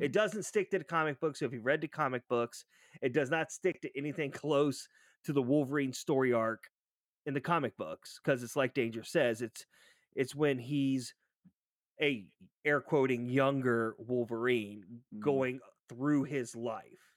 It 0.00 0.12
doesn't 0.12 0.42
stick 0.42 0.70
to 0.70 0.78
the 0.78 0.84
comic 0.84 1.18
books. 1.18 1.38
So 1.38 1.46
if 1.46 1.52
you 1.54 1.62
read 1.62 1.80
the 1.80 1.88
comic 1.88 2.28
books, 2.28 2.66
it 3.00 3.14
does 3.14 3.30
not 3.30 3.50
stick 3.50 3.80
to 3.82 3.98
anything 3.98 4.30
close 4.30 4.86
to 5.24 5.32
the 5.32 5.40
Wolverine 5.42 5.94
story 5.94 6.32
arc 6.32 6.68
in 7.24 7.32
the 7.32 7.40
comic 7.40 7.74
books 7.78 8.20
because 8.22 8.42
it's 8.42 8.54
like 8.56 8.74
Danger 8.74 9.02
says, 9.02 9.40
it's 9.40 9.64
it's 10.14 10.34
when 10.34 10.58
he's 10.58 11.14
a 12.02 12.26
air 12.64 12.80
quoting 12.80 13.28
younger 13.28 13.94
Wolverine 13.98 14.84
Mhm. 15.14 15.20
going 15.20 15.60
through 15.88 16.24
his 16.24 16.54
life. 16.54 17.14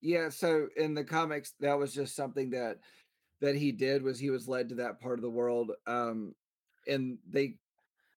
Yeah, 0.00 0.28
so 0.28 0.68
in 0.76 0.94
the 0.94 1.04
comics, 1.04 1.54
that 1.60 1.74
was 1.74 1.92
just 1.92 2.14
something 2.14 2.50
that 2.50 2.78
that 3.40 3.56
he 3.56 3.72
did 3.72 4.02
was 4.02 4.18
he 4.18 4.30
was 4.30 4.48
led 4.48 4.68
to 4.70 4.74
that 4.76 5.00
part 5.00 5.18
of 5.18 5.22
the 5.22 5.30
world. 5.30 5.72
Um 5.86 6.34
and 6.86 7.18
they 7.26 7.58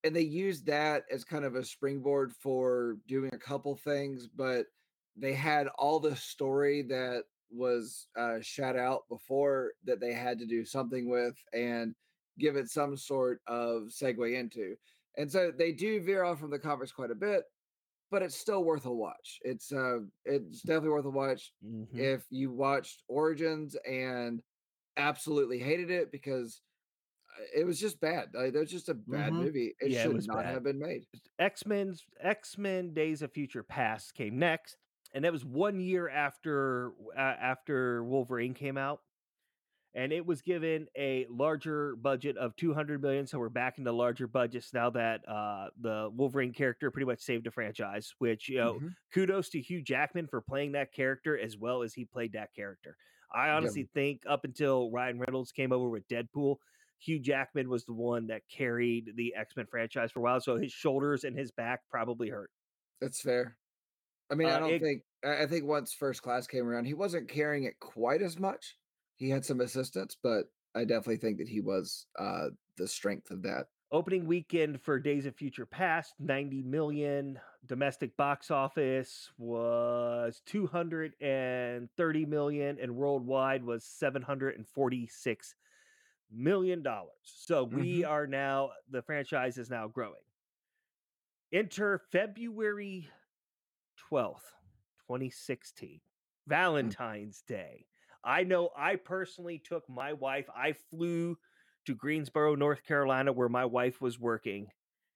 and 0.03 0.15
they 0.15 0.22
used 0.22 0.65
that 0.67 1.05
as 1.11 1.26
kind 1.26 1.45
of 1.45 1.55
a 1.55 1.63
springboard 1.65 2.34
for 2.36 2.97
doing 3.07 3.32
a 3.34 3.39
couple 3.39 3.76
things, 3.76 4.28
but 4.28 4.67
they 5.15 5.34
had 5.34 5.67
all 5.70 5.99
the 5.99 6.15
story 6.15 6.82
that 6.84 7.26
was 7.49 8.07
uh 8.15 8.39
shot 8.41 8.76
out 8.78 9.07
before 9.09 9.74
that 9.84 9.99
they 9.99 10.13
had 10.13 10.39
to 10.39 10.45
do 10.45 10.63
something 10.65 11.09
with 11.09 11.43
and 11.53 11.95
give 12.38 12.55
it 12.55 12.70
some 12.70 12.95
sort 12.95 13.41
of 13.47 13.84
segue 13.86 14.34
into. 14.38 14.78
And 15.17 15.32
so 15.32 15.51
they 15.51 15.74
do 15.74 16.01
veer 16.01 16.24
off 16.24 16.39
from 16.39 16.51
the 16.51 16.59
comics 16.59 16.91
quite 16.91 17.11
a 17.11 17.15
bit, 17.15 17.45
but 18.09 18.24
it's 18.24 18.36
still 18.36 18.63
worth 18.63 18.86
a 18.86 18.93
watch. 18.93 19.39
It's 19.43 19.72
uh 19.72 19.99
it's 20.26 20.61
definitely 20.61 20.89
worth 20.89 21.05
a 21.05 21.09
watch 21.11 21.53
Mhm. 21.63 21.88
if 21.97 22.28
you 22.32 22.51
watched 22.51 23.03
Origins 23.07 23.76
and 23.76 24.43
absolutely 24.98 25.60
hated 25.60 25.90
it 25.92 26.12
because 26.12 26.62
uh, 27.40 27.44
it 27.62 27.66
was 27.66 27.80
just 27.80 28.00
bad. 28.00 28.30
Like, 28.34 28.54
it 28.54 28.60
was 28.60 28.72
just 28.72 28.90
a 28.90 28.94
bad 28.94 29.34
Mhm. 29.34 29.44
movie. 29.44 29.76
It 29.80 29.92
Yeah, 29.92 30.04
should 30.04 30.14
was 30.14 30.28
not 30.28 30.38
bad. 30.38 30.54
have 30.54 30.64
been 30.64 30.80
made. 30.80 31.06
X 31.40 31.66
Men's 31.66 32.06
X 32.20 32.58
Men 32.58 32.94
Days 32.94 33.22
of 33.22 33.32
Future 33.34 33.64
Past 33.64 34.14
came 34.16 34.38
next, 34.40 34.78
and 35.14 35.24
that 35.26 35.32
was 35.32 35.46
one 35.46 35.80
year 35.80 36.10
after 36.10 36.92
uh, 37.16 37.20
after 37.20 38.04
Wolverine 38.04 38.54
came 38.54 38.78
out, 38.78 39.02
and 39.96 40.12
it 40.14 40.26
was 40.26 40.42
given 40.42 40.88
a 40.98 41.26
larger 41.30 41.96
budget 41.96 42.38
of 42.38 42.56
two 42.56 42.74
hundred 42.74 43.02
million. 43.02 43.26
So 43.26 43.40
we're 43.40 43.50
back 43.50 43.78
into 43.78 43.92
larger 43.92 44.28
budgets 44.28 44.74
now 44.74 44.90
that 44.92 45.28
uh, 45.28 45.70
the 45.80 46.10
Wolverine 46.14 46.54
character 46.54 46.92
pretty 46.92 47.06
much 47.06 47.22
saved 47.22 47.46
the 47.46 47.52
franchise. 47.52 48.14
Which 48.20 48.50
you 48.50 48.58
know, 48.58 48.74
Mhm. 48.76 48.96
kudos 49.14 49.50
to 49.52 49.62
Hugh 49.62 49.82
Jackman 49.82 50.28
for 50.28 50.42
playing 50.42 50.74
that 50.74 50.92
character 50.94 51.38
as 51.38 51.58
well 51.58 51.82
as 51.84 51.94
he 51.94 52.06
played 52.06 52.34
that 52.34 52.54
character. 52.54 52.98
I 53.32 53.50
honestly 53.50 53.88
think 53.94 54.24
up 54.28 54.44
until 54.44 54.92
Ryan 54.92 55.20
Reynolds 55.20 55.52
came 55.52 55.72
over 55.72 55.90
with 55.90 56.08
Deadpool, 56.08 56.58
Hugh 57.00 57.20
Jackman 57.20 57.70
was 57.70 57.86
the 57.86 57.94
one 57.94 58.28
that 58.28 58.42
carried 58.50 59.12
the 59.16 59.34
X 59.36 59.56
Men 59.56 59.66
franchise 59.68 60.12
for 60.12 60.20
a 60.20 60.24
while. 60.24 60.42
So 60.42 60.58
his 60.58 60.72
shoulders 60.72 61.24
and 61.24 61.38
his 61.38 61.52
back 61.52 61.82
probably 61.90 62.30
hurt. 62.30 62.52
That's 63.00 63.22
fair. 63.22 63.58
I 64.30 64.36
mean, 64.36 64.48
I 64.50 64.54
Uh, 64.54 64.60
don't 64.60 64.74
it- 64.74 64.82
think 64.82 65.04
I 65.24 65.44
I 65.44 65.48
think 65.48 65.66
once 65.66 65.94
first 65.94 66.22
class 66.22 66.48
came 66.48 66.68
around, 66.68 66.86
he 66.86 66.94
wasn't 66.94 67.30
carrying 67.30 67.64
it 67.64 67.80
quite 67.80 68.22
as 68.22 68.38
much. 68.40 68.78
He 69.16 69.30
had 69.30 69.46
some 69.46 69.62
assistance, 69.62 70.16
but 70.22 70.52
I 70.76 70.86
definitely 70.86 71.18
think 71.18 71.38
that 71.40 71.48
he 71.50 71.62
was 71.62 72.08
uh 72.18 72.50
the 72.78 72.88
strength 72.88 73.32
of 73.32 73.42
that. 73.44 73.68
Opening 73.92 74.28
weekend 74.28 74.80
for 74.80 75.00
Days 75.00 75.26
of 75.26 75.36
Future 75.36 75.66
Past, 75.66 76.14
90 76.20 76.62
million. 76.62 77.40
Domestic 77.66 78.16
box 78.18 78.52
office 78.52 79.32
was 79.40 80.44
230 80.46 82.26
million, 82.26 82.78
and 82.80 82.96
worldwide 82.96 83.64
was 83.64 83.84
746 83.84 85.56
million 86.32 86.84
dollars. 86.84 87.10
So 87.24 87.64
we 87.64 88.02
mm-hmm. 88.02 88.12
are 88.12 88.28
now 88.28 88.70
the 88.92 89.02
franchise 89.02 89.58
is 89.58 89.72
now 89.72 89.88
growing. 89.88 90.22
Enter 91.52 92.00
February 92.12 93.10
12th, 94.12 94.54
2016, 95.08 95.90
hmm. 95.90 95.98
Valentine's 96.48 97.42
Day. 97.48 97.88
I 98.24 98.44
know 98.44 98.70
I 98.78 98.98
personally 98.98 99.58
took 99.58 99.90
my 99.90 100.14
wife, 100.14 100.46
I 100.56 100.74
flew 100.92 101.40
to 101.86 101.96
Greensboro, 101.96 102.56
North 102.56 102.84
Carolina, 102.84 103.32
where 103.34 103.50
my 103.50 103.66
wife 103.66 104.02
was 104.02 104.20
working, 104.20 104.68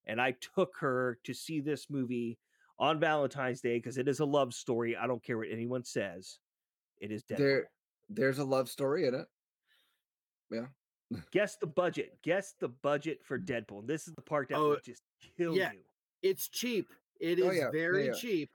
and 0.05 0.20
I 0.22 0.36
took 0.55 0.76
her 0.80 1.20
to 1.24 1.34
see 1.34 1.59
this 1.59 1.89
movie 1.89 2.38
on 2.80 2.99
Valentine's 2.99 3.61
Day 3.61 3.78
because 3.78 3.97
it 3.97 4.07
is 4.07 4.20
a 4.20 4.26
love 4.26 4.53
story. 4.53 4.95
I 4.97 5.07
don't 5.07 5.24
care 5.24 5.38
what 5.38 5.47
anyone 5.51 5.84
says. 5.84 6.39
It 6.99 7.11
is 7.11 7.24
Deadpool. 7.24 7.38
There 7.38 7.70
there's 8.09 8.39
a 8.39 8.43
love 8.45 8.70
story 8.70 9.07
in 9.07 9.14
it. 9.16 9.26
Yeah. 10.51 10.66
Guess 11.32 11.57
the 11.57 11.68
budget. 11.68 12.18
Guess 12.24 12.55
the 12.59 12.68
budget 12.70 13.20
for 13.24 13.38
Deadpool. 13.39 13.80
And 13.80 13.88
this 13.88 14.07
is 14.07 14.14
the 14.16 14.22
part 14.22 14.49
that 14.49 14.57
Oh, 14.57 14.70
will 14.70 14.78
just 14.84 15.03
kill 15.38 15.55
yeah. 15.55 15.72
you. 15.72 15.80
It's 16.22 16.47
cheap. 16.47 16.89
It 17.20 17.39
is 17.39 17.45
Oh, 17.45 17.51
yeah. 17.51 17.72
Very 17.72 18.07
yeah. 18.07 18.14
cheap. 18.14 18.49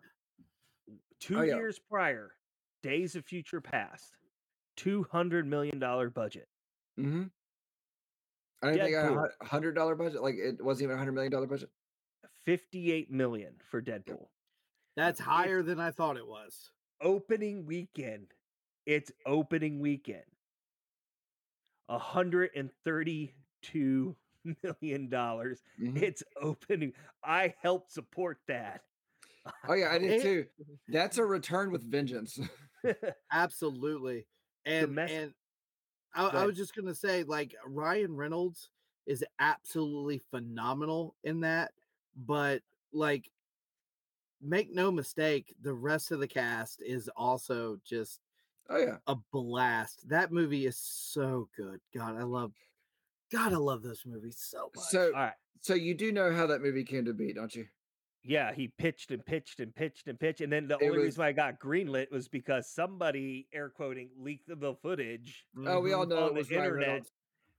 Two 1.21 1.39
Oh, 1.39 1.43
years 1.43 1.79
prior, 1.79 2.33
Days 2.83 3.17
of 3.17 3.25
Future 3.25 3.61
Past, 3.61 4.17
two 4.77 5.05
hundred 5.11 5.47
million 5.47 5.79
dollar 5.79 6.11
budget. 6.11 6.49
Mm-hmm. 6.99 7.25
I 8.63 8.73
didn't 8.73 8.85
think 8.87 8.97
I 8.97 9.03
had 9.03 9.31
a 9.41 9.45
hundred 9.47 9.75
dollar 9.75 9.95
budget. 9.95 10.23
Like 10.23 10.35
it 10.37 10.63
wasn't 10.63 10.85
even 10.85 10.97
a 10.97 10.99
hundred 10.99 11.13
million 11.13 11.33
dollar 11.33 11.47
budget. 11.47 11.71
Fifty-eight 12.45 13.11
million 13.11 13.55
for 13.71 13.81
Deadpool. 13.83 14.27
That's 14.97 15.21
higher 15.21 15.63
than 15.63 15.79
I 15.79 15.91
thought 15.91 16.17
it 16.17 16.27
was. 16.27 16.71
Opening 17.01 17.67
weekend. 17.67 18.29
It's 18.87 19.13
opening 19.27 19.79
weekend. 19.81 20.25
A 21.89 21.99
hundred 21.99 22.51
and 22.57 22.71
thirty-two 22.85 24.17
million 24.63 25.09
dollars. 25.09 25.63
Mhm. 25.81 26.03
It's 26.03 26.23
opening. 26.41 26.93
I 27.25 27.55
helped 27.63 27.93
support 27.93 28.39
that. 28.49 28.83
Oh 29.69 29.75
yeah, 29.75 29.91
I 29.93 29.99
did 29.99 30.23
too. 30.23 30.47
That's 30.89 31.19
a 31.19 31.25
return 31.25 31.71
with 31.71 31.83
vengeance. 31.83 32.39
Absolutely. 33.33 34.27
And 34.65 34.95
mess- 34.95 35.11
and 35.11 35.33
I, 36.15 36.27
I 36.29 36.47
was 36.47 36.57
just 36.57 36.75
gonna 36.75 36.95
say, 36.95 37.23
like 37.23 37.55
Ryan 37.67 38.17
Reynolds 38.17 38.71
is 39.07 39.25
absolutely 39.39 40.21
phenomenal 40.31 41.15
in 41.25 41.41
that, 41.41 41.73
but 42.17 42.63
like 42.93 43.31
make 44.41 44.73
no 44.73 44.91
mistake, 44.91 45.55
the 45.63 45.75
rest 45.75 46.11
of 46.13 46.21
the 46.21 46.29
cast 46.29 46.83
is 46.83 47.09
also 47.17 47.79
just 47.85 48.21
oh 48.69 48.79
yeah. 48.79 48.97
a 49.07 49.17
blast. 49.33 50.09
That 50.09 50.33
movie 50.33 50.67
is 50.67 50.77
so 50.77 51.49
good. 51.57 51.81
God, 51.95 52.17
I 52.17 52.23
love 52.23 52.53
God, 53.33 53.53
I 53.53 53.57
love 53.57 53.83
those 53.83 54.05
movies 54.07 54.37
so 54.39 54.71
much. 54.75 54.87
So 54.87 55.07
All 55.07 55.13
right. 55.13 55.33
so 55.61 55.75
you 55.75 55.95
do 55.95 56.13
know 56.13 56.33
how 56.35 56.47
that 56.47 56.63
movie 56.63 56.85
came 56.85 57.05
to 57.05 57.15
be, 57.15 57.33
don't 57.33 57.55
you? 57.55 57.67
Yeah, 58.25 58.53
he 58.53 58.69
pitched 58.69 59.11
and 59.11 59.25
pitched 59.25 59.61
and 59.61 59.75
pitched 59.75 60.09
and 60.09 60.19
pitched. 60.19 60.41
And 60.41 60.53
then 60.53 60.69
the 60.69 60.77
It 60.79 60.85
only 60.87 60.99
was- 60.99 61.05
reason 61.05 61.21
why 61.23 61.29
I 61.29 61.33
got 61.33 61.61
greenlit 61.61 62.11
was 62.11 62.29
because 62.29 62.69
somebody, 62.71 63.49
air 63.53 63.71
quoting, 63.71 64.11
leaked 64.17 64.49
the 64.49 64.75
footage 64.75 65.47
Oh, 65.57 65.81
we 65.81 65.93
all 65.93 66.05
Mhm. 66.05 66.09
know 66.11 66.17
on 66.25 66.25
it 66.25 66.29
the 66.35 66.39
was 66.41 66.51
Ryan 66.51 66.65
internet, 66.65 66.89
Reynolds. 66.89 67.13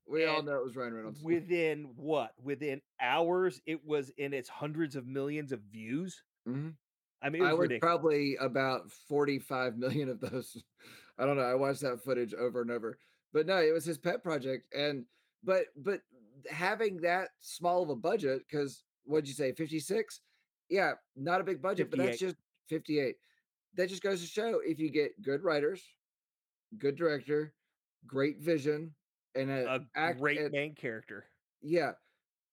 We 0.05 0.25
all 0.25 0.43
know 0.43 0.57
it 0.57 0.63
was 0.63 0.75
Ryan 0.75 0.93
Reynolds. 0.93 1.23
within 1.23 1.95
what? 1.95 2.33
Within 2.41 2.81
hours, 2.99 3.61
it 3.65 3.83
was 3.85 4.09
in 4.11 4.33
its 4.33 4.49
hundreds 4.49 4.95
of 4.95 5.05
millions 5.07 5.51
of 5.51 5.61
views. 5.61 6.23
Mhm. 6.47 6.75
I 7.21 7.29
mean, 7.29 7.41
it 7.41 7.45
was 7.45 7.49
I 7.49 7.53
was 7.53 7.59
ridiculous. 7.61 7.79
probably 7.79 8.35
about 8.37 8.91
45 8.91 9.77
million 9.77 10.09
of 10.09 10.19
those. 10.19 10.63
I 11.17 11.25
don't 11.25 11.35
know. 11.37 11.43
I 11.43 11.53
watched 11.55 11.81
that 11.81 12.01
footage 12.03 12.33
over 12.33 12.61
and 12.61 12.71
over. 12.71 12.97
But 13.31 13.45
no, 13.45 13.57
it 13.61 13.71
was 13.73 13.85
his 13.85 13.97
pet 13.97 14.23
project. 14.23 14.73
And 14.73 15.05
but 15.43 15.67
but 15.75 16.01
having 16.49 16.97
that 17.01 17.29
small 17.39 17.83
of 17.83 17.89
a 17.89 17.95
budget, 17.95 18.41
because 18.47 18.83
what'd 19.03 19.27
you 19.27 19.33
say, 19.33 19.51
56? 19.53 20.21
Yeah, 20.69 20.93
not 21.15 21.41
a 21.41 21.43
big 21.43 21.61
budget, 21.61 21.89
but 21.89 21.99
that's 21.99 22.19
just 22.19 22.35
58. 22.69 23.15
That 23.75 23.89
just 23.89 24.01
goes 24.03 24.21
to 24.21 24.27
show 24.27 24.59
if 24.65 24.79
you 24.79 24.89
get 24.91 25.21
good 25.21 25.43
writers, 25.43 25.81
good 26.77 26.95
director, 26.95 27.53
great 28.07 28.39
vision, 28.39 28.93
and 29.35 29.49
a, 29.49 29.75
A 29.75 29.79
act, 29.95 30.19
great 30.19 30.39
and- 30.39 30.51
main 30.51 30.75
character. 30.75 31.25
yeah. 31.61 31.91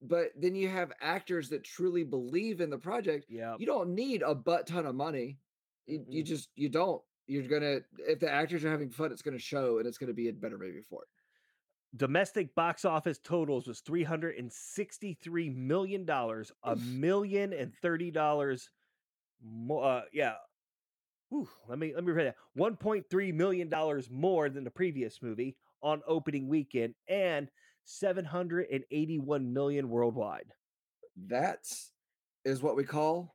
But 0.02 0.32
then 0.38 0.54
you 0.54 0.68
have 0.68 0.92
actors 1.00 1.48
that 1.48 1.64
truly 1.64 2.04
believe 2.04 2.60
in 2.60 2.68
the 2.68 2.76
project. 2.76 3.26
Yeah. 3.30 3.54
You 3.58 3.64
don't 3.64 3.94
need 3.94 4.20
a 4.22 4.34
butt 4.34 4.66
ton 4.66 4.84
of 4.84 4.94
money. 4.94 5.38
You, 5.86 6.04
you 6.06 6.22
Mm-mm. 6.22 6.26
just 6.26 6.50
you 6.54 6.68
don't. 6.68 7.00
You're 7.26 7.48
gonna 7.48 7.78
if 8.06 8.20
the 8.20 8.30
actors 8.30 8.62
are 8.64 8.70
having 8.70 8.90
fun, 8.90 9.10
it's 9.10 9.22
gonna 9.22 9.38
show, 9.38 9.78
and 9.78 9.86
it's 9.86 9.96
gonna 9.96 10.12
be 10.12 10.28
a 10.28 10.34
better 10.34 10.58
movie 10.58 10.82
for 10.82 11.00
it. 11.02 11.08
Domestic 11.96 12.54
box 12.54 12.84
office 12.84 13.18
totals 13.18 13.66
was 13.66 13.80
three 13.80 14.02
hundred 14.02 14.36
and 14.36 14.52
sixty-three 14.52 15.50
million 15.50 16.04
dollars, 16.04 16.52
a 16.64 16.76
million 16.76 17.52
and 17.52 17.72
thirty 17.80 18.10
dollars 18.10 18.70
more. 19.42 19.84
Uh, 19.84 20.02
yeah. 20.12 20.34
Whew, 21.28 21.48
let 21.68 21.78
me 21.78 21.92
let 21.94 22.04
me 22.04 22.12
read 22.12 22.26
that. 22.28 22.36
One 22.54 22.76
point 22.76 23.04
three 23.10 23.32
million 23.32 23.68
dollars 23.68 24.08
more 24.10 24.48
than 24.48 24.64
the 24.64 24.70
previous 24.70 25.20
movie 25.22 25.56
on 25.82 26.02
opening 26.06 26.48
weekend, 26.48 26.94
and 27.08 27.48
seven 27.84 28.24
hundred 28.24 28.66
and 28.72 28.84
eighty-one 28.90 29.52
million 29.52 29.88
worldwide. 29.88 30.52
That's 31.16 31.92
is 32.44 32.62
what 32.62 32.76
we 32.76 32.84
call 32.84 33.34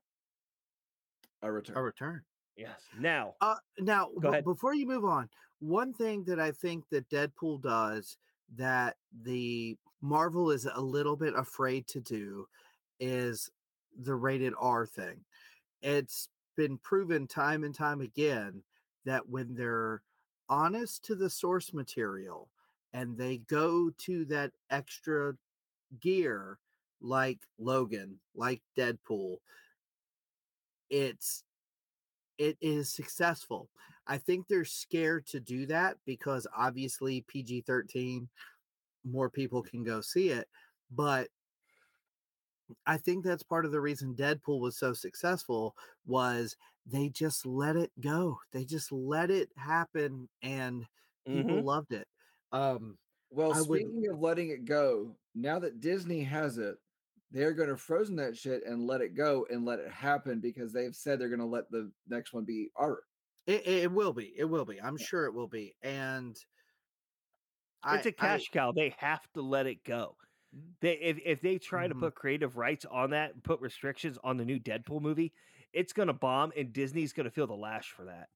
a 1.41 1.51
return. 1.51 1.77
A 1.77 1.81
return. 1.81 2.21
Yes. 2.55 2.79
Now, 2.99 3.33
Uh, 3.41 3.55
now, 3.79 4.09
b- 4.21 4.41
before 4.43 4.75
you 4.75 4.85
move 4.85 5.03
on, 5.05 5.29
one 5.59 5.93
thing 5.93 6.23
that 6.25 6.39
I 6.39 6.51
think 6.51 6.83
that 6.91 7.09
Deadpool 7.09 7.61
does 7.61 8.17
that 8.55 8.97
the 9.23 9.77
Marvel 10.01 10.51
is 10.51 10.65
a 10.65 10.81
little 10.81 11.15
bit 11.15 11.33
afraid 11.35 11.87
to 11.87 12.01
do 12.01 12.47
is 12.99 13.49
the 14.03 14.15
rated 14.15 14.53
R 14.59 14.85
thing. 14.85 15.23
It's 15.81 16.29
been 16.55 16.77
proven 16.77 17.27
time 17.27 17.63
and 17.63 17.73
time 17.73 18.01
again 18.01 18.63
that 19.05 19.27
when 19.27 19.55
they're 19.55 20.01
honest 20.49 21.03
to 21.05 21.15
the 21.15 21.29
source 21.29 21.73
material 21.73 22.49
and 22.93 23.17
they 23.17 23.37
go 23.37 23.89
to 23.99 24.25
that 24.25 24.51
extra 24.69 25.33
gear 25.99 26.59
like 27.01 27.39
Logan, 27.57 28.19
like 28.35 28.61
Deadpool, 28.77 29.37
it's 30.89 31.43
it 32.37 32.57
is 32.59 32.91
successful. 32.91 33.69
I 34.11 34.17
think 34.17 34.47
they're 34.47 34.65
scared 34.65 35.25
to 35.27 35.39
do 35.39 35.65
that 35.67 35.97
because 36.05 36.45
obviously 36.55 37.21
PG 37.29 37.61
13, 37.61 38.29
more 39.05 39.29
people 39.29 39.63
can 39.63 39.85
go 39.85 40.01
see 40.01 40.31
it. 40.31 40.49
But 40.91 41.29
I 42.85 42.97
think 42.97 43.23
that's 43.23 43.43
part 43.43 43.65
of 43.65 43.71
the 43.71 43.81
reason 43.81 44.15
Deadpool 44.15 44.59
was 44.59 44.77
so 44.77 44.93
successful 44.93 45.75
was 46.05 46.55
they 46.85 47.09
just 47.09 47.45
let 47.45 47.75
it 47.75 47.91
go. 47.99 48.39
They 48.51 48.65
just 48.65 48.91
let 48.91 49.29
it 49.29 49.49
happen 49.57 50.29
and 50.41 50.85
people 51.31 51.63
mhm, 51.63 51.65
loved 51.65 51.93
it. 51.93 52.07
Um 52.51 52.97
Well, 53.29 53.53
I 53.53 53.61
would- 53.61 53.81
speaking 53.81 54.07
of 54.09 54.19
letting 54.19 54.49
it 54.49 54.65
go, 54.65 55.17
now 55.35 55.59
that 55.59 55.79
Disney 55.79 56.23
has 56.23 56.57
it, 56.57 56.77
they're 57.31 57.53
going 57.53 57.69
to 57.69 57.77
frozen 57.77 58.17
that 58.17 58.37
shit 58.37 58.65
and 58.65 58.85
let 58.87 59.01
it 59.01 59.13
go 59.15 59.45
and 59.49 59.63
let 59.65 59.79
it 59.79 59.89
happen 59.91 60.41
because 60.41 60.73
they've 60.73 60.95
said 60.95 61.17
they're 61.19 61.29
going 61.29 61.39
to 61.39 61.45
let 61.45 61.71
the 61.71 61.91
next 62.07 62.33
one 62.33 62.43
be 62.43 62.69
R. 62.75 63.03
it, 63.45 63.67
it 63.67 63.91
will 63.91 64.13
be. 64.13 64.33
It 64.37 64.45
will 64.45 64.65
be. 64.65 64.81
I'm 64.81 64.97
sure 64.97 65.25
it 65.25 65.33
will 65.33 65.47
be. 65.47 65.75
And 65.81 66.37
it's 67.89 68.05
a 68.05 68.11
a 68.11 68.11
cash 68.11 68.49
cow. 68.49 68.71
They 68.71 68.93
have 68.97 69.31
to 69.33 69.41
let 69.41 69.65
it 69.67 69.83
go. 69.83 70.17
Mhm. 70.53 70.75
They 70.81 70.93
if 70.99 71.19
if 71.25 71.41
they 71.41 71.59
try 71.59 71.87
to 71.87 71.95
Mhm. 71.95 71.95
put 71.95 72.15
creative 72.15 72.57
rights 72.57 72.85
on 72.85 73.11
that, 73.11 73.33
and 73.33 73.43
put 73.43 73.61
restrictions 73.61 74.17
on 74.23 74.37
the 74.37 74.45
new 74.45 74.59
Deadpool 74.59 75.01
movie, 75.01 75.33
it's 75.73 75.93
gonna 75.93 76.13
bomb, 76.13 76.53
and 76.57 76.73
Disney's 76.73 77.13
gonna 77.13 77.31
feel 77.31 77.47
the 77.47 77.55
lash 77.55 77.91
for 77.91 78.05
that. 78.05 78.29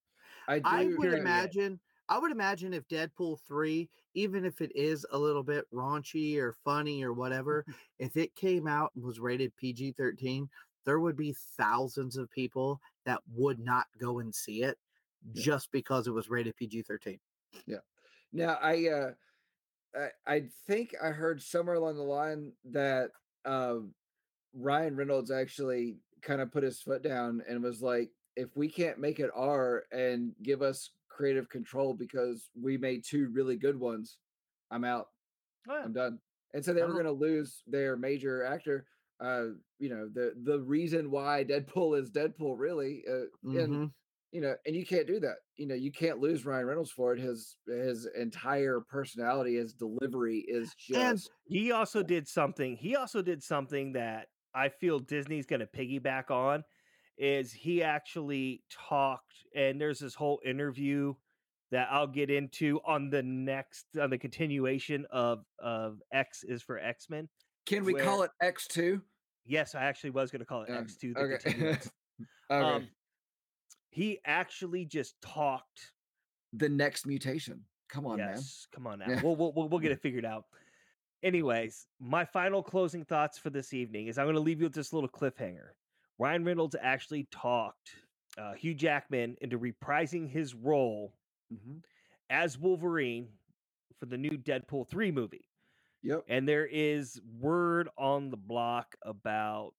I 0.48 0.60
do. 0.60 0.78
I 0.78 0.88
would 0.98 1.12
yeah, 1.12 1.26
yeah. 1.26 1.50
imagine. 1.52 1.80
I 2.08 2.20
would 2.20 2.32
imagine 2.32 2.74
if 2.74 2.88
Deadpool 2.88 3.40
three, 3.42 3.90
even 4.14 4.46
if 4.46 4.62
it 4.62 4.76
is 4.76 5.06
a 5.12 5.18
little 5.18 5.44
bit 5.44 5.70
raunchy 5.72 6.38
or 6.38 6.54
funny 6.54 7.04
or 7.04 7.14
whatever, 7.14 7.66
if 8.00 8.16
it 8.18 8.36
came 8.36 8.68
out 8.68 8.92
and 8.96 9.04
was 9.04 9.20
rated 9.20 9.56
PG 9.56 9.94
thirteen, 9.94 10.50
there 10.84 11.00
would 11.00 11.16
be 11.16 11.34
thousands 11.34 12.16
of 12.18 12.30
people 12.30 12.80
that 13.06 13.22
would 13.28 13.60
not 13.60 13.88
go 13.98 14.20
and 14.20 14.34
see 14.36 14.62
it 14.64 14.78
Yeah. 15.34 15.44
just 15.44 15.72
because 15.72 16.08
it 16.08 16.12
was 16.12 16.30
rated 16.30 16.56
PG 16.56 16.84
thirteen. 16.84 17.20
Yeah. 17.66 17.80
Now 18.32 18.58
I 18.62 18.88
uh 18.90 19.12
I, 19.96 20.10
I 20.36 20.50
think 20.68 20.94
I 21.02 21.10
heard 21.10 21.42
somewhere 21.42 21.76
along 21.76 21.96
the 21.96 22.04
line 22.04 22.54
that 22.66 23.12
um 23.46 23.94
Ryan 24.54 24.96
Reynolds 24.96 25.32
actually 25.32 25.98
kind 26.22 26.42
of 26.42 26.52
put 26.52 26.64
his 26.64 26.82
foot 26.82 27.04
down 27.04 27.42
and 27.48 27.62
was 27.64 27.82
like, 27.82 28.12
if 28.36 28.56
we 28.56 28.70
can't 28.70 29.00
make 29.00 29.20
it 29.20 29.30
R 29.36 29.84
and 29.92 30.34
give 30.42 30.62
us 30.62 30.92
creative 31.08 31.50
control 31.50 31.94
because 31.94 32.50
we 32.60 32.78
made 32.78 33.04
two 33.04 33.30
really 33.30 33.56
good 33.58 33.80
ones, 33.80 34.18
I'm 34.72 34.84
out. 34.84 35.10
I'm 35.86 35.94
done. 35.94 36.20
And 36.54 36.64
so 36.64 36.74
they 36.74 36.82
were 36.84 36.94
going 36.94 37.06
to 37.06 37.12
lose 37.12 37.64
their 37.68 37.98
major 37.98 38.44
actor. 38.46 38.88
Uh, 39.20 39.48
you 39.80 39.90
know 39.90 40.10
the 40.10 40.34
the 40.44 40.60
reason 40.60 41.10
why 41.12 41.44
Deadpool 41.46 41.98
is 42.02 42.12
Deadpool, 42.12 42.56
really. 42.58 43.04
Uh, 43.10 43.26
and 43.44 43.70
Mhm. 43.70 43.94
You 44.36 44.42
know, 44.42 44.54
and 44.66 44.76
you 44.76 44.86
can't 44.86 45.08
do 45.08 45.18
that. 45.22 45.36
You 45.56 45.66
know, 45.66 45.76
you 45.76 45.94
can't 45.94 46.20
lose 46.20 46.46
Ryan 46.46 46.66
Reynolds 46.66 46.92
for 46.92 47.14
it. 47.14 47.22
His 47.22 47.56
his 47.66 48.06
entire 48.20 48.82
personality, 48.82 49.56
his 49.56 49.74
delivery 49.74 50.44
is 50.46 50.76
just 50.76 51.00
And- 51.00 51.30
He 51.46 51.72
also 51.72 52.04
did 52.04 52.28
something. 52.28 52.76
He 52.76 52.98
also 52.98 53.22
did 53.22 53.42
something 53.42 53.94
that 53.94 54.28
I 54.54 54.68
feel 54.68 55.00
Disney's 55.00 55.46
going 55.46 55.62
to 55.62 55.68
piggyback 55.68 56.32
on. 56.32 56.66
Is 57.18 57.54
he 57.54 57.82
actually 57.82 58.62
talked? 58.70 59.46
And 59.56 59.80
there's 59.80 60.00
this 60.00 60.16
whole 60.16 60.42
interview 60.46 61.14
that 61.72 61.88
I'll 61.90 62.06
get 62.06 62.30
into 62.30 62.82
on 62.86 63.10
the 63.10 63.24
next 63.24 63.86
on 63.98 64.10
the 64.10 64.18
continuation 64.18 65.06
of 65.12 65.46
of 65.60 66.02
X 66.12 66.44
is 66.44 66.62
for 66.62 66.78
X 66.78 67.10
Men. 67.10 67.30
Can 67.66 67.86
we 67.86 67.94
call 67.94 68.24
it 68.24 68.32
X 68.42 68.68
two? 68.68 69.02
Yes, 69.46 69.76
I 69.76 69.84
actually 69.86 70.10
was 70.10 70.30
going 70.30 70.42
to 70.42 70.46
call 70.46 70.64
it 70.64 70.72
Um, 70.72 70.80
X 70.80 70.98
two. 70.98 71.14
The 71.14 71.20
okay. 71.22 71.78
okay. 72.52 72.76
Um, 72.76 72.90
he 73.96 74.20
actually 74.26 74.84
just 74.86 75.20
talked. 75.22 75.92
the 76.54 76.68
next 76.70 77.06
mutation. 77.08 77.62
Come 77.90 78.06
on, 78.06 78.18
man. 78.18 78.40
come 78.74 78.88
on 78.88 79.00
now. 79.00 79.06
Yeah. 79.08 79.22
We'll, 79.24 79.36
we'll 79.36 79.54
we'll 79.70 79.80
get 79.80 79.92
it 79.92 80.02
figured 80.02 80.26
out. 80.26 80.46
Anyways, 81.24 81.88
my 82.00 82.26
final 82.26 82.62
closing 82.62 83.06
thoughts 83.06 83.38
for 83.38 83.50
this 83.50 83.74
evening 83.74 84.08
is 84.08 84.18
I'm 84.18 84.26
going 84.26 84.36
to 84.36 84.42
leave 84.42 84.60
you 84.60 84.66
with 84.66 84.74
this 84.74 84.92
little 84.94 85.10
cliffhanger. 85.10 85.70
Ryan 86.20 86.44
Reynolds 86.44 86.76
actually 86.82 87.28
talked 87.32 87.90
uh, 88.38 88.54
Hugh 88.54 88.74
Jackman 88.74 89.38
into 89.42 89.58
reprising 89.58 90.30
his 90.30 90.54
role 90.54 91.14
Mhm. 91.54 91.82
as 92.30 92.58
Wolverine 92.58 93.30
for 94.00 94.08
the 94.08 94.18
new 94.18 94.32
Deadpool 94.32 94.90
3 94.90 95.12
movie. 95.12 95.48
Yep. 96.04 96.24
And 96.28 96.48
there 96.48 96.66
is 96.66 97.20
word 97.40 97.88
on 97.98 98.30
the 98.30 98.38
block 98.38 98.96
about 99.04 99.74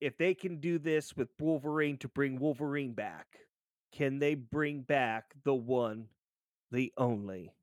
if 0.00 0.16
they 0.18 0.34
can 0.34 0.60
do 0.60 0.78
this 0.78 1.16
with 1.16 1.28
Wolverine 1.38 1.98
to 1.98 2.08
bring 2.08 2.38
Wolverine 2.38 2.92
back, 2.92 3.26
can 3.92 4.18
they 4.18 4.34
bring 4.34 4.82
back 4.82 5.34
the 5.44 5.54
one, 5.54 6.08
the 6.70 6.92
only 6.96 7.54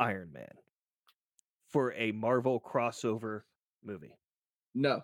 Iron 0.00 0.32
Man 0.32 0.54
for 1.68 1.92
a 1.92 2.12
Marvel 2.12 2.60
crossover 2.60 3.42
movie? 3.84 4.16
No. 4.74 5.02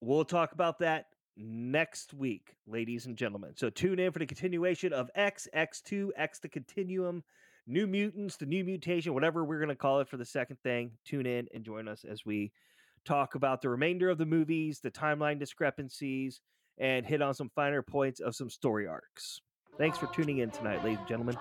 We'll 0.00 0.24
talk 0.24 0.52
about 0.52 0.80
that 0.80 1.06
next 1.36 2.12
week, 2.12 2.56
ladies 2.66 3.06
and 3.06 3.16
gentlemen. 3.16 3.52
So 3.56 3.70
tune 3.70 3.98
in 3.98 4.12
for 4.12 4.18
the 4.18 4.26
continuation 4.26 4.92
of 4.92 5.10
X, 5.14 5.48
X2, 5.56 6.10
X 6.16 6.38
the 6.40 6.48
Continuum, 6.48 7.24
New 7.66 7.86
Mutants, 7.86 8.36
the 8.36 8.46
New 8.46 8.62
Mutation, 8.62 9.14
whatever 9.14 9.44
we're 9.44 9.58
going 9.58 9.68
to 9.70 9.74
call 9.74 10.00
it 10.00 10.08
for 10.08 10.18
the 10.18 10.24
second 10.24 10.58
thing. 10.62 10.90
Tune 11.04 11.24
in 11.24 11.48
and 11.54 11.64
join 11.64 11.88
us 11.88 12.04
as 12.04 12.26
we 12.26 12.52
talk 13.04 13.34
about 13.34 13.62
the 13.62 13.68
remainder 13.68 14.10
of 14.10 14.18
the 14.18 14.26
movies, 14.26 14.80
the 14.80 14.90
timeline 14.90 15.38
discrepancies, 15.38 16.40
and 16.78 17.06
hit 17.06 17.22
on 17.22 17.34
some 17.34 17.50
finer 17.54 17.82
points 17.82 18.20
of 18.20 18.34
some 18.34 18.50
story 18.50 18.86
arcs. 18.86 19.40
Thanks 19.78 19.98
for 19.98 20.06
tuning 20.06 20.38
in 20.38 20.50
tonight, 20.50 20.82
ladies 20.84 20.98
and 20.98 21.08
gentlemen. 21.08 21.36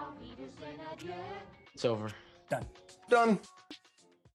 It's 1.73 1.85
over. 1.85 2.09
Done. 3.09 3.39